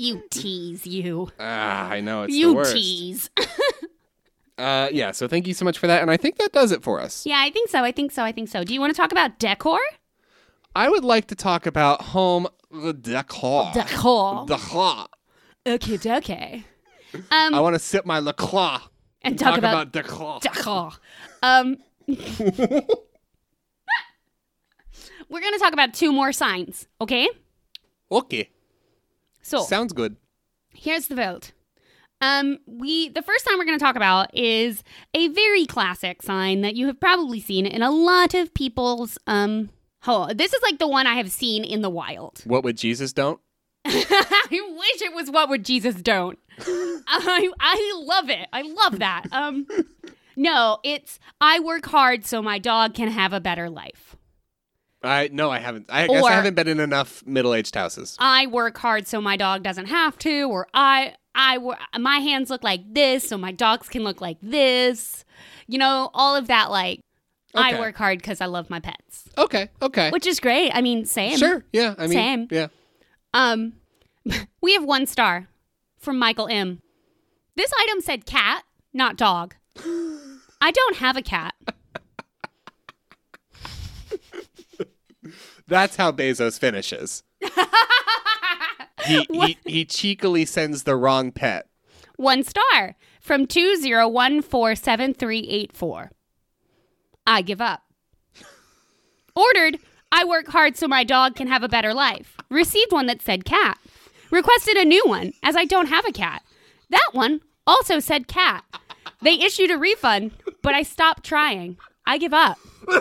You 0.00 0.22
tease 0.30 0.86
you. 0.86 1.28
Ah, 1.38 1.90
I 1.90 2.00
know 2.00 2.22
it's 2.22 2.32
you 2.34 2.64
tease. 2.64 3.28
Uh, 4.60 4.88
yeah. 4.92 5.10
So 5.12 5.26
thank 5.26 5.46
you 5.46 5.54
so 5.54 5.64
much 5.64 5.78
for 5.78 5.86
that. 5.86 6.02
And 6.02 6.10
I 6.10 6.16
think 6.16 6.36
that 6.38 6.52
does 6.52 6.70
it 6.72 6.82
for 6.82 7.00
us. 7.00 7.24
yeah, 7.24 7.40
I 7.40 7.50
think 7.50 7.70
so. 7.70 7.82
I 7.82 7.92
think 7.92 8.12
so. 8.12 8.22
I 8.22 8.32
think 8.32 8.48
so. 8.48 8.62
Do 8.64 8.74
you 8.74 8.80
want 8.80 8.94
to 8.94 8.96
talk 8.96 9.12
about 9.12 9.38
decor? 9.38 9.80
I 10.76 10.88
would 10.88 11.04
like 11.04 11.26
to 11.28 11.34
talk 11.34 11.66
about 11.66 12.02
home 12.02 12.46
decor. 13.00 13.70
Decor. 13.74 14.46
Decor. 14.46 15.06
Okay, 15.66 15.98
okay. 16.06 16.64
Um, 17.14 17.54
I 17.54 17.60
want 17.60 17.74
to 17.74 17.78
sip 17.80 18.06
my 18.06 18.18
La 18.20 18.32
Croix 18.32 18.78
and 19.22 19.38
talk, 19.38 19.58
about, 19.58 19.92
decor. 19.92 20.38
decor. 20.40 20.92
Um, 21.42 21.76
we're 22.06 22.20
gonna 25.40 25.58
talk 25.58 25.72
about 25.72 25.92
two 25.94 26.12
more 26.12 26.32
signs. 26.32 26.86
Okay. 27.00 27.28
Okay. 28.12 28.50
So 29.42 29.62
Sounds 29.64 29.92
good. 29.92 30.16
here's 30.72 31.08
the 31.08 31.16
vote. 31.16 31.52
Um, 32.20 32.58
we 32.66 33.08
the 33.08 33.22
first 33.22 33.44
sign 33.44 33.58
we're 33.58 33.64
going 33.64 33.78
to 33.78 33.84
talk 33.84 33.96
about 33.96 34.34
is 34.36 34.82
a 35.14 35.28
very 35.28 35.64
classic 35.66 36.22
sign 36.22 36.60
that 36.60 36.76
you 36.76 36.86
have 36.86 37.00
probably 37.00 37.40
seen 37.40 37.66
in 37.66 37.82
a 37.82 37.90
lot 37.90 38.34
of 38.34 38.52
people's 38.54 39.18
um. 39.26 39.70
Oh, 40.06 40.32
this 40.32 40.54
is 40.54 40.62
like 40.62 40.78
the 40.78 40.88
one 40.88 41.06
I 41.06 41.14
have 41.14 41.30
seen 41.30 41.62
in 41.64 41.82
the 41.82 41.90
wild. 41.90 42.42
What 42.46 42.64
would 42.64 42.76
Jesus 42.78 43.12
don't? 43.12 43.38
I 43.84 44.48
wish 44.50 45.02
it 45.02 45.14
was 45.14 45.30
what 45.30 45.48
would 45.48 45.64
Jesus 45.64 45.96
don't. 45.96 46.38
I 46.58 47.50
I 47.58 48.02
love 48.04 48.28
it. 48.30 48.48
I 48.52 48.62
love 48.62 48.98
that. 48.98 49.24
Um, 49.32 49.66
no, 50.36 50.78
it's 50.84 51.18
I 51.40 51.60
work 51.60 51.86
hard 51.86 52.24
so 52.26 52.42
my 52.42 52.58
dog 52.58 52.94
can 52.94 53.08
have 53.08 53.32
a 53.32 53.40
better 53.40 53.70
life. 53.70 54.16
I 55.02 55.30
no, 55.32 55.50
I 55.50 55.58
haven't. 55.58 55.86
I 55.88 56.06
guess 56.06 56.24
I 56.24 56.32
haven't 56.32 56.54
been 56.54 56.68
in 56.68 56.80
enough 56.80 57.24
middle-aged 57.26 57.74
houses. 57.74 58.16
I 58.18 58.46
work 58.46 58.76
hard 58.76 59.06
so 59.06 59.20
my 59.20 59.36
dog 59.38 59.62
doesn't 59.62 59.86
have 59.86 60.18
to, 60.18 60.42
or 60.42 60.66
I 60.74 61.14
I 61.34 61.58
wor- 61.58 61.78
my 61.98 62.18
hands 62.18 62.50
look 62.50 62.62
like 62.64 62.82
this 62.92 63.28
so 63.28 63.38
my 63.38 63.52
dogs 63.52 63.88
can 63.88 64.02
look 64.04 64.20
like 64.20 64.38
this. 64.42 65.24
You 65.66 65.78
know, 65.78 66.10
all 66.14 66.34
of 66.36 66.48
that. 66.48 66.70
Like 66.70 67.00
I 67.54 67.78
work 67.78 67.96
hard 67.96 68.18
because 68.18 68.40
I 68.40 68.46
love 68.46 68.70
my 68.70 68.80
pets, 68.80 69.28
Okay, 69.36 69.68
okay, 69.82 70.10
which 70.10 70.26
is 70.26 70.38
great. 70.40 70.70
I 70.72 70.80
mean, 70.82 71.04
same. 71.04 71.36
sure, 71.36 71.64
yeah. 71.72 71.94
I 71.98 72.02
mean, 72.02 72.10
Same. 72.12 72.48
yeah. 72.50 72.68
Um, 73.34 73.72
we 74.60 74.74
have 74.74 74.84
one 74.84 75.06
star 75.06 75.48
from 75.98 76.18
Michael 76.18 76.48
M. 76.48 76.80
This 77.56 77.72
item 77.80 78.00
said 78.00 78.24
cat, 78.26 78.64
not 78.92 79.16
dog. 79.16 79.54
I 80.60 80.70
don't 80.72 80.96
have 80.96 81.16
a 81.16 81.22
cat. 81.22 81.54
That's 85.66 85.96
how 85.96 86.12
Bezos 86.12 86.58
finishes. 86.58 87.22
he, 89.04 89.26
he 89.30 89.58
he 89.64 89.84
cheekily 89.84 90.44
sends 90.44 90.82
the 90.84 90.94
wrong 90.96 91.32
pet. 91.32 91.66
One 92.16 92.42
star 92.42 92.96
from 93.20 93.46
20147384. 93.46 96.08
I 97.26 97.42
give 97.42 97.60
up. 97.60 97.82
Ordered, 99.36 99.78
I 100.12 100.24
work 100.24 100.48
hard 100.48 100.76
so 100.76 100.88
my 100.88 101.04
dog 101.04 101.36
can 101.36 101.46
have 101.46 101.62
a 101.62 101.68
better 101.68 101.94
life. 101.94 102.36
Received 102.50 102.90
one 102.92 103.06
that 103.06 103.22
said 103.22 103.44
cat. 103.44 103.78
Requested 104.30 104.76
a 104.76 104.84
new 104.84 105.04
one 105.06 105.32
as 105.42 105.56
I 105.56 105.64
don't 105.64 105.88
have 105.88 106.04
a 106.04 106.12
cat. 106.12 106.42
That 106.90 107.10
one 107.12 107.40
also 107.66 107.98
said 108.00 108.28
cat. 108.28 108.64
They 109.22 109.34
issued 109.34 109.70
a 109.70 109.78
refund, 109.78 110.32
but 110.62 110.74
I 110.74 110.82
stopped 110.82 111.24
trying. 111.24 111.78
I 112.06 112.18
give 112.18 112.34
up. 112.34 112.58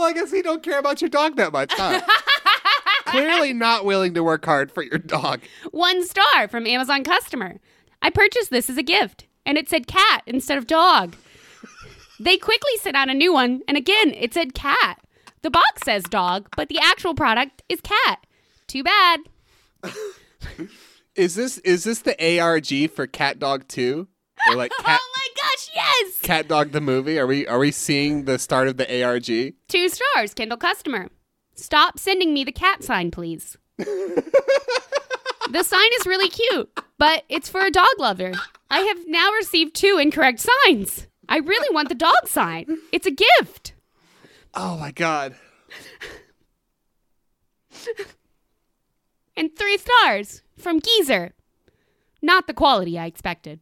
Well, 0.00 0.08
I 0.08 0.14
guess 0.14 0.32
you 0.32 0.42
don't 0.42 0.62
care 0.62 0.78
about 0.78 1.02
your 1.02 1.10
dog 1.10 1.36
that 1.36 1.52
much, 1.52 1.74
huh? 1.76 2.00
Clearly 3.10 3.52
not 3.52 3.84
willing 3.84 4.14
to 4.14 4.22
work 4.22 4.44
hard 4.44 4.70
for 4.70 4.82
your 4.82 4.98
dog. 4.98 5.40
One 5.70 6.06
star 6.06 6.48
from 6.48 6.66
Amazon 6.66 7.04
customer. 7.04 7.60
I 8.02 8.10
purchased 8.10 8.50
this 8.50 8.70
as 8.70 8.78
a 8.78 8.82
gift, 8.82 9.26
and 9.44 9.58
it 9.58 9.68
said 9.68 9.86
cat 9.86 10.22
instead 10.26 10.58
of 10.58 10.66
dog. 10.66 11.16
They 12.18 12.36
quickly 12.36 12.76
sent 12.78 12.96
out 12.96 13.08
a 13.08 13.14
new 13.14 13.32
one, 13.32 13.62
and 13.66 13.76
again, 13.76 14.12
it 14.14 14.34
said 14.34 14.54
cat. 14.54 15.00
The 15.42 15.50
box 15.50 15.82
says 15.84 16.04
dog, 16.04 16.48
but 16.56 16.68
the 16.68 16.78
actual 16.78 17.14
product 17.14 17.62
is 17.68 17.80
cat. 17.80 18.26
Too 18.66 18.84
bad. 18.84 19.20
Is 21.16 21.34
this 21.34 21.58
is 21.58 21.84
this 21.84 22.00
the 22.00 22.40
ARG 22.40 22.90
for 22.90 23.06
Cat 23.06 23.38
Dog 23.38 23.66
2? 23.68 24.06
Or 24.48 24.54
like 24.54 24.72
oh 24.78 24.82
Cat 24.82 25.00
oh 25.02 25.12
my 25.16 25.28
gosh, 25.42 25.70
yes! 25.74 26.20
Cat 26.20 26.48
Dog 26.48 26.72
the 26.72 26.80
movie? 26.80 27.18
Are 27.18 27.26
we 27.26 27.46
are 27.46 27.58
we 27.58 27.72
seeing 27.72 28.24
the 28.24 28.38
start 28.38 28.68
of 28.68 28.76
the 28.76 29.02
ARG? 29.02 29.54
Two 29.68 29.88
stars, 29.88 30.34
Kindle 30.34 30.56
customer. 30.56 31.08
Stop 31.60 31.98
sending 31.98 32.32
me 32.32 32.42
the 32.42 32.52
cat 32.52 32.82
sign, 32.82 33.10
please. 33.10 33.58
the 33.76 35.62
sign 35.62 35.88
is 36.00 36.06
really 36.06 36.28
cute, 36.28 36.70
but 36.98 37.24
it's 37.28 37.48
for 37.50 37.60
a 37.60 37.70
dog 37.70 37.86
lover. 37.98 38.32
I 38.70 38.80
have 38.80 39.06
now 39.06 39.30
received 39.32 39.74
two 39.74 39.98
incorrect 40.00 40.40
signs. 40.66 41.06
I 41.28 41.36
really 41.36 41.72
want 41.74 41.88
the 41.90 41.94
dog 41.94 42.26
sign. 42.26 42.78
It's 42.92 43.06
a 43.06 43.10
gift. 43.10 43.74
Oh 44.54 44.76
my 44.78 44.90
god. 44.90 45.36
And 49.36 49.56
three 49.56 49.78
stars 49.78 50.42
from 50.58 50.80
Geezer. 50.80 51.34
Not 52.20 52.46
the 52.46 52.54
quality 52.54 52.98
I 52.98 53.06
expected. 53.06 53.60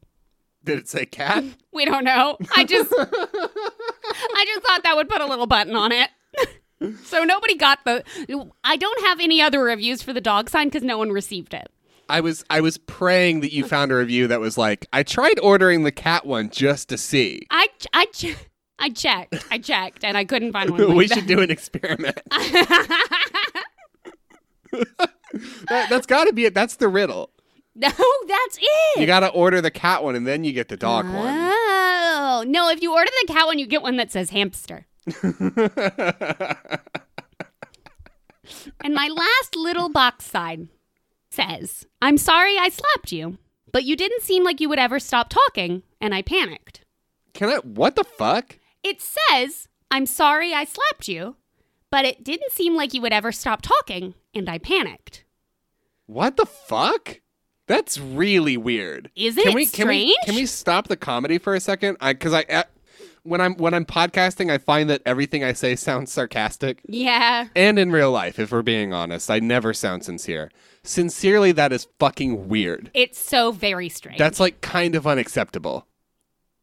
Did 0.65 0.79
it 0.79 0.89
say 0.89 1.05
cat? 1.07 1.45
We 1.73 1.85
don't 1.85 2.03
know. 2.05 2.37
I 2.57 2.65
just 2.65 2.93
I 2.93 4.45
just 4.47 4.67
thought 4.67 4.83
that 4.83 4.97
would 4.97 5.09
put 5.09 5.21
a 5.21 5.27
little 5.27 5.47
button 5.47 5.77
on 5.77 5.93
it. 5.93 6.11
so 7.05 7.25
nobody 7.25 7.57
got 7.57 7.85
the 7.85 8.05
I 8.65 8.77
don't 8.77 9.05
have 9.07 9.21
any 9.21 9.41
other 9.43 9.63
reviews 9.63 10.03
for 10.03 10.13
the 10.13 10.21
dog 10.21 10.51
sign 10.51 10.71
cuz 10.71 10.83
no 10.83 10.99
one 10.99 11.11
received 11.11 11.55
it. 11.55 11.71
I 12.09 12.21
was 12.21 12.45
I 12.49 12.61
was 12.61 12.79
praying 12.79 13.41
that 13.41 13.53
you 13.53 13.65
found 13.65 13.93
a 13.93 13.97
review 13.97 14.27
that 14.29 14.41
was 14.41 14.57
like, 14.57 14.87
I 14.93 15.03
tried 15.03 15.39
ordering 15.41 15.83
the 15.85 15.93
cat 15.93 16.25
one 16.25 16.49
just 16.51 16.89
to 16.89 16.99
see. 16.99 17.47
I 17.51 17.69
I 17.93 18.07
ch- 18.07 18.37
I 18.79 18.91
checked. 18.91 19.45
I 19.51 19.59
checked 19.59 20.05
and 20.05 20.17
I 20.17 20.25
couldn't 20.25 20.53
find 20.53 20.71
one. 20.71 20.81
we 20.95 21.07
like 21.09 21.13
should 21.13 21.27
do 21.27 21.41
an 21.41 21.51
experiment. 21.51 22.21
That, 25.69 25.91
that's 25.91 26.07
got 26.07 26.25
to 26.25 26.33
be 26.33 26.47
it. 26.47 26.55
That's 26.55 26.77
the 26.77 26.89
riddle. 26.89 27.31
No, 27.75 27.89
that's 27.89 28.59
it. 28.61 29.01
You 29.01 29.07
got 29.07 29.21
to 29.21 29.29
order 29.29 29.61
the 29.61 29.71
cat 29.71 30.03
one 30.03 30.17
and 30.17 30.27
then 30.27 30.43
you 30.43 30.53
get 30.53 30.69
the 30.69 30.77
dog 30.77 31.05
one. 31.05 31.33
Oh 31.33 32.45
no! 32.47 32.69
If 32.71 32.83
you 32.83 32.93
order 32.93 33.11
the 33.23 33.33
cat 33.33 33.47
one, 33.47 33.59
you 33.59 33.67
get 33.67 33.83
one 33.83 33.97
that 33.99 34.11
says 34.11 34.31
hamster. 34.31 34.87
And 38.81 38.95
my 38.95 39.09
last 39.09 39.57
little 39.57 39.89
box 39.89 40.25
sign 40.25 40.69
says, 41.31 41.87
"I'm 42.01 42.17
sorry 42.17 42.57
I 42.59 42.69
slapped 42.69 43.13
you, 43.13 43.39
but 43.73 43.85
you 43.85 43.97
didn't 43.97 44.23
seem 44.23 44.45
like 44.45 44.61
you 44.61 44.69
would 44.69 44.79
ever 44.79 44.99
stop 44.99 45.29
talking, 45.29 45.83
and 46.01 46.15
I 46.15 46.23
panicked." 46.23 46.81
Can 47.35 47.51
I? 47.51 47.57
What 47.57 47.97
the 47.97 48.05
fuck? 48.05 48.59
It 48.83 49.03
says, 49.03 49.69
"I'm 49.91 50.07
sorry 50.07 50.55
I 50.55 50.65
slapped 50.65 51.09
you, 51.09 51.37
but 51.91 52.05
it 52.05 52.25
didn't 52.25 52.53
seem 52.53 52.75
like 52.75 52.95
you 52.95 53.03
would 53.03 53.13
ever 53.13 53.33
stop 53.33 53.61
talking, 53.63 54.15
and 54.35 54.49
I 54.49 54.59
panicked." 54.59 55.25
What 56.07 56.37
the 56.39 56.47
fuck? 56.47 57.21
That's 57.67 57.99
really 58.01 58.57
weird. 58.57 59.11
Can 59.15 59.37
it 59.39 59.55
we, 59.55 59.67
Can 59.67 59.89
we, 59.89 60.15
strange? 60.15 60.17
can 60.25 60.35
we 60.37 60.47
stop 60.47 60.89
the 60.89 60.97
comedy 60.97 61.37
for 61.37 61.55
a 61.55 61.61
second? 61.61 61.99
I 62.01 62.15
because 62.15 62.33
I. 62.33 62.45
uh, 62.45 62.63
when 63.29 63.41
I'm 63.41 63.55
when 63.57 63.75
I'm 63.75 63.85
podcasting, 63.85 64.51
I 64.51 64.59
find 64.59 64.89
that 64.91 65.03
everything 65.05 65.45
I 65.45 65.53
say 65.53 65.77
sounds 65.77 66.13
sarcastic. 66.13 66.81
Yeah. 66.89 67.49
And 67.55 67.79
in 67.79 67.93
real 67.93 68.11
life, 68.11 68.39
if 68.39 68.51
we're 68.53 68.63
being 68.63 68.93
honest, 68.93 69.31
I 69.31 69.39
never 69.39 69.73
sound 69.73 70.05
sincere. 70.05 70.51
Sincerely, 70.83 71.53
that 71.53 71.73
is 71.73 71.87
fucking 71.99 72.49
weird. 72.49 72.91
It's 72.95 73.19
so 73.19 73.53
very 73.53 73.89
strange. 73.89 74.19
That's 74.19 74.41
like 74.41 74.61
kind 74.61 74.95
of 74.95 75.07
unacceptable. 75.07 75.87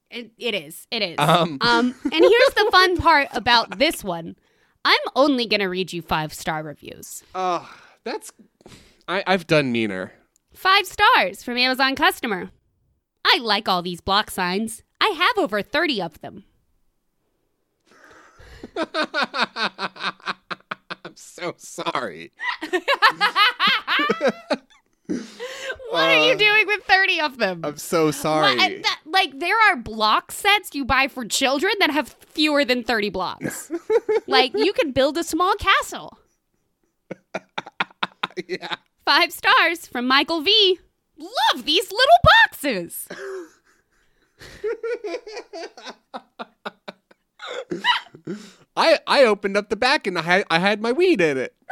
It, 0.09 0.31
it 0.37 0.55
is. 0.55 0.87
It 0.91 1.01
is. 1.01 1.15
Um. 1.19 1.57
Um, 1.61 1.95
and 2.03 2.13
here's 2.13 2.53
the 2.55 2.69
fun 2.71 2.97
part 3.01 3.27
about 3.33 3.77
this 3.77 4.03
one. 4.03 4.35
I'm 4.83 4.99
only 5.15 5.47
going 5.47 5.61
to 5.61 5.67
read 5.67 5.93
you 5.93 6.01
five 6.01 6.33
star 6.33 6.63
reviews. 6.63 7.23
Oh, 7.33 7.69
that's. 8.03 8.31
I, 9.07 9.23
I've 9.27 9.47
done 9.47 9.71
meaner. 9.71 10.13
Five 10.53 10.85
stars 10.85 11.43
from 11.43 11.57
Amazon 11.57 11.95
customer. 11.95 12.49
I 13.25 13.39
like 13.41 13.67
all 13.67 13.81
these 13.81 13.99
block 14.01 14.31
signs. 14.31 14.83
I 15.01 15.09
have 15.09 15.43
over 15.43 15.61
30 15.61 16.01
of 16.01 16.21
them. 16.21 16.45
I'm 21.05 21.15
so 21.15 21.53
sorry. 21.57 22.31
What 25.07 26.09
are 26.09 26.25
you 26.25 26.35
doing 26.35 26.65
with 26.67 26.83
30 26.83 27.21
of 27.21 27.37
them? 27.37 27.61
I'm 27.63 27.77
so 27.77 28.09
sorry. 28.11 28.53
uh, 28.59 28.69
that- 28.81 29.01
like, 29.05 29.39
there 29.39 29.55
are 29.69 29.75
block 29.77 30.31
sets 30.31 30.73
you 30.73 30.83
buy 30.83 31.07
for 31.07 31.23
children 31.25 31.73
that 31.79 31.91
have 31.91 32.09
fewer 32.09 32.65
than 32.65 32.83
30 32.83 33.11
blocks. 33.11 33.71
like, 34.27 34.51
you 34.55 34.73
can 34.73 34.91
build 34.91 35.17
a 35.17 35.23
small 35.23 35.53
castle. 35.55 36.17
yeah. 38.47 38.75
Five 39.05 39.31
stars 39.31 39.85
from 39.87 40.07
Michael 40.07 40.41
V. 40.41 40.79
Love 41.17 41.65
these 41.65 41.91
little 41.91 42.19
boxes. 42.49 43.07
I 48.75 48.99
I 49.07 49.23
opened 49.23 49.57
up 49.57 49.69
the 49.69 49.75
back 49.75 50.07
and 50.07 50.17
I 50.17 50.21
had, 50.21 50.45
I 50.49 50.59
had 50.59 50.81
my 50.81 50.91
weed 50.91 51.21
in 51.21 51.37
it. 51.37 51.55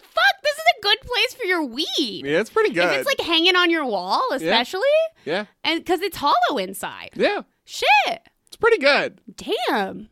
Fuck, 0.00 0.42
this 0.42 0.56
is 0.56 0.64
a 0.78 0.82
good 0.82 0.98
place 1.00 1.34
for 1.34 1.44
your 1.44 1.64
weed. 1.64 2.22
Yeah, 2.24 2.40
it's 2.40 2.50
pretty 2.50 2.70
good. 2.70 2.84
If 2.84 2.92
it's 2.98 3.06
like 3.06 3.20
hanging 3.20 3.56
on 3.56 3.70
your 3.70 3.84
wall, 3.86 4.22
especially, 4.32 4.82
yeah, 5.24 5.46
and 5.64 5.80
because 5.80 6.00
it's 6.00 6.16
hollow 6.16 6.58
inside. 6.58 7.10
yeah, 7.14 7.42
Shit. 7.64 7.88
it's 8.46 8.56
pretty 8.56 8.78
good. 8.78 9.20
Damn. 9.36 10.08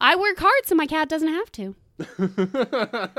I 0.00 0.16
work 0.16 0.38
hard 0.38 0.66
so 0.66 0.74
my 0.74 0.86
cat 0.86 1.08
doesn't 1.08 1.28
have 1.28 1.50
to. 1.52 1.74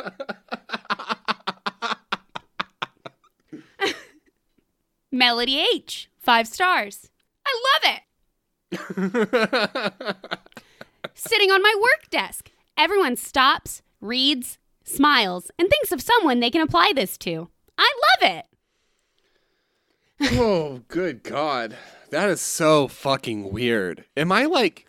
Melody 5.11 5.59
H, 5.73 6.09
five 6.19 6.47
stars. 6.47 7.09
I 7.45 7.80
love 7.84 7.99
it. 8.71 10.39
Sitting 11.16 11.49
on 11.49 11.61
my 11.63 11.74
work 11.82 12.09
desk. 12.09 12.51
Everyone 12.78 13.16
stops, 13.16 13.82
reads, 14.01 14.57
smiles, 14.84 15.49
and 15.57 15.70
thinks 15.70 15.91
of 15.91 16.01
someone 16.01 16.39
they 16.41 16.51
can 16.51 16.61
apply 16.61 16.91
this 16.93 17.18
to. 17.20 17.49
I 17.78 17.91
love 18.22 18.32
it. 18.32 18.45
oh, 20.38 20.82
good 20.88 21.24
God. 21.24 21.76
That 22.11 22.30
is 22.30 22.41
so 22.41 22.88
fucking 22.88 23.51
weird. 23.51 24.05
Am 24.16 24.32
I 24.32 24.45
like. 24.45 24.86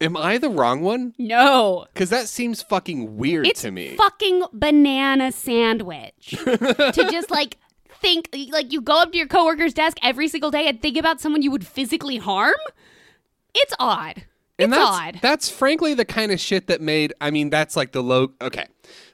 Am 0.00 0.16
I 0.16 0.38
the 0.38 0.48
wrong 0.50 0.82
one? 0.82 1.14
No. 1.18 1.86
Because 1.92 2.10
that 2.10 2.26
seems 2.28 2.62
fucking 2.62 3.16
weird 3.16 3.46
It's 3.46 3.62
to 3.62 3.70
me. 3.70 3.96
fucking 3.96 4.42
banana 4.52 5.32
sandwich. 5.32 6.30
to 6.30 7.08
just 7.10 7.30
like 7.30 7.58
think 8.00 8.28
like 8.50 8.72
you 8.72 8.80
go 8.80 9.00
up 9.02 9.12
to 9.12 9.18
your 9.18 9.28
coworker's 9.28 9.72
desk 9.72 9.96
every 10.02 10.28
single 10.28 10.50
day 10.50 10.68
and 10.68 10.82
think 10.82 10.96
about 10.96 11.20
someone 11.20 11.42
you 11.42 11.50
would 11.50 11.66
physically 11.66 12.16
harm? 12.18 12.54
It's 13.54 13.72
odd. 13.78 14.24
And 14.58 14.72
it's 14.72 14.78
that's, 14.78 14.90
odd. 14.90 15.18
That's 15.20 15.48
frankly 15.48 15.94
the 15.94 16.04
kind 16.04 16.30
of 16.30 16.38
shit 16.38 16.68
that 16.68 16.80
made. 16.80 17.12
I 17.20 17.30
mean, 17.30 17.50
that's 17.50 17.76
like 17.76 17.92
the 17.92 18.02
low. 18.02 18.32
Okay, 18.40 18.66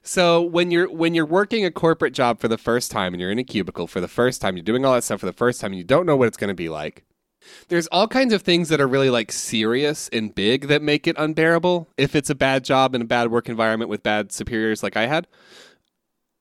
so 0.03 0.43
when 0.43 0.71
you're 0.71 0.91
when 0.91 1.15
you're 1.15 1.27
working 1.27 1.65
a 1.65 1.71
corporate 1.71 2.13
job 2.13 2.41
for 2.41 2.49
the 2.49 2.59
first 2.59 2.91
time 2.91 3.15
and 3.15 3.21
you're 3.21 3.31
in 3.31 3.39
a 3.39 3.45
cubicle 3.45 3.87
for 3.87 4.01
the 4.01 4.09
first 4.09 4.41
time, 4.43 4.57
you're 4.57 4.65
doing 4.65 4.85
all 4.85 4.95
that 4.95 5.05
stuff 5.05 5.21
for 5.21 5.27
the 5.27 5.33
first 5.33 5.61
time, 5.61 5.73
and 5.73 5.79
you 5.79 5.85
don't 5.85 6.07
know 6.07 6.17
what 6.17 6.29
it's 6.29 6.37
going 6.37 6.49
to 6.49 6.55
be 6.55 6.69
like. 6.69 7.05
There's 7.69 7.87
all 7.87 8.07
kinds 8.07 8.35
of 8.35 8.43
things 8.43 8.69
that 8.69 8.81
are 8.81 8.87
really 8.87 9.09
like 9.09 9.33
serious 9.33 10.09
and 10.13 10.35
big 10.35 10.69
that 10.69 10.83
make 10.83 11.07
it 11.07 11.17
unbearable 11.19 11.89
if 11.97 12.15
it's 12.15 12.29
a 12.29 12.35
bad 12.35 12.65
job 12.65 12.95
in 12.95 13.01
a 13.01 13.07
bad 13.07 13.31
work 13.31 13.49
environment 13.49 13.89
with 13.89 14.03
bad 14.03 14.33
superiors 14.33 14.83
like 14.83 14.97
I 14.97 15.07
had. 15.07 15.27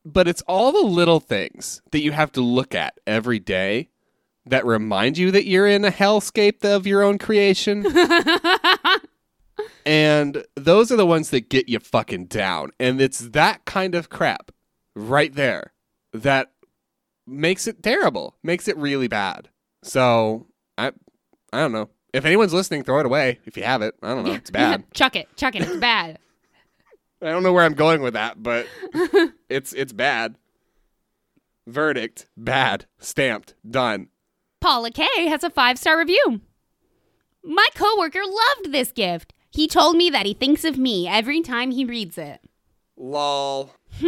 But 0.03 0.27
it's 0.27 0.41
all 0.41 0.71
the 0.71 0.87
little 0.87 1.19
things 1.21 1.81
that 1.91 2.01
you 2.01 2.11
have 2.11 2.31
to 2.33 2.41
look 2.41 2.75
at 2.75 2.99
every 3.07 3.39
day 3.39 3.89
that 4.45 4.65
remind 4.65 5.17
you 5.17 5.31
that 5.31 5.45
you're 5.45 5.67
in 5.67 5.85
a 5.85 5.91
hellscape 5.91 6.65
of 6.65 6.87
your 6.87 7.03
own 7.03 7.17
creation. 7.17 7.83
and 9.85 10.45
those 10.55 10.91
are 10.91 10.95
the 10.95 11.05
ones 11.05 11.29
that 11.31 11.49
get 11.49 11.69
you 11.69 11.79
fucking 11.79 12.25
down. 12.25 12.71
And 12.79 13.01
it's 13.01 13.19
that 13.19 13.65
kind 13.65 13.95
of 13.95 14.09
crap 14.09 14.51
right 14.95 15.33
there 15.33 15.73
that 16.13 16.51
makes 17.25 17.67
it 17.67 17.83
terrible, 17.83 18.35
makes 18.43 18.67
it 18.67 18.77
really 18.77 19.07
bad. 19.07 19.49
So 19.83 20.47
I, 20.77 20.91
I 21.53 21.59
don't 21.59 21.71
know. 21.71 21.89
If 22.13 22.25
anyone's 22.25 22.53
listening, 22.53 22.83
throw 22.83 22.99
it 22.99 23.05
away. 23.05 23.39
If 23.45 23.55
you 23.55 23.63
have 23.63 23.81
it, 23.81 23.95
I 24.01 24.09
don't 24.15 24.25
know. 24.25 24.33
It's 24.33 24.49
bad. 24.49 24.83
chuck 24.93 25.15
it. 25.15 25.27
Chuck 25.37 25.55
it. 25.55 25.61
It's 25.61 25.77
bad. 25.79 26.17
I 27.21 27.31
don't 27.31 27.43
know 27.43 27.53
where 27.53 27.65
I'm 27.65 27.73
going 27.73 28.01
with 28.01 28.13
that, 28.13 28.41
but 28.41 28.65
it's 29.49 29.73
it's 29.73 29.91
bad. 29.91 30.35
Verdict: 31.67 32.27
bad. 32.37 32.85
Stamped. 32.97 33.55
Done. 33.69 34.07
Paula 34.61 34.89
K 34.91 35.05
has 35.27 35.43
a 35.43 35.49
five 35.49 35.77
star 35.77 35.97
review. 35.99 36.41
My 37.43 37.67
coworker 37.75 38.21
loved 38.25 38.73
this 38.73 38.91
gift. 38.91 39.33
He 39.59 39.67
told 39.67 39.97
me 39.97 40.09
that 40.11 40.25
he 40.25 40.33
thinks 40.33 40.63
of 40.63 40.77
me 40.77 41.05
every 41.05 41.41
time 41.41 41.71
he 41.71 41.83
reads 41.83 42.17
it. 42.17 42.39
Lol. 42.95 43.69
Hmm. 43.99 44.07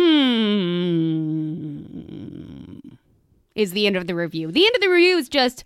Is 3.54 3.74
the 3.74 3.86
end 3.86 3.98
of 3.98 4.08
the 4.08 4.16
review. 4.16 4.50
The 4.50 4.66
end 4.66 4.76
of 4.76 4.82
the 4.82 4.88
review 4.88 5.18
is 5.18 5.28
just, 5.28 5.66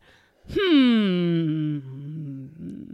hmm. 0.51 1.81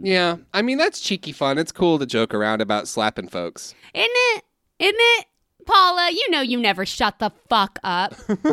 Yeah, 0.02 0.36
I 0.52 0.60
mean 0.60 0.76
that's 0.76 1.00
cheeky 1.00 1.32
fun. 1.32 1.56
It's 1.56 1.72
cool 1.72 1.98
to 1.98 2.04
joke 2.04 2.34
around 2.34 2.60
about 2.60 2.86
slapping 2.88 3.28
folks. 3.28 3.74
Isn't 3.94 4.10
it? 4.12 4.44
Isn't 4.78 4.94
it? 4.98 5.26
Paula, 5.64 6.10
you 6.12 6.30
know 6.30 6.42
you 6.42 6.60
never 6.60 6.84
shut 6.84 7.18
the 7.20 7.32
fuck 7.48 7.78
up. 7.82 8.12
Every 8.28 8.44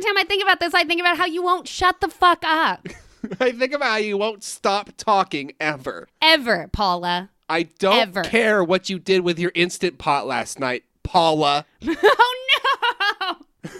time 0.00 0.16
I 0.16 0.24
think 0.26 0.42
about 0.42 0.58
this, 0.58 0.72
I 0.72 0.84
think 0.84 1.02
about 1.02 1.18
how 1.18 1.26
you 1.26 1.42
won't 1.42 1.68
shut 1.68 2.00
the 2.00 2.08
fuck 2.08 2.44
up. 2.44 2.88
I 3.40 3.52
think 3.52 3.72
about 3.72 3.88
how 3.90 3.96
you 3.96 4.18
won't 4.18 4.42
stop 4.44 4.90
talking 4.96 5.52
ever. 5.60 6.08
Ever, 6.22 6.68
Paula. 6.72 7.30
I 7.48 7.64
don't 7.64 7.98
Ever. 7.98 8.22
care 8.22 8.62
what 8.62 8.90
you 8.90 8.98
did 8.98 9.22
with 9.22 9.38
your 9.38 9.52
instant 9.54 9.96
pot 9.98 10.26
last 10.26 10.60
night, 10.60 10.84
Paula. 11.02 11.64
oh 11.86 13.36
no! 13.64 13.70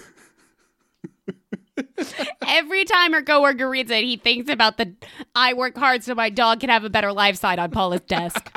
Every 2.46 2.84
time 2.84 3.12
her 3.12 3.22
coworker 3.22 3.68
reads 3.68 3.90
it, 3.90 4.04
he 4.04 4.16
thinks 4.16 4.50
about 4.50 4.78
the 4.78 4.94
I 5.34 5.52
work 5.52 5.76
hard 5.76 6.02
so 6.02 6.14
my 6.14 6.30
dog 6.30 6.60
can 6.60 6.70
have 6.70 6.84
a 6.84 6.90
better 6.90 7.12
life 7.12 7.36
sign 7.36 7.58
on 7.58 7.70
Paula's 7.70 8.00
desk. 8.00 8.50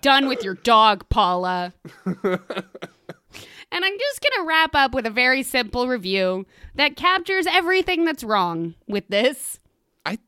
Done 0.00 0.28
with 0.28 0.44
your 0.44 0.54
dog, 0.54 1.08
Paula. 1.08 1.72
And 3.70 3.84
I'm 3.84 3.98
just 3.98 4.20
going 4.22 4.42
to 4.42 4.48
wrap 4.48 4.74
up 4.74 4.94
with 4.94 5.06
a 5.06 5.10
very 5.10 5.42
simple 5.42 5.88
review 5.88 6.46
that 6.74 6.96
captures 6.96 7.46
everything 7.46 8.04
that's 8.04 8.24
wrong 8.24 8.74
with 8.86 9.06
this. 9.08 9.60
I 10.06 10.18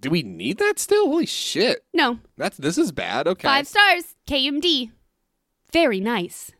do 0.00 0.10
we 0.10 0.22
need 0.22 0.58
that 0.58 0.78
still? 0.78 1.06
Holy 1.06 1.26
shit. 1.26 1.84
No, 1.94 2.18
That's 2.36 2.56
this 2.56 2.76
is 2.76 2.90
bad. 2.92 3.28
Okay. 3.28 3.46
five 3.46 3.66
stars, 3.68 4.16
KMD. 4.26 4.90
Very 5.72 6.00
nice. 6.00 6.50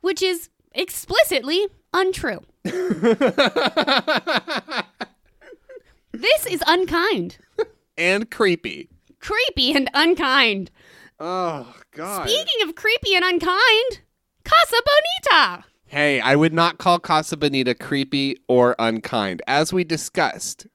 Which 0.00 0.22
is 0.22 0.48
explicitly 0.72 1.66
untrue. 1.92 2.40
This 6.12 6.46
is 6.46 6.62
unkind, 6.66 7.38
and 7.96 8.30
creepy. 8.30 8.88
creepy, 9.20 9.72
and 9.72 9.88
unkind. 9.94 10.70
Oh 11.20 11.72
god. 11.92 12.28
Speaking 12.28 12.68
of 12.68 12.74
creepy 12.74 13.14
and 13.14 13.24
unkind, 13.24 14.00
Casa 14.48 14.82
Bonita. 14.84 15.64
Hey, 15.86 16.20
I 16.20 16.36
would 16.36 16.52
not 16.52 16.78
call 16.78 16.98
Casa 16.98 17.36
Bonita 17.36 17.74
creepy 17.74 18.38
or 18.48 18.74
unkind. 18.78 19.42
As 19.46 19.72
we 19.72 19.84
discussed, 19.84 20.66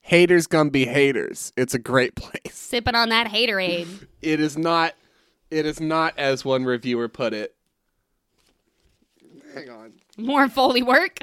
haters 0.00 0.46
gonna 0.46 0.70
be 0.70 0.84
haters. 0.86 1.52
It's 1.56 1.74
a 1.74 1.78
great 1.78 2.14
place. 2.14 2.54
Sipping 2.54 2.94
on 2.94 3.08
that 3.10 3.28
haterade. 3.28 4.06
It 4.22 4.40
is 4.40 4.56
not 4.56 4.94
it 5.50 5.66
is 5.66 5.80
not 5.80 6.18
as 6.18 6.46
one 6.46 6.64
reviewer 6.64 7.08
put 7.08 7.34
it. 7.34 7.54
Hang 9.54 9.68
on. 9.68 9.92
More 10.16 10.48
Foley 10.48 10.82
work. 10.82 11.18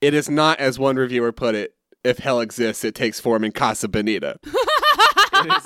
It 0.00 0.14
is 0.14 0.30
not 0.30 0.58
as 0.60 0.78
one 0.78 0.96
reviewer 0.96 1.30
put 1.30 1.54
it. 1.54 1.74
If 2.02 2.18
hell 2.18 2.40
exists, 2.40 2.84
it 2.84 2.94
takes 2.94 3.20
form 3.20 3.44
in 3.44 3.52
Casa 3.52 3.86
Bonita. 3.86 4.38
it, 4.44 5.46
is, 5.46 5.62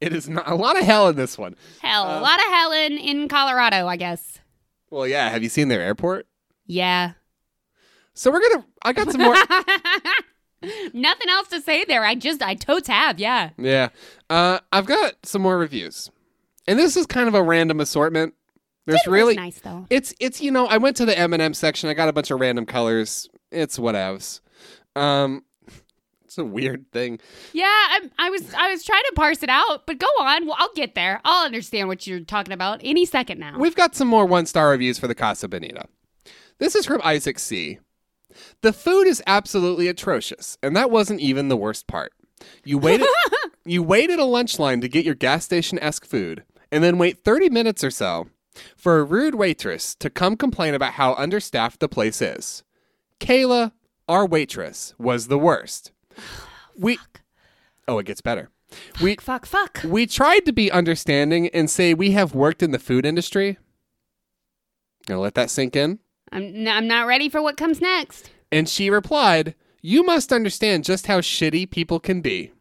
it 0.00 0.12
is 0.12 0.28
not 0.28 0.48
a 0.48 0.54
lot 0.54 0.78
of 0.78 0.84
hell 0.84 1.08
in 1.08 1.16
this 1.16 1.38
one. 1.38 1.56
Hell, 1.80 2.04
a 2.04 2.20
lot 2.20 2.38
of 2.38 2.46
hell 2.46 2.72
in, 2.72 2.92
in 2.98 3.28
Colorado, 3.28 3.86
I 3.86 3.96
guess. 3.96 4.40
Well, 4.90 5.06
yeah. 5.06 5.28
Have 5.30 5.42
you 5.42 5.48
seen 5.48 5.68
their 5.68 5.80
airport? 5.80 6.26
Yeah. 6.66 7.12
So 8.14 8.30
we're 8.30 8.40
gonna. 8.40 8.64
I 8.82 8.92
got 8.92 9.10
some 9.10 9.20
more. 9.22 9.34
Nothing 10.94 11.28
else 11.28 11.48
to 11.48 11.60
say 11.60 11.84
there. 11.84 12.04
I 12.04 12.14
just, 12.14 12.42
I 12.42 12.54
totes 12.54 12.88
have, 12.88 13.20
yeah. 13.20 13.50
yeah. 13.58 13.90
Uh, 14.30 14.58
I've 14.72 14.86
got 14.86 15.14
some 15.24 15.42
more 15.42 15.58
reviews, 15.58 16.10
and 16.66 16.78
this 16.78 16.96
is 16.96 17.06
kind 17.06 17.28
of 17.28 17.34
a 17.34 17.42
random 17.42 17.78
assortment. 17.78 18.34
There's 18.86 19.00
It 19.06 19.10
really 19.10 19.34
nice 19.34 19.58
though. 19.60 19.86
It's 19.90 20.14
it's 20.20 20.40
you 20.40 20.50
know 20.50 20.66
I 20.66 20.78
went 20.78 20.96
to 20.96 21.04
the 21.04 21.16
M 21.16 21.32
and 21.32 21.42
M 21.42 21.54
section. 21.54 21.90
I 21.90 21.94
got 21.94 22.08
a 22.08 22.12
bunch 22.12 22.30
of 22.30 22.40
random 22.40 22.66
colors. 22.66 23.28
It's 23.50 23.78
whatevs. 23.78 24.40
Um, 24.94 25.44
it's 26.36 26.42
a 26.42 26.44
weird 26.44 26.92
thing. 26.92 27.18
Yeah, 27.54 27.64
I, 27.64 28.10
I 28.18 28.30
was, 28.30 28.52
I 28.52 28.70
was 28.70 28.84
trying 28.84 29.02
to 29.06 29.12
parse 29.14 29.42
it 29.42 29.48
out, 29.48 29.86
but 29.86 29.98
go 29.98 30.06
on. 30.20 30.46
Well, 30.46 30.56
I'll 30.58 30.72
get 30.74 30.94
there. 30.94 31.20
I'll 31.24 31.46
understand 31.46 31.88
what 31.88 32.06
you're 32.06 32.20
talking 32.20 32.52
about 32.52 32.82
any 32.84 33.06
second 33.06 33.38
now. 33.40 33.58
We've 33.58 33.74
got 33.74 33.94
some 33.94 34.08
more 34.08 34.26
one 34.26 34.44
star 34.44 34.70
reviews 34.70 34.98
for 34.98 35.08
the 35.08 35.14
Casa 35.14 35.48
Bonita. 35.48 35.86
This 36.58 36.74
is 36.74 36.84
from 36.84 37.00
Isaac 37.02 37.38
C. 37.38 37.78
The 38.60 38.74
food 38.74 39.06
is 39.06 39.22
absolutely 39.26 39.88
atrocious, 39.88 40.58
and 40.62 40.76
that 40.76 40.90
wasn't 40.90 41.20
even 41.20 41.48
the 41.48 41.56
worst 41.56 41.86
part. 41.86 42.12
You 42.64 42.76
waited 42.76 43.06
you 43.64 43.82
waited 43.82 44.18
a 44.18 44.24
lunch 44.24 44.58
line 44.58 44.82
to 44.82 44.88
get 44.88 45.06
your 45.06 45.14
gas 45.14 45.46
station 45.46 45.78
esque 45.78 46.04
food, 46.04 46.44
and 46.70 46.84
then 46.84 46.98
wait 46.98 47.24
30 47.24 47.48
minutes 47.48 47.82
or 47.82 47.90
so 47.90 48.28
for 48.76 48.98
a 48.98 49.04
rude 49.04 49.36
waitress 49.36 49.94
to 49.94 50.10
come 50.10 50.36
complain 50.36 50.74
about 50.74 50.94
how 50.94 51.14
understaffed 51.14 51.80
the 51.80 51.88
place 51.88 52.20
is. 52.20 52.62
Kayla, 53.20 53.72
our 54.06 54.26
waitress, 54.26 54.94
was 54.98 55.28
the 55.28 55.38
worst. 55.38 55.92
We 56.78 56.98
Oh, 57.88 57.98
it 57.98 58.06
gets 58.06 58.20
better. 58.20 58.50
We 59.00 59.16
fuck, 59.16 59.46
fuck. 59.46 59.80
we 59.84 60.06
tried 60.06 60.40
to 60.46 60.52
be 60.52 60.70
understanding 60.70 61.48
and 61.48 61.70
say 61.70 61.94
we 61.94 62.10
have 62.10 62.34
worked 62.34 62.62
in 62.62 62.72
the 62.72 62.78
food 62.78 63.06
industry. 63.06 63.56
Gonna 65.06 65.20
let 65.20 65.34
that 65.36 65.50
sink 65.50 65.76
in. 65.76 66.00
I'm, 66.32 66.42
n- 66.42 66.68
I'm 66.68 66.88
not 66.88 67.06
ready 67.06 67.28
for 67.28 67.40
what 67.40 67.56
comes 67.56 67.80
next. 67.80 68.30
And 68.52 68.68
she 68.68 68.90
replied, 68.90 69.54
You 69.80 70.02
must 70.02 70.32
understand 70.32 70.84
just 70.84 71.06
how 71.06 71.20
shitty 71.20 71.70
people 71.70 72.00
can 72.00 72.20
be. 72.20 72.52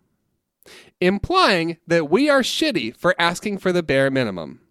Implying 1.01 1.77
that 1.87 2.09
we 2.09 2.29
are 2.29 2.41
shitty 2.41 2.95
for 2.95 3.15
asking 3.19 3.57
for 3.57 3.71
the 3.73 3.83
bare 3.83 4.09
minimum. 4.11 4.61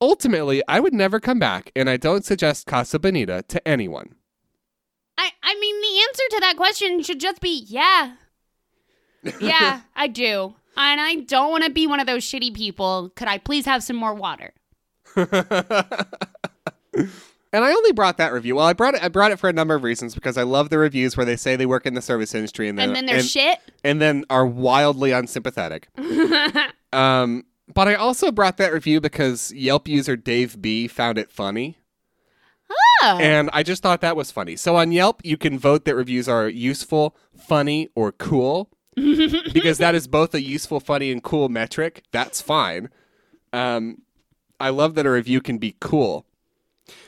Ultimately, 0.00 0.62
I 0.66 0.80
would 0.80 0.94
never 0.94 1.20
come 1.20 1.38
back, 1.38 1.70
and 1.76 1.90
I 1.90 1.96
don't 1.98 2.24
suggest 2.24 2.66
Casa 2.66 2.98
Bonita 2.98 3.44
to 3.48 3.68
anyone. 3.68 4.14
I, 5.20 5.30
I 5.42 5.54
mean, 5.60 5.80
the 5.80 6.00
answer 6.08 6.22
to 6.30 6.40
that 6.40 6.56
question 6.56 7.02
should 7.02 7.20
just 7.20 7.40
be 7.40 7.64
yeah. 7.68 8.14
Yeah, 9.40 9.82
I 9.94 10.06
do. 10.06 10.54
And 10.76 11.00
I 11.00 11.16
don't 11.16 11.50
want 11.50 11.64
to 11.64 11.70
be 11.70 11.86
one 11.86 12.00
of 12.00 12.06
those 12.06 12.24
shitty 12.24 12.54
people. 12.54 13.10
Could 13.16 13.28
I 13.28 13.36
please 13.36 13.66
have 13.66 13.82
some 13.82 13.96
more 13.96 14.14
water? 14.14 14.54
And 17.52 17.64
I 17.64 17.72
only 17.72 17.92
brought 17.92 18.16
that 18.18 18.32
review. 18.32 18.54
Well, 18.56 18.66
I 18.66 18.72
brought 18.74 18.94
it. 18.94 19.02
I 19.02 19.08
brought 19.08 19.32
it 19.32 19.38
for 19.40 19.48
a 19.48 19.52
number 19.52 19.74
of 19.74 19.82
reasons 19.82 20.14
because 20.14 20.38
I 20.38 20.44
love 20.44 20.70
the 20.70 20.78
reviews 20.78 21.16
where 21.16 21.26
they 21.26 21.36
say 21.36 21.56
they 21.56 21.66
work 21.66 21.84
in 21.84 21.94
the 21.94 22.02
service 22.02 22.32
industry 22.32 22.68
and 22.68 22.78
then 22.78 22.90
And 22.90 22.96
then 22.96 23.06
there's 23.06 23.22
and, 23.22 23.28
shit. 23.28 23.58
and 23.82 24.00
then 24.00 24.24
are 24.30 24.46
wildly 24.46 25.10
unsympathetic. 25.10 25.88
um, 26.92 27.44
but 27.74 27.88
I 27.88 27.94
also 27.94 28.30
brought 28.30 28.56
that 28.58 28.72
review 28.72 29.00
because 29.00 29.52
Yelp 29.52 29.88
user 29.88 30.16
Dave 30.16 30.62
B 30.62 30.86
found 30.86 31.18
it 31.18 31.32
funny. 31.32 31.76
And 33.02 33.50
I 33.52 33.62
just 33.62 33.82
thought 33.82 34.00
that 34.00 34.16
was 34.16 34.30
funny. 34.30 34.56
So 34.56 34.76
on 34.76 34.92
Yelp, 34.92 35.20
you 35.24 35.36
can 35.36 35.58
vote 35.58 35.84
that 35.84 35.94
reviews 35.94 36.28
are 36.28 36.48
useful, 36.48 37.16
funny, 37.36 37.88
or 37.94 38.12
cool, 38.12 38.70
because 38.96 39.78
that 39.78 39.94
is 39.94 40.06
both 40.06 40.34
a 40.34 40.40
useful, 40.42 40.80
funny, 40.80 41.10
and 41.10 41.22
cool 41.22 41.48
metric. 41.48 42.02
That's 42.12 42.40
fine. 42.42 42.88
Um, 43.52 44.02
I 44.58 44.70
love 44.70 44.94
that 44.96 45.06
a 45.06 45.10
review 45.10 45.40
can 45.40 45.58
be 45.58 45.76
cool. 45.80 46.26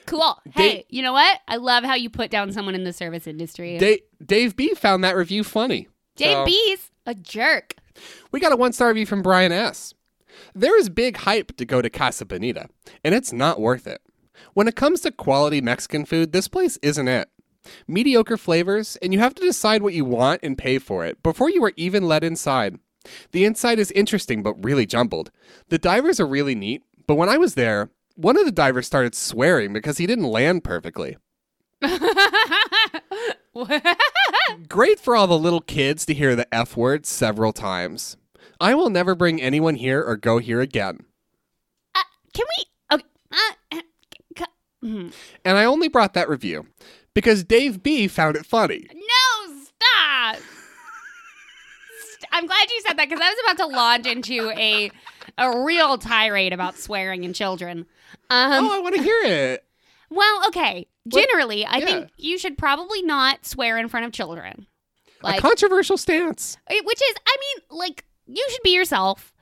cool. 0.06 0.38
Hey, 0.54 0.84
you 0.88 1.02
know 1.02 1.12
what? 1.12 1.40
I 1.48 1.56
love 1.56 1.84
how 1.84 1.94
you 1.94 2.08
put 2.10 2.30
down 2.30 2.52
someone 2.52 2.74
in 2.74 2.84
the 2.84 2.92
service 2.92 3.26
industry. 3.26 3.78
Da- 3.78 4.02
Dave 4.24 4.56
B 4.56 4.74
found 4.74 5.04
that 5.04 5.16
review 5.16 5.44
funny. 5.44 5.88
Dave 6.16 6.36
So- 6.38 6.44
B's 6.46 6.90
a 7.06 7.14
jerk. 7.14 7.74
We 8.30 8.40
got 8.40 8.52
a 8.52 8.56
one 8.56 8.72
star 8.72 8.88
review 8.88 9.06
from 9.06 9.22
Brian 9.22 9.52
S. 9.52 9.92
There 10.54 10.78
is 10.78 10.88
big 10.88 11.18
hype 11.18 11.56
to 11.58 11.64
go 11.66 11.82
to 11.82 11.90
Casa 11.90 12.24
Bonita, 12.24 12.68
and 13.04 13.14
it's 13.14 13.32
not 13.32 13.60
worth 13.60 13.86
it. 13.86 14.00
When 14.54 14.68
it 14.68 14.76
comes 14.76 15.00
to 15.00 15.10
quality 15.12 15.60
Mexican 15.60 16.04
food, 16.04 16.32
this 16.32 16.48
place 16.48 16.78
isn't 16.82 17.08
it. 17.08 17.28
Mediocre 17.86 18.36
flavors, 18.36 18.96
and 19.02 19.12
you 19.12 19.18
have 19.20 19.34
to 19.34 19.42
decide 19.42 19.82
what 19.82 19.94
you 19.94 20.04
want 20.04 20.40
and 20.42 20.58
pay 20.58 20.78
for 20.78 21.04
it 21.04 21.22
before 21.22 21.50
you 21.50 21.62
are 21.64 21.72
even 21.76 22.08
let 22.08 22.24
inside. 22.24 22.78
The 23.32 23.44
inside 23.44 23.78
is 23.78 23.90
interesting 23.92 24.42
but 24.42 24.64
really 24.64 24.86
jumbled. 24.86 25.30
The 25.68 25.78
divers 25.78 26.18
are 26.20 26.26
really 26.26 26.54
neat, 26.54 26.82
but 27.06 27.14
when 27.16 27.28
I 27.28 27.36
was 27.36 27.54
there, 27.54 27.90
one 28.14 28.36
of 28.38 28.44
the 28.44 28.52
divers 28.52 28.86
started 28.86 29.14
swearing 29.14 29.72
because 29.72 29.98
he 29.98 30.06
didn't 30.06 30.24
land 30.24 30.64
perfectly. 30.64 31.16
Great 34.68 35.00
for 35.00 35.16
all 35.16 35.26
the 35.26 35.38
little 35.38 35.60
kids 35.60 36.06
to 36.06 36.14
hear 36.14 36.36
the 36.36 36.52
F 36.54 36.76
word 36.76 37.06
several 37.06 37.52
times. 37.52 38.16
I 38.60 38.74
will 38.74 38.90
never 38.90 39.14
bring 39.14 39.40
anyone 39.42 39.74
here 39.76 40.02
or 40.02 40.16
go 40.16 40.38
here 40.38 40.60
again. 40.60 41.00
Uh, 41.94 42.02
can 42.32 42.46
we? 42.58 42.64
Okay. 42.96 43.04
Uh, 43.32 43.52
And 44.82 45.12
I 45.44 45.64
only 45.64 45.88
brought 45.88 46.14
that 46.14 46.28
review 46.28 46.66
because 47.14 47.44
Dave 47.44 47.82
B 47.82 48.08
found 48.08 48.36
it 48.36 48.44
funny. 48.46 48.86
No, 48.92 49.54
stop. 49.62 50.42
I'm 52.32 52.46
glad 52.46 52.70
you 52.70 52.80
said 52.86 52.96
that 52.96 53.08
because 53.08 53.20
I 53.22 53.28
was 53.30 53.38
about 53.44 53.68
to 53.68 53.76
launch 53.76 54.06
into 54.06 54.50
a 54.50 54.90
a 55.38 55.62
real 55.64 55.98
tirade 55.98 56.52
about 56.52 56.76
swearing 56.76 57.24
and 57.24 57.34
children. 57.34 57.86
Um, 58.30 58.64
oh, 58.64 58.76
I 58.76 58.80
want 58.80 58.94
to 58.96 59.02
hear 59.02 59.20
it. 59.24 59.64
well, 60.10 60.46
okay. 60.48 60.86
Generally, 61.08 61.64
I 61.66 61.78
Yeah. 61.78 61.84
think 61.86 62.10
you 62.16 62.38
should 62.38 62.56
probably 62.56 63.02
not 63.02 63.44
swear 63.46 63.76
in 63.78 63.88
front 63.88 64.06
of 64.06 64.12
children. 64.12 64.66
a 65.24 65.38
controversial 65.40 65.96
stance. 65.96 66.56
Which 66.68 67.00
is 67.10 67.14
i 67.26 67.36
mean 67.40 67.78
like 67.78 68.04
you 68.26 68.44
should 68.50 68.62
be 68.62 68.74
yourself 68.74 69.32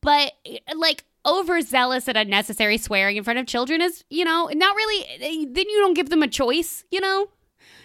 but 0.00 0.32
like 0.74 1.04
overzealous 1.28 2.08
and 2.08 2.16
unnecessary 2.16 2.78
swearing 2.78 3.16
in 3.16 3.24
front 3.24 3.38
of 3.38 3.46
children 3.46 3.80
is 3.82 4.04
you 4.10 4.24
know 4.24 4.50
not 4.54 4.74
really 4.74 5.06
eh, 5.20 5.46
then 5.50 5.68
you 5.68 5.80
don't 5.80 5.94
give 5.94 6.10
them 6.10 6.22
a 6.22 6.28
choice 6.28 6.84
you 6.90 7.00
know? 7.00 7.28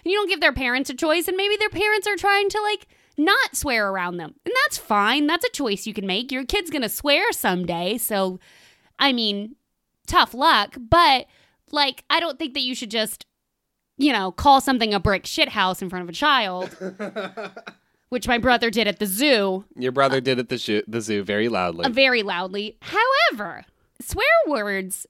You 0.06 0.18
don't 0.18 0.30
give 0.30 0.42
their 0.42 0.54
parents 0.54 0.90
a 0.90 0.94
choice 0.94 1.28
and 1.28 1.38
maybe 1.38 1.56
their 1.58 1.70
parents 1.70 2.08
are 2.08 2.18
trying 2.18 2.50
to 2.50 2.62
like 2.62 2.88
not 3.18 3.56
swear 3.56 3.90
around 3.90 4.18
them. 4.18 4.34
And 4.46 4.54
that's 4.64 4.78
fine. 4.78 5.28
That's 5.28 5.46
a 5.46 5.52
choice 5.52 5.86
you 5.86 5.94
can 5.94 6.06
make. 6.06 6.32
Your 6.32 6.44
kid's 6.46 6.70
gonna 6.70 6.90
swear 6.90 7.32
someday 7.32 7.98
so 7.98 8.40
i 9.00 9.12
mean 9.14 9.56
tough 10.08 10.34
luck 10.34 10.78
but 10.78 11.26
like 11.72 12.04
i 12.10 12.20
don't 12.20 12.38
think 12.40 12.54
that 12.54 12.62
you 12.62 12.76
should 12.76 12.92
just 12.92 13.26
you 13.98 14.12
know 14.12 14.32
call 14.32 14.62
something 14.62 14.94
a 14.94 15.00
brick 15.00 15.26
shit 15.26 15.50
house 15.50 15.82
in 15.82 15.90
front 15.90 16.04
of 16.04 16.10
a 16.10 16.14
child 16.14 16.76
which 18.14 18.28
my 18.28 18.38
brother 18.38 18.70
did 18.70 18.88
at 18.88 19.00
the 19.00 19.08
zoo 19.08 19.66
Your 19.76 19.92
brother 19.92 20.22
did 20.22 20.38
at 20.38 20.48
the, 20.48 20.58
zoo 20.58 20.84
the 20.88 21.02
zoo 21.02 21.24
very 21.24 21.50
loudly. 21.50 21.84
uh, 21.86 21.90
very 21.90 22.22
loudly. 22.24 22.78
However, 22.82 23.66
swear 24.00 24.26
words, 24.48 25.08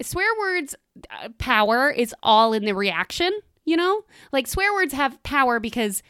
swear 0.00 0.28
words 0.38 0.74
uh, 1.10 1.28
power 1.38 1.90
is 1.90 2.14
all 2.22 2.52
in 2.52 2.64
the 2.64 2.74
reaction, 2.74 3.32
you 3.64 3.76
know? 3.76 4.02
Like 4.32 4.46
swear 4.46 4.72
words 4.72 4.94
have 4.94 5.20
power 5.24 5.58
because 5.58 6.02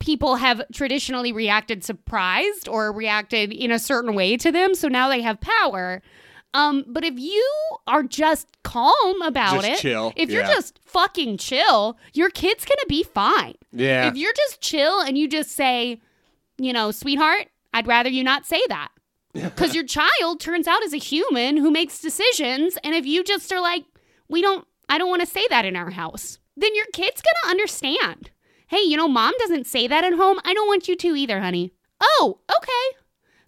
people 0.00 0.36
have 0.36 0.62
traditionally 0.72 1.32
reacted 1.32 1.84
surprised 1.84 2.66
or 2.66 2.90
reacted 2.90 3.52
in 3.52 3.70
a 3.70 3.78
certain 3.78 4.14
way 4.14 4.36
to 4.38 4.50
them, 4.50 4.74
so 4.74 4.88
now 4.88 5.08
they 5.08 5.20
have 5.20 5.38
power. 5.40 6.00
Um, 6.54 6.84
but 6.86 7.04
if 7.04 7.18
you 7.18 7.48
are 7.86 8.02
just 8.02 8.46
calm 8.62 9.22
about 9.22 9.62
Just 9.62 9.68
it, 9.68 9.78
chill, 9.78 10.12
if 10.16 10.30
you're 10.30 10.44
just 10.44 10.80
fucking 10.84 11.38
chill, 11.38 11.96
your 12.12 12.28
kid's 12.30 12.64
gonna 12.64 12.86
be 12.88 13.02
fine. 13.02 13.54
yeah. 13.72 14.08
If 14.08 14.16
you're 14.16 14.34
just 14.34 14.60
chill 14.60 15.00
and 15.00 15.16
you 15.16 15.28
just 15.28 15.52
say, 15.52 16.00
you 16.58 16.72
know, 16.72 16.90
sweetheart, 16.90 17.48
I'd 17.72 17.86
rather 17.86 18.10
you 18.10 18.22
not 18.24 18.46
say 18.46 18.60
that. 18.68 18.88
Because 19.34 19.74
your 19.74 19.84
child 19.84 20.40
turns 20.40 20.68
out 20.68 20.84
as 20.84 20.92
a 20.92 20.98
human 20.98 21.56
who 21.56 21.70
makes 21.70 22.00
decisions. 22.00 22.76
And 22.84 22.94
if 22.94 23.06
you 23.06 23.24
just 23.24 23.50
are 23.50 23.62
like, 23.62 23.84
we 24.28 24.42
don't, 24.42 24.66
I 24.90 24.98
don't 24.98 25.08
want 25.08 25.22
to 25.22 25.26
say 25.26 25.46
that 25.48 25.64
in 25.64 25.74
our 25.74 25.88
house, 25.88 26.38
then 26.54 26.74
your 26.74 26.84
kid's 26.92 27.22
going 27.22 27.34
to 27.44 27.48
understand. 27.48 28.28
Hey, 28.66 28.82
you 28.82 28.98
know, 28.98 29.08
mom 29.08 29.32
doesn't 29.38 29.66
say 29.66 29.88
that 29.88 30.04
at 30.04 30.12
home. 30.12 30.38
I 30.44 30.52
don't 30.52 30.66
want 30.66 30.86
you 30.86 30.96
to 30.96 31.16
either, 31.16 31.40
honey. 31.40 31.72
Oh, 31.98 32.40
okay. 32.58 32.98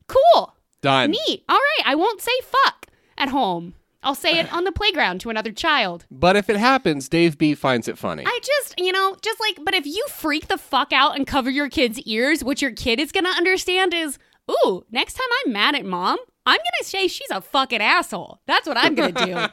Cool. 0.07 0.55
Done. 0.81 1.11
Neat. 1.11 1.45
All 1.51 1.57
right. 1.59 1.87
I 1.87 1.95
won't 1.97 2.23
say 2.23 2.33
fuck 2.43 2.84
at 3.25 3.31
home. 3.31 3.75
I'll 4.03 4.15
say 4.15 4.39
it 4.39 4.53
on 4.53 4.65
the 4.65 4.73
playground 4.73 5.23
to 5.23 5.31
another 5.31 5.51
child. 5.51 6.05
But 6.11 6.37
if 6.37 6.51
it 6.51 6.59
happens, 6.59 7.09
Dave 7.09 7.39
B 7.39 7.55
finds 7.55 7.89
it 7.89 7.97
funny. 7.97 8.23
I 8.27 8.39
just, 8.43 8.79
you 8.79 8.93
know, 8.93 9.17
just 9.23 9.41
like, 9.41 9.65
but 9.65 9.73
if 9.73 9.87
you 9.87 10.05
freak 10.11 10.49
the 10.49 10.59
fuck 10.59 10.93
out 10.93 11.17
and 11.17 11.27
cover 11.27 11.49
your 11.49 11.71
kid's 11.71 11.99
ears, 12.01 12.45
what 12.45 12.61
your 12.61 12.71
kid 12.71 13.01
is 13.01 13.13
gonna 13.13 13.31
understand 13.31 13.95
is, 13.95 14.19
ooh, 14.51 14.85
next 14.91 15.15
time 15.15 15.29
I'm 15.47 15.53
mad 15.55 15.75
at 15.75 15.87
mom, 15.87 16.19
I'm 16.45 16.59
gonna 16.59 16.83
say 16.85 17.09
she's 17.09 17.31
a 17.31 17.41
fucking 17.41 17.81
asshole. 17.81 18.41
That's 18.47 18.69
what 18.69 18.77
I'm 18.77 18.95
gonna 18.95 19.13
do. 19.13 19.47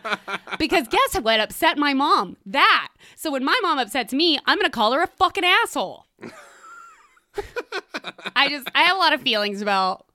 because 0.60 0.90
guess 0.90 1.16
what 1.22 1.40
upset 1.40 1.78
my 1.78 1.94
mom? 1.94 2.36
That. 2.46 2.90
So 3.16 3.32
when 3.32 3.46
my 3.46 3.58
mom 3.64 3.80
upsets 3.80 4.12
me, 4.14 4.38
I'm 4.46 4.58
gonna 4.58 4.70
call 4.70 4.92
her 4.92 5.02
a 5.02 5.08
fucking 5.08 5.46
asshole. 5.46 6.08
I 8.36 8.50
just, 8.50 8.68
I 8.76 8.84
have 8.84 8.98
a 8.98 9.00
lot 9.00 9.14
of 9.14 9.22
feelings 9.22 9.62
about 9.62 10.08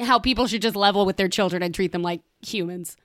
how 0.00 0.18
people 0.18 0.48
should 0.48 0.62
just 0.62 0.74
level 0.74 1.06
with 1.06 1.16
their 1.16 1.28
children 1.28 1.62
and 1.62 1.72
treat 1.72 1.92
them 1.92 2.02
like 2.02 2.22
humans. 2.44 2.96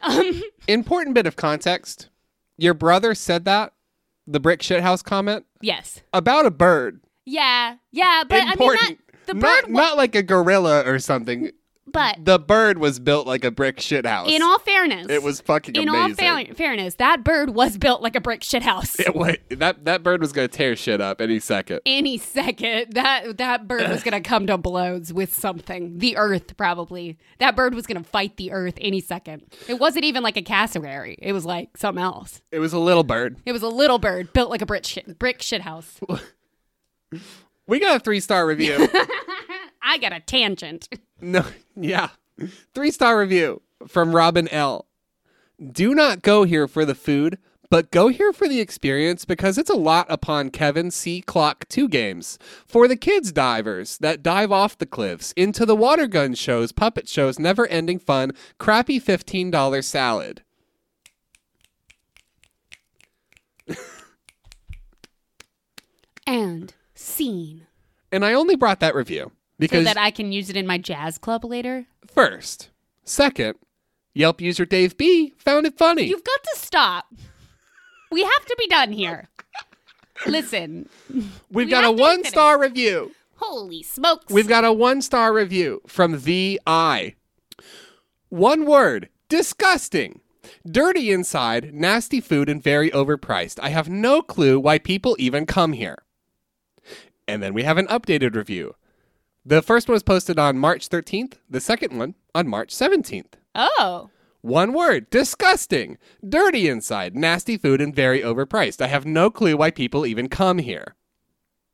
Um, 0.00 0.42
Important 0.68 1.14
bit 1.14 1.26
of 1.26 1.36
context. 1.36 2.08
Your 2.56 2.74
brother 2.74 3.14
said 3.14 3.44
that, 3.46 3.72
the 4.26 4.40
brick 4.40 4.60
shithouse 4.60 5.02
comment, 5.02 5.46
yes. 5.60 6.02
about 6.12 6.46
a 6.46 6.50
bird. 6.50 7.00
Yeah. 7.24 7.76
Yeah. 7.90 8.24
But 8.28 8.48
Important. 8.48 8.82
I 8.84 8.88
mean, 8.88 8.98
that, 9.06 9.26
the 9.26 9.34
not, 9.34 9.64
bird, 9.64 9.72
wa- 9.72 9.80
not 9.80 9.96
like 9.96 10.14
a 10.14 10.22
gorilla 10.22 10.82
or 10.86 10.98
something. 10.98 11.50
But 11.92 12.24
The 12.24 12.38
bird 12.38 12.78
was 12.78 12.98
built 12.98 13.26
like 13.26 13.44
a 13.44 13.50
brick 13.50 13.76
shithouse. 13.78 14.28
In 14.28 14.42
all 14.42 14.58
fairness, 14.58 15.08
it 15.08 15.22
was 15.22 15.40
fucking 15.40 15.74
in 15.76 15.88
amazing. 15.88 16.26
all 16.28 16.44
fa- 16.44 16.54
fairness, 16.54 16.94
that 16.96 17.24
bird 17.24 17.50
was 17.50 17.76
built 17.78 18.02
like 18.02 18.16
a 18.16 18.20
brick 18.20 18.42
shit 18.42 18.62
house. 18.62 18.98
It 19.00 19.14
wa- 19.14 19.32
that 19.50 19.84
that 19.84 20.02
bird 20.02 20.20
was 20.20 20.32
gonna 20.32 20.48
tear 20.48 20.76
shit 20.76 21.00
up 21.00 21.20
any 21.20 21.38
second. 21.40 21.80
Any 21.86 22.18
second, 22.18 22.92
that 22.94 23.38
that 23.38 23.66
bird 23.68 23.88
was 23.88 24.02
gonna 24.02 24.20
come 24.20 24.46
to 24.46 24.56
blows 24.58 25.12
with 25.12 25.34
something. 25.34 25.98
The 25.98 26.16
earth, 26.16 26.56
probably. 26.56 27.18
That 27.38 27.56
bird 27.56 27.74
was 27.74 27.86
gonna 27.86 28.04
fight 28.04 28.36
the 28.36 28.52
earth 28.52 28.74
any 28.80 29.00
second. 29.00 29.42
It 29.68 29.78
wasn't 29.78 30.04
even 30.04 30.22
like 30.22 30.36
a 30.36 30.42
cassowary. 30.42 31.16
It 31.20 31.32
was 31.32 31.44
like 31.44 31.76
something 31.76 32.02
else. 32.02 32.42
It 32.52 32.58
was 32.58 32.72
a 32.72 32.78
little 32.78 33.04
bird. 33.04 33.36
It 33.46 33.52
was 33.52 33.62
a 33.62 33.68
little 33.68 33.98
bird 33.98 34.32
built 34.32 34.50
like 34.50 34.62
a 34.62 34.66
brick 34.66 34.84
shit 34.84 35.18
brick 35.18 35.42
shit 35.42 35.62
house. 35.62 36.00
We 37.66 37.78
got 37.78 37.96
a 37.96 38.00
three 38.00 38.20
star 38.20 38.46
review. 38.46 38.88
I 39.90 39.98
got 39.98 40.12
a 40.12 40.20
tangent. 40.20 40.88
no, 41.20 41.44
yeah, 41.74 42.10
three 42.72 42.92
star 42.92 43.18
review 43.18 43.60
from 43.88 44.14
Robin 44.14 44.46
L. 44.46 44.86
Do 45.72 45.96
not 45.96 46.22
go 46.22 46.44
here 46.44 46.68
for 46.68 46.84
the 46.84 46.94
food, 46.94 47.38
but 47.70 47.90
go 47.90 48.06
here 48.06 48.32
for 48.32 48.46
the 48.46 48.60
experience 48.60 49.24
because 49.24 49.58
it's 49.58 49.68
a 49.68 49.74
lot 49.74 50.06
upon 50.08 50.50
Kevin 50.50 50.92
C. 50.92 51.20
Clock 51.20 51.66
2 51.68 51.88
games. 51.88 52.38
For 52.68 52.86
the 52.86 52.94
kids 52.94 53.32
divers 53.32 53.98
that 53.98 54.22
dive 54.22 54.52
off 54.52 54.78
the 54.78 54.86
cliffs, 54.86 55.32
into 55.32 55.66
the 55.66 55.74
water 55.74 56.06
gun 56.06 56.34
shows, 56.34 56.70
puppet 56.70 57.08
shows, 57.08 57.40
never 57.40 57.66
ending 57.66 57.98
fun, 57.98 58.30
crappy 58.58 59.00
$15 59.00 59.82
salad. 59.84 60.42
And 66.28 66.72
scene. 66.94 67.66
And 68.12 68.24
I 68.24 68.34
only 68.34 68.54
brought 68.54 68.78
that 68.78 68.94
review 68.94 69.32
So 69.60 69.68
because 69.68 69.84
that 69.84 69.98
I 69.98 70.10
can 70.10 70.32
use 70.32 70.48
it 70.50 70.56
in 70.56 70.66
my 70.66 70.78
jazz 70.78 71.18
club 71.18 71.44
later. 71.44 71.86
first, 72.06 72.70
second, 73.04 73.56
Yelp 74.14 74.40
user 74.40 74.64
Dave 74.64 74.96
B 74.96 75.34
found 75.38 75.66
it 75.66 75.76
funny. 75.76 76.04
You've 76.04 76.24
got 76.24 76.42
to 76.42 76.56
stop. 76.58 77.06
We 78.10 78.22
have 78.22 78.46
to 78.46 78.56
be 78.58 78.66
done 78.68 78.92
here. 78.92 79.28
Listen, 80.26 80.88
We've 81.08 81.26
we 81.50 81.66
got 81.66 81.84
a 81.84 81.88
have 81.88 81.92
to 81.92 81.96
be 81.96 82.02
one 82.02 82.24
star 82.24 82.60
review. 82.60 83.12
holy 83.36 83.82
smokes. 83.82 84.32
We've 84.32 84.48
got 84.48 84.64
a 84.64 84.72
one 84.72 85.00
star 85.02 85.32
review 85.32 85.80
from 85.86 86.22
The 86.22 86.60
Eye. 86.66 87.14
One 88.28 88.66
word 88.66 89.08
disgusting. 89.28 90.20
Dirty 90.66 91.10
inside, 91.10 91.72
nasty 91.72 92.20
food, 92.20 92.48
and 92.48 92.62
very 92.62 92.90
overpriced. 92.90 93.58
I 93.62 93.68
have 93.70 93.88
no 93.88 94.20
clue 94.20 94.58
why 94.58 94.78
people 94.78 95.16
even 95.18 95.46
come 95.46 95.72
here. 95.72 96.02
And 97.28 97.42
then 97.42 97.54
we 97.54 97.62
have 97.62 97.78
an 97.78 97.86
updated 97.86 98.34
review. 98.34 98.74
The 99.44 99.62
first 99.62 99.88
one 99.88 99.94
was 99.94 100.02
posted 100.02 100.38
on 100.38 100.58
March 100.58 100.88
13th, 100.88 101.34
the 101.48 101.60
second 101.60 101.96
one 101.98 102.14
on 102.34 102.46
March 102.48 102.74
17th. 102.74 103.32
oh. 103.54 104.10
One 104.42 104.72
word 104.72 105.10
disgusting. 105.10 105.98
Dirty 106.26 106.66
inside, 106.66 107.14
nasty 107.14 107.58
food, 107.58 107.80
and 107.82 107.94
very 107.94 108.22
overpriced. 108.22 108.80
I 108.80 108.86
have 108.86 109.04
no 109.04 109.28
clue 109.30 109.54
why 109.56 109.70
people 109.70 110.06
even 110.06 110.28
come 110.30 110.56
here. 110.58 110.94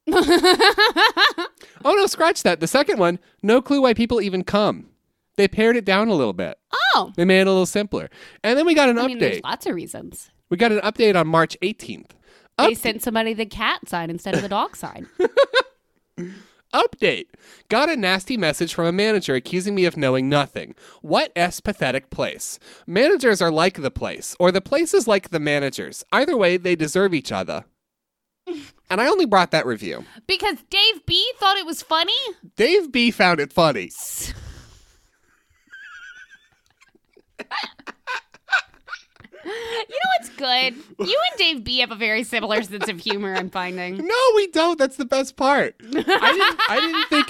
Oh 1.85 1.93
no, 1.95 2.07
scratch 2.07 2.43
that. 2.43 2.59
The 2.59 2.67
second 2.67 2.99
one, 2.99 3.19
no 3.43 3.61
clue 3.63 3.83
why 3.83 3.95
people 3.95 4.21
even 4.21 4.43
come. 4.43 4.89
They 5.37 5.47
pared 5.47 5.77
it 5.77 5.85
down 5.85 6.09
a 6.09 6.15
little 6.15 6.33
bit. 6.33 6.59
oh. 6.95 7.13
They 7.17 7.25
made 7.25 7.43
it 7.43 7.47
a 7.47 7.51
little 7.51 7.67
simpler. 7.67 8.09
And 8.43 8.59
then 8.59 8.67
we 8.67 8.75
got 8.75 8.89
an 8.89 8.99
I 8.99 9.07
mean, 9.07 9.19
there's 9.19 9.37
update. 9.39 9.45
lots 9.45 9.67
of 9.67 9.75
reasons. 9.75 10.31
we 10.51 10.57
got 10.57 10.73
an 10.73 10.81
update 10.81 11.15
on 11.15 11.29
March 11.29 11.57
18th. 11.63 12.11
They 12.59 12.75
sent 12.75 13.03
somebody 13.03 13.35
the 13.35 13.47
cat 13.47 13.89
sign 13.89 14.11
instead 14.11 14.35
of 14.35 14.43
the 14.43 14.49
dog 14.49 14.75
sign. 14.75 15.07
update. 16.73 17.27
Got 17.69 17.89
a 17.89 17.97
nasty 17.97 18.37
message 18.37 18.75
from 18.75 18.87
a 18.87 18.93
manager 18.93 19.35
accusing 19.35 19.75
me 19.75 19.85
of 19.85 19.97
knowing 19.97 20.29
nothing. 20.29 20.75
What 21.03 21.33
s 21.37 21.61
pathetic 21.61 22.11
place. 22.11 22.59
Managers 22.87 23.41
are 23.43 23.51
like 23.51 23.81
the 23.81 23.91
place, 23.91 24.37
or 24.39 24.53
the 24.53 24.61
place 24.61 24.95
is 24.95 25.07
like 25.09 25.31
the 25.31 25.41
managers. 25.41 26.05
Either 26.13 26.37
way, 26.37 26.57
they 26.57 26.77
deserve 26.77 27.15
each 27.15 27.33
other. 27.33 27.65
and 28.91 29.01
I 29.01 29.09
only 29.09 29.27
brought 29.27 29.51
that 29.51 29.67
review. 29.67 30.05
because 30.27 30.57
Dave 30.71 31.05
B 31.07 31.33
thought 31.39 31.57
it 31.57 31.67
was 31.67 31.83
funny? 31.83 32.13
Dave 32.57 32.93
B 32.93 33.11
found 33.11 33.41
it 33.41 33.53
funny. 33.53 33.91
You 39.47 39.53
know 39.53 40.11
what's 40.19 40.31
good? 40.31 40.75
You 41.07 41.21
and 41.31 41.39
Dave 41.39 41.65
B 41.65 41.79
have 41.79 41.93
a 41.93 41.97
very 41.97 42.25
similar 42.25 42.63
sense 42.63 42.89
of 42.89 42.99
humor, 42.99 43.35
I'm 43.35 43.51
finding. 43.51 43.97
No, 44.07 44.15
we 44.35 44.49
don't. 44.49 44.79
That's 44.79 44.97
the 44.97 45.05
best 45.05 45.37
part. 45.37 45.77
I 45.81 45.93
didn't, 45.93 46.61
I 46.69 46.81
didn't 46.81 47.09
think 47.09 47.27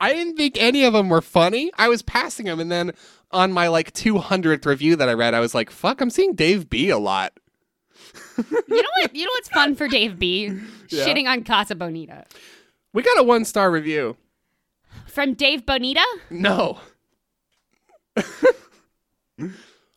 I 0.00 0.12
didn't 0.12 0.36
think 0.36 0.56
any 0.60 0.84
of 0.84 0.92
them 0.92 1.08
were 1.08 1.20
funny. 1.22 1.70
I 1.78 1.88
was 1.88 2.02
passing 2.02 2.46
them, 2.46 2.58
and 2.60 2.70
then 2.70 2.92
on 3.30 3.52
my 3.52 3.68
like 3.68 3.92
200th 3.92 4.66
review 4.66 4.96
that 4.96 5.08
I 5.08 5.12
read, 5.14 5.34
I 5.34 5.40
was 5.40 5.54
like, 5.54 5.70
"Fuck, 5.70 6.00
I'm 6.00 6.10
seeing 6.10 6.34
Dave 6.34 6.68
B 6.68 6.90
a 6.90 6.98
lot." 6.98 7.32
You 8.36 8.44
know 8.70 8.88
what? 9.00 9.14
You 9.14 9.24
know 9.24 9.30
what's 9.32 9.48
fun 9.48 9.74
for 9.74 9.88
Dave 9.88 10.18
B? 10.18 10.46
Yeah. 10.90 11.06
Shitting 11.06 11.26
on 11.26 11.42
Casa 11.44 11.74
Bonita. 11.74 12.24
We 12.92 13.02
got 13.02 13.18
a 13.18 13.22
one 13.22 13.44
star 13.44 13.70
review. 13.70 14.16
From 15.06 15.34
Dave 15.34 15.64
Bonita? 15.66 16.04
No. 16.30 16.80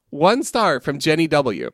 One 0.09 0.43
star 0.43 0.79
from 0.79 0.99
Jenny 0.99 1.27
W. 1.27 1.71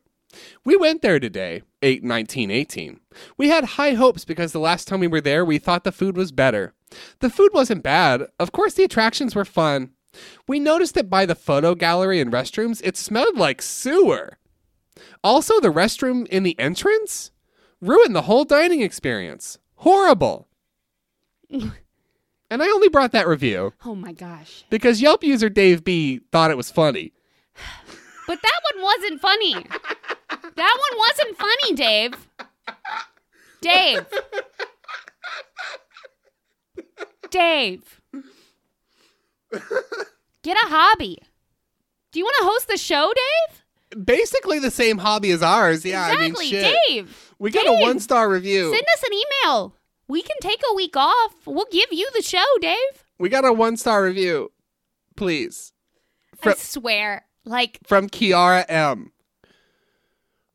We 0.65 0.75
went 0.75 1.01
there 1.01 1.19
today, 1.19 1.61
8 1.81 2.03
19 2.03 2.51
18. 2.51 2.99
We 3.37 3.47
had 3.49 3.63
high 3.63 3.93
hopes 3.93 4.25
because 4.25 4.51
the 4.51 4.59
last 4.59 4.87
time 4.87 4.99
we 4.99 5.07
were 5.07 5.21
there, 5.21 5.45
we 5.45 5.57
thought 5.57 5.83
the 5.85 5.91
food 5.91 6.17
was 6.17 6.31
better. 6.33 6.73
The 7.19 7.29
food 7.29 7.51
wasn't 7.53 7.83
bad. 7.83 8.27
Of 8.39 8.51
course, 8.51 8.73
the 8.73 8.83
attractions 8.83 9.35
were 9.35 9.45
fun. 9.45 9.91
We 10.47 10.59
noticed 10.59 10.95
that 10.95 11.09
by 11.09 11.25
the 11.25 11.35
photo 11.35 11.75
gallery 11.75 12.19
and 12.19 12.31
restrooms, 12.31 12.81
it 12.83 12.97
smelled 12.97 13.37
like 13.37 13.61
sewer. 13.61 14.37
Also, 15.23 15.59
the 15.59 15.71
restroom 15.71 16.25
in 16.27 16.43
the 16.43 16.57
entrance 16.59 17.31
ruined 17.81 18.15
the 18.15 18.23
whole 18.23 18.45
dining 18.45 18.81
experience. 18.81 19.57
Horrible. 19.75 20.47
and 21.51 21.73
I 22.63 22.67
only 22.67 22.89
brought 22.89 23.11
that 23.11 23.27
review 23.27 23.73
Oh 23.85 23.95
my 23.95 24.13
gosh. 24.13 24.63
because 24.69 25.01
Yelp 25.01 25.23
user 25.23 25.49
Dave 25.49 25.83
B 25.83 26.21
thought 26.31 26.51
it 26.51 26.57
was 26.57 26.71
funny. 26.71 27.13
But 28.27 28.39
that 28.41 28.59
one 28.73 28.83
wasn't 28.83 29.21
funny. 29.21 29.53
That 30.55 30.77
one 30.89 30.97
wasn't 30.97 31.37
funny, 31.37 31.73
Dave. 31.73 32.27
Dave. 33.61 34.05
Dave. 37.29 38.01
Get 40.43 40.57
a 40.57 40.67
hobby. 40.67 41.19
Do 42.11 42.19
you 42.19 42.25
want 42.25 42.35
to 42.39 42.45
host 42.45 42.67
the 42.67 42.77
show, 42.77 43.11
Dave? 43.15 44.05
Basically 44.05 44.59
the 44.59 44.71
same 44.71 44.97
hobby 44.97 45.31
as 45.31 45.41
ours. 45.41 45.85
Yeah, 45.85 46.11
exactly, 46.11 46.25
I 46.25 46.29
mean, 46.29 46.49
shit. 46.49 46.77
Dave. 46.87 47.33
we 47.39 47.51
got 47.51 47.67
a 47.67 47.73
one 47.81 47.99
star 47.99 48.29
review. 48.29 48.71
Send 48.71 48.85
us 48.95 49.03
an 49.03 49.13
email. 49.13 49.75
We 50.07 50.21
can 50.21 50.37
take 50.41 50.61
a 50.69 50.75
week 50.75 50.95
off. 50.95 51.33
We'll 51.45 51.67
give 51.71 51.89
you 51.91 52.09
the 52.15 52.21
show, 52.21 52.45
Dave. 52.61 52.77
We 53.17 53.29
got 53.29 53.45
a 53.45 53.53
one 53.53 53.77
star 53.77 54.03
review. 54.03 54.51
Please. 55.15 55.73
I 56.43 56.53
swear. 56.53 57.25
Like, 57.45 57.79
from 57.85 58.09
Kiara 58.09 58.65
M. 58.67 59.11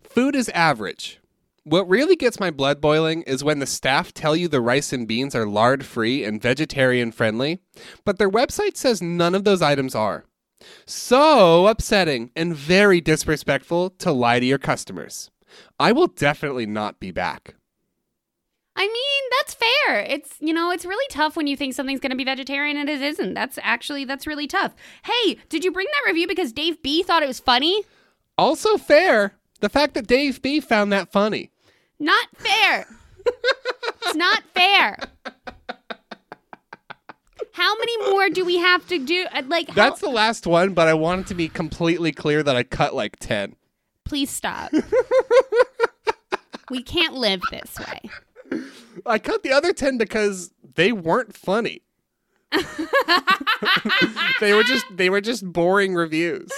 Food 0.03 0.35
is 0.35 0.49
average. 0.51 1.21
What 1.63 1.89
really 1.89 2.17
gets 2.17 2.41
my 2.41 2.51
blood 2.51 2.81
boiling 2.81 3.23
is 3.23 3.45
when 3.45 3.61
the 3.61 3.67
staff 3.67 4.13
tell 4.13 4.35
you 4.35 4.49
the 4.49 4.61
rice 4.61 4.93
and 4.93 5.07
beans 5.07 5.35
are 5.35 5.47
lard 5.47 5.85
free 5.85 6.25
and 6.25 6.43
vegetarian 6.43 7.13
friendly, 7.13 7.61
but 8.05 8.19
their 8.19 8.31
website 8.31 8.77
says 8.77 9.01
none 9.01 9.37
of 9.37 9.45
those 9.45 9.63
items 9.63 9.95
are. 9.95 10.25
So 10.85 11.69
upsetting 11.69 12.33
and 12.35 12.57
very 12.57 13.01
disrespectful 13.01 13.91
to 13.91 14.11
lie 14.11 14.41
to 14.41 14.47
your 14.47 14.59
customers. 14.59 15.31
I 15.79 15.93
will 15.93 16.09
definitely 16.09 16.67
not 16.67 16.99
be 16.99 17.13
back. 17.13 17.55
I 18.83 18.87
mean, 18.87 19.31
that's 19.39 19.53
fair. 19.53 20.01
It's, 20.01 20.37
you 20.41 20.55
know, 20.55 20.71
it's 20.71 20.87
really 20.87 21.05
tough 21.11 21.37
when 21.37 21.47
you 21.47 21.55
think 21.55 21.75
something's 21.75 22.01
going 22.01 22.13
to 22.13 22.17
be 22.17 22.25
vegetarian 22.25 22.79
and 22.79 22.89
it 22.89 23.03
isn't. 23.03 23.35
That's 23.35 23.59
actually, 23.63 24.07
that's 24.07 24.27
really 24.27 24.47
tough. 24.47 24.75
Hey, 25.05 25.37
did 25.51 25.65
you 25.65 25.71
bring 25.71 25.87
that 25.93 26.09
review 26.09 26.27
because 26.27 26.51
Dave 26.51 26.81
B 26.83 27.03
thought 27.03 27.23
it 27.23 27.27
was 27.27 27.39
funny? 27.41 27.83
Also, 28.39 28.79
fair, 28.79 29.35
the 29.61 29.69
fact 29.69 29.93
that 29.93 30.07
Dave 30.07 30.41
B 30.41 30.61
found 30.61 30.91
that 30.95 31.13
funny. 31.13 31.51
Not 31.99 32.29
fair. 32.39 32.87
it's 33.27 34.15
not 34.15 34.45
fair. 34.55 34.97
How 37.53 37.75
many 37.77 38.11
more 38.11 38.31
do 38.31 38.47
we 38.47 38.57
have 38.57 38.87
to 38.89 38.99
do? 38.99 39.27
Uh, 39.31 39.43
Like, 39.47 39.69
how- 39.69 39.75
That's 39.75 40.01
the 40.01 40.09
last 40.09 40.47
one, 40.47 40.73
but 40.73 40.89
I 40.89 40.95
want 40.95 41.21
it 41.23 41.27
to 41.27 41.35
be 41.35 41.49
completely 41.51 42.13
clear 42.13 42.43
that 42.43 42.57
I 42.57 42.63
cut 42.63 42.95
like 42.95 43.19
10. 43.21 43.57
please 44.07 44.31
stop. 44.31 44.73
we 46.71 46.83
can't 46.83 47.13
live 47.15 47.43
this 47.51 47.79
way. 47.79 48.09
I 49.07 49.19
cut 49.19 49.43
the 49.43 49.53
other 49.53 49.73
10 49.73 49.99
because 49.99 50.53
they 50.75 50.93
weren't 50.93 51.35
funny. 51.37 51.83
they 54.41 54.55
were 54.55 54.65
just 54.65 54.85
they 54.91 55.09
were 55.09 55.21
just 55.21 55.45
boring 55.53 55.95
reviews. 55.95 56.51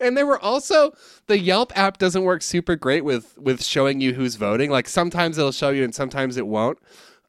and 0.00 0.16
they 0.16 0.22
were 0.22 0.38
also 0.38 0.92
the 1.26 1.38
Yelp 1.38 1.72
app 1.76 1.96
doesn't 1.96 2.24
work 2.24 2.42
super 2.42 2.76
great 2.76 3.04
with 3.04 3.38
with 3.38 3.62
showing 3.62 4.00
you 4.02 4.12
who's 4.14 4.34
voting. 4.36 4.70
Like 4.70 4.88
sometimes 4.88 5.38
it'll 5.38 5.52
show 5.52 5.70
you 5.70 5.82
and 5.82 5.94
sometimes 5.94 6.36
it 6.36 6.46
won't. 6.46 6.78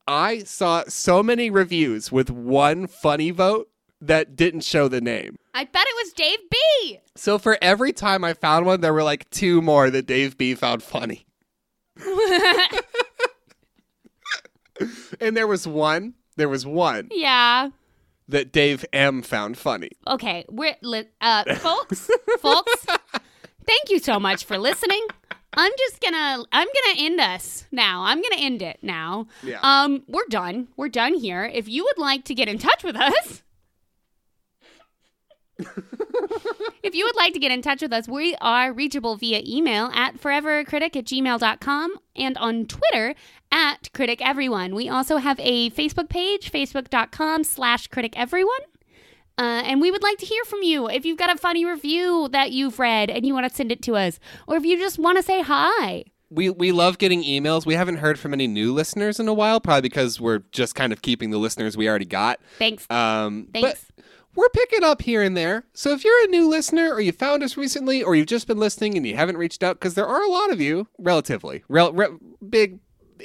I 0.08 0.40
saw 0.40 0.84
so 0.88 1.22
many 1.24 1.50
reviews 1.50 2.12
with 2.12 2.30
one 2.30 2.88
funny 2.88 3.32
vote 3.32 3.70
that 4.02 4.36
didn't 4.36 4.62
show 4.62 4.88
the 4.88 5.02
name. 5.02 5.38
I 5.54 5.66
bet 5.66 5.86
it 5.86 6.06
was 6.06 6.14
Dave 6.14 6.40
B. 6.50 7.00
So 7.16 7.38
for 7.38 7.58
every 7.62 7.92
time 7.92 8.24
I 8.24 8.34
found 8.34 8.66
one, 8.66 8.82
there 8.82 8.94
were 8.94 9.04
like 9.04 9.30
two 9.30 9.62
more 9.62 9.90
that 9.90 10.06
Dave 10.06 10.38
B 10.38 10.56
found 10.56 10.84
funny. 10.84 11.26
And 15.20 15.36
there 15.36 15.48
was 15.48 15.68
one, 15.68 16.14
there 16.38 16.50
was 16.50 16.66
one 16.66 17.10
yeah. 17.12 17.70
that 18.28 18.52
Dave 18.52 18.86
M 18.94 19.22
found 19.22 19.58
funny. 19.58 19.92
Okay, 20.08 20.46
we're 20.50 20.76
li- 20.82 21.10
uh 21.22 21.56
folks, 21.56 22.10
folks. 22.40 22.86
Thank 23.66 23.90
you 23.90 24.00
so 24.00 24.20
much 24.20 24.46
for 24.46 24.58
listening. 24.58 25.06
I'm 25.54 25.72
just 25.78 26.02
gonna 26.02 26.44
I'm 26.52 26.68
gonna 26.68 27.00
end 27.00 27.20
us 27.20 27.66
now. 27.72 28.04
I'm 28.04 28.22
gonna 28.22 28.42
end 28.42 28.62
it 28.62 28.80
now. 28.82 29.28
Yeah. 29.44 29.60
Um, 29.62 30.04
we're 30.08 30.28
done. 30.30 30.70
We're 30.78 30.90
done 30.90 31.16
here. 31.16 31.44
If 31.44 31.68
you 31.68 31.84
would 31.84 31.98
like 31.98 32.24
to 32.26 32.36
get 32.36 32.48
in 32.48 32.58
touch 32.58 32.84
with 32.84 32.96
us. 32.96 33.44
if 36.84 36.96
you 36.96 37.06
would 37.06 37.16
like 37.16 37.34
to 37.34 37.40
get 37.40 37.52
in 37.52 37.62
touch 37.62 37.82
with 37.82 37.94
us, 37.94 38.08
we 38.08 38.36
are 38.42 38.74
reachable 38.74 39.16
via 39.18 39.42
email 39.46 39.92
at 39.94 40.20
forevercritic 40.20 40.96
at 40.96 41.06
gmail.com 41.06 41.96
and 42.16 42.38
on 42.38 42.66
Twitter 42.66 43.16
at 43.52 43.92
critic 43.94 44.26
everyone. 44.26 44.76
We 44.76 44.90
also 44.90 45.18
have 45.18 45.40
a 45.40 45.70
Facebook 45.72 46.10
page, 46.10 46.52
facebook.com 46.52 47.44
slash 47.44 47.88
critic 47.88 48.18
everyone. 48.18 48.60
Uh, 49.38 49.64
and 49.66 49.80
we 49.80 49.90
would 49.90 50.04
like 50.04 50.18
to 50.18 50.26
hear 50.26 50.44
from 50.44 50.64
you. 50.64 50.90
If 50.90 51.06
you've 51.06 51.18
got 51.18 51.34
a 51.34 51.38
funny 51.38 51.64
review 51.64 52.28
that 52.34 52.52
you've 52.52 52.78
read 52.78 53.10
and 53.10 53.26
you 53.26 53.34
want 53.34 53.48
to 53.50 53.56
send 53.56 53.72
it 53.72 53.82
to 53.84 53.96
us, 53.96 54.20
or 54.48 54.58
if 54.58 54.66
you 54.66 54.78
just 54.78 55.00
want 55.00 55.18
to 55.18 55.24
say 55.24 55.42
hi. 55.42 56.04
We 56.30 56.50
we 56.50 56.72
love 56.72 57.00
getting 57.00 57.24
emails. 57.24 57.66
We 57.66 57.74
haven't 57.74 57.98
heard 57.98 58.20
from 58.20 58.34
any 58.34 58.48
new 58.48 58.72
listeners 58.74 59.20
in 59.20 59.28
a 59.28 59.34
while, 59.34 59.60
probably 59.60 59.82
because 59.82 60.20
we're 60.20 60.44
just 60.52 60.76
kind 60.76 60.94
of 60.94 61.02
keeping 61.02 61.32
the 61.32 61.40
listeners 61.40 61.76
we 61.76 61.90
already 61.90 62.06
got. 62.06 62.40
Thanks. 62.60 62.86
Um, 62.92 63.48
Thanks. 63.52 63.86
But 63.96 64.06
we're 64.40 64.50
picking 64.50 64.84
up 64.84 65.02
here 65.02 65.22
and 65.22 65.36
there. 65.36 65.66
So 65.74 65.92
if 65.92 66.06
you're 66.06 66.24
a 66.24 66.28
new 66.28 66.48
listener, 66.48 66.94
or 66.94 67.02
you 67.02 67.12
found 67.12 67.44
us 67.44 67.58
recently, 67.58 68.02
or 68.02 68.16
you've 68.16 68.28
just 68.28 68.48
been 68.48 68.58
listening 68.58 68.96
and 68.96 69.06
you 69.06 69.16
haven't 69.16 69.38
reached 69.38 69.64
out, 69.64 69.76
because 69.76 69.96
there 69.96 70.08
are 70.08 70.24
a 70.24 70.30
lot 70.30 70.52
of 70.52 70.62
you, 70.62 70.88
relatively, 70.98 71.64
rel- 71.68 71.92
re- 71.92 72.18
big, 72.48 72.80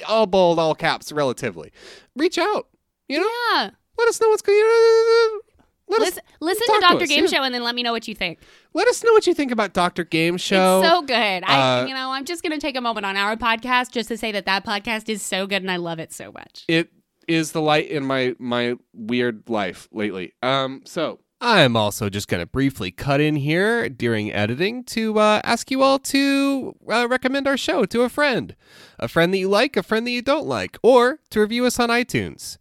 all 0.07 0.25
bold, 0.25 0.59
all 0.59 0.75
caps, 0.75 1.13
relatively, 1.13 1.71
reach 2.17 2.37
out. 2.37 2.67
You 3.07 3.21
know, 3.21 3.29
yeah. 3.53 3.69
let 3.97 4.09
us 4.09 4.19
know 4.19 4.27
what's 4.29 4.41
going. 4.41 4.59
on. 4.59 5.39
Let 5.87 6.01
us 6.01 6.07
Listen, 6.07 6.23
listen 6.39 6.81
to 6.81 6.87
us, 6.87 7.07
Game. 7.07 7.27
Show 7.27 7.43
and 7.43 7.53
then 7.53 7.63
let 7.63 7.75
me 7.75 7.83
know 7.83 7.91
what 7.91 8.07
you 8.07 8.15
think. 8.15 8.39
let 8.73 8.87
us 8.87 9.03
know 9.03 9.13
what 9.13 9.27
you 9.27 9.35
think 9.35 9.51
about 9.51 9.73
Doctor 9.73 10.03
Game 10.03 10.37
Show. 10.37 10.81
It's 10.81 10.89
so 10.89 11.01
good. 11.03 11.13
I, 11.15 11.81
uh, 11.81 11.85
you 11.85 11.93
know, 11.93 12.09
I'm 12.09 12.25
just 12.25 12.41
gonna 12.41 12.59
take 12.59 12.75
a 12.75 12.81
moment 12.81 13.05
on 13.05 13.15
our 13.15 13.35
podcast 13.37 13.91
just 13.91 14.09
to 14.09 14.17
say 14.17 14.31
that 14.31 14.47
that 14.47 14.65
podcast 14.65 15.09
is 15.09 15.21
so 15.21 15.45
good 15.45 15.61
and 15.61 15.69
I 15.69 15.75
love 15.75 15.99
it 15.99 16.11
so 16.11 16.31
much. 16.31 16.65
it 16.67 16.89
is 17.27 17.51
the 17.51 17.61
light 17.61 17.89
in 17.89 18.05
my 18.05 18.35
my 18.39 18.75
weird 18.93 19.49
life 19.49 19.87
lately. 19.91 20.33
Um, 20.41 20.81
so 20.85 21.19
I'm 21.41 21.75
also 21.75 22.09
just 22.09 22.27
gonna 22.27 22.45
briefly 22.45 22.91
cut 22.91 23.21
in 23.21 23.35
here 23.35 23.89
during 23.89 24.31
editing 24.31 24.83
to 24.85 25.19
uh, 25.19 25.41
ask 25.43 25.69
you 25.69 25.83
all 25.83 25.99
to 25.99 26.75
uh, 26.91 27.07
recommend 27.09 27.47
our 27.47 27.57
show 27.57 27.85
to 27.85 28.01
a 28.01 28.09
friend, 28.09 28.55
a 28.97 29.07
friend 29.07 29.33
that 29.33 29.37
you 29.37 29.49
like, 29.49 29.77
a 29.77 29.83
friend 29.83 30.07
that 30.07 30.11
you 30.11 30.21
don't 30.21 30.47
like, 30.47 30.77
or 30.81 31.19
to 31.29 31.41
review 31.41 31.65
us 31.65 31.79
on 31.79 31.89
iTunes. 31.89 32.57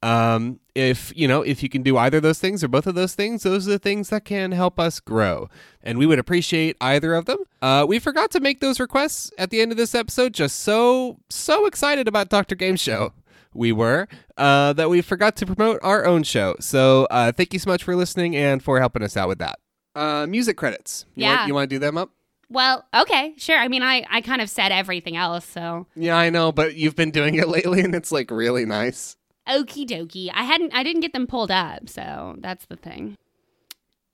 Um, 0.00 0.60
if 0.76 1.12
you 1.16 1.26
know 1.26 1.42
if 1.42 1.62
you 1.62 1.68
can 1.68 1.82
do 1.82 1.96
either 1.96 2.18
of 2.18 2.22
those 2.22 2.38
things 2.38 2.62
or 2.62 2.68
both 2.68 2.86
of 2.86 2.94
those 2.94 3.14
things, 3.14 3.42
those 3.42 3.66
are 3.66 3.72
the 3.72 3.78
things 3.80 4.10
that 4.10 4.24
can 4.24 4.52
help 4.52 4.78
us 4.78 5.00
grow, 5.00 5.48
and 5.82 5.98
we 5.98 6.06
would 6.06 6.20
appreciate 6.20 6.76
either 6.80 7.14
of 7.14 7.24
them. 7.24 7.38
Uh, 7.60 7.84
we 7.88 7.98
forgot 7.98 8.30
to 8.30 8.40
make 8.40 8.60
those 8.60 8.78
requests 8.78 9.32
at 9.38 9.50
the 9.50 9.60
end 9.60 9.72
of 9.72 9.78
this 9.78 9.96
episode. 9.96 10.34
Just 10.34 10.60
so 10.60 11.18
so 11.28 11.66
excited 11.66 12.06
about 12.06 12.28
Doctor 12.28 12.54
Game 12.54 12.76
Show 12.76 13.12
we 13.58 13.72
were 13.72 14.08
uh, 14.36 14.72
that 14.74 14.88
we 14.88 15.02
forgot 15.02 15.36
to 15.36 15.46
promote 15.46 15.80
our 15.82 16.06
own 16.06 16.22
show. 16.22 16.54
So 16.60 17.06
uh, 17.10 17.32
thank 17.32 17.52
you 17.52 17.58
so 17.58 17.68
much 17.68 17.82
for 17.84 17.94
listening 17.96 18.36
and 18.36 18.62
for 18.62 18.78
helping 18.80 19.02
us 19.02 19.16
out 19.16 19.28
with 19.28 19.38
that. 19.40 19.58
Uh, 19.94 20.26
music 20.26 20.56
credits. 20.56 21.04
You 21.14 21.24
Yeah. 21.24 21.36
Want, 21.36 21.48
you 21.48 21.54
want 21.54 21.70
to 21.70 21.74
do 21.76 21.78
them 21.80 21.98
up? 21.98 22.10
Well, 22.50 22.86
okay, 22.94 23.34
sure. 23.36 23.58
I 23.58 23.68
mean, 23.68 23.82
I, 23.82 24.06
I 24.08 24.22
kind 24.22 24.40
of 24.40 24.48
said 24.48 24.72
everything 24.72 25.16
else, 25.16 25.44
so 25.44 25.86
Yeah, 25.94 26.16
I 26.16 26.30
know, 26.30 26.50
but 26.52 26.76
you've 26.76 26.96
been 26.96 27.10
doing 27.10 27.34
it 27.34 27.48
lately, 27.56 27.80
and 27.82 27.94
it's 27.94 28.10
like 28.12 28.30
really 28.30 28.64
nice. 28.64 29.16
okie 29.46 29.86
dokie. 29.86 30.30
I 30.32 30.44
hadn't, 30.44 30.72
I 30.74 30.82
didn't 30.82 31.02
get 31.02 31.12
them 31.12 31.26
pulled 31.26 31.50
up, 31.50 31.88
so 31.88 32.36
that's 32.38 32.64
the 32.66 32.76
thing. 32.76 33.16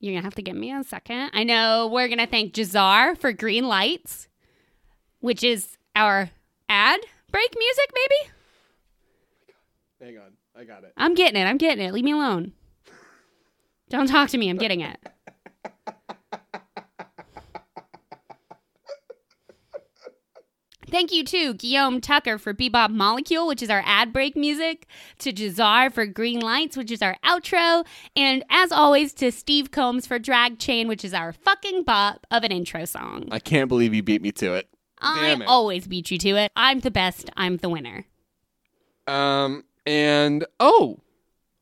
You're 0.01 0.13
gonna 0.15 0.25
have 0.25 0.35
to 0.35 0.41
give 0.41 0.55
me 0.55 0.73
a 0.73 0.83
second. 0.83 1.31
I 1.33 1.43
know 1.43 1.87
we're 1.91 2.09
gonna 2.09 2.27
thank 2.27 2.53
Jahzzar 2.53 3.17
for 3.17 3.31
Green 3.31 3.67
Lights, 3.67 4.27
which 5.21 5.41
is 5.43 5.77
our 5.95 6.29
ad 6.67 6.99
break 7.31 7.53
music, 7.57 7.89
maybe. 7.93 8.31
Hang 10.01 10.17
on. 10.17 10.33
I 10.55 10.63
got 10.63 10.83
it. 10.83 10.93
I'm 10.97 11.15
getting 11.15 11.41
it. 11.41 11.45
I'm 11.45 11.57
getting 11.57 11.85
it. 11.85 11.93
Leave 11.93 12.03
me 12.03 12.11
alone. 12.11 12.53
Don't 13.89 14.07
talk 14.07 14.29
to 14.29 14.37
me. 14.37 14.49
I'm 14.49 14.57
getting 14.57 14.81
it. 14.81 14.97
Thank 20.87 21.11
you 21.11 21.23
to 21.25 21.55
Guillaume 21.55 21.99
Tucker 21.99 22.37
for 22.37 22.53
Bebop 22.53 22.89
Molecule, 22.89 23.47
which 23.47 23.61
is 23.61 23.69
our 23.69 23.81
ad 23.85 24.13
break 24.13 24.37
music, 24.37 24.87
to 25.19 25.33
Jahzzar 25.33 25.91
for 25.91 26.05
Green 26.05 26.39
Lights, 26.39 26.77
which 26.77 26.91
is 26.91 27.01
our 27.01 27.17
outro, 27.25 27.85
and 28.15 28.45
as 28.49 28.71
always 28.71 29.11
to 29.15 29.31
Steve 29.31 29.71
Combs 29.71 30.05
for 30.07 30.19
Drag 30.19 30.59
Chain, 30.59 30.87
which 30.87 31.03
is 31.03 31.13
our 31.13 31.33
fucking 31.33 31.83
bop 31.83 32.25
of 32.31 32.43
an 32.43 32.51
intro 32.51 32.85
song. 32.85 33.27
I 33.31 33.39
can't 33.39 33.67
believe 33.67 33.93
you 33.93 34.03
beat 34.03 34.21
me 34.21 34.31
to 34.33 34.53
it. 34.53 34.69
I 34.99 35.31
it. 35.31 35.41
always 35.47 35.87
beat 35.87 36.11
you 36.11 36.17
to 36.19 36.29
it. 36.37 36.51
I'm 36.55 36.79
the 36.79 36.91
best. 36.91 37.29
I'm 37.35 37.57
the 37.57 37.69
winner. 37.69 38.05
Um, 39.07 39.63
and 39.85 40.45
oh, 40.59 40.99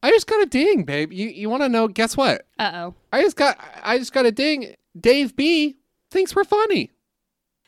I 0.01 0.09
just 0.11 0.27
got 0.27 0.41
a 0.41 0.45
ding, 0.45 0.83
babe. 0.83 1.13
You 1.13 1.29
you 1.29 1.49
want 1.49 1.63
to 1.63 1.69
know? 1.69 1.87
Guess 1.87 2.17
what? 2.17 2.45
Uh 2.59 2.71
oh. 2.73 2.95
I 3.11 3.21
just 3.21 3.35
got 3.35 3.57
I 3.81 3.97
just 3.97 4.13
got 4.13 4.25
a 4.25 4.31
ding. 4.31 4.75
Dave 4.99 5.35
B 5.35 5.77
thinks 6.11 6.35
we're 6.35 6.43
funny. 6.43 6.91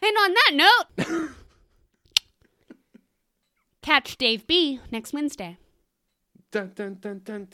And 0.02 0.18
on 0.18 0.34
that 0.34 0.52
note, 0.54 1.30
catch 3.82 4.18
Dave 4.18 4.46
B 4.46 4.80
next 4.92 5.14
Wednesday. 5.14 5.58
Dun, 6.52 6.72
dun, 6.74 6.98
dun, 7.02 7.48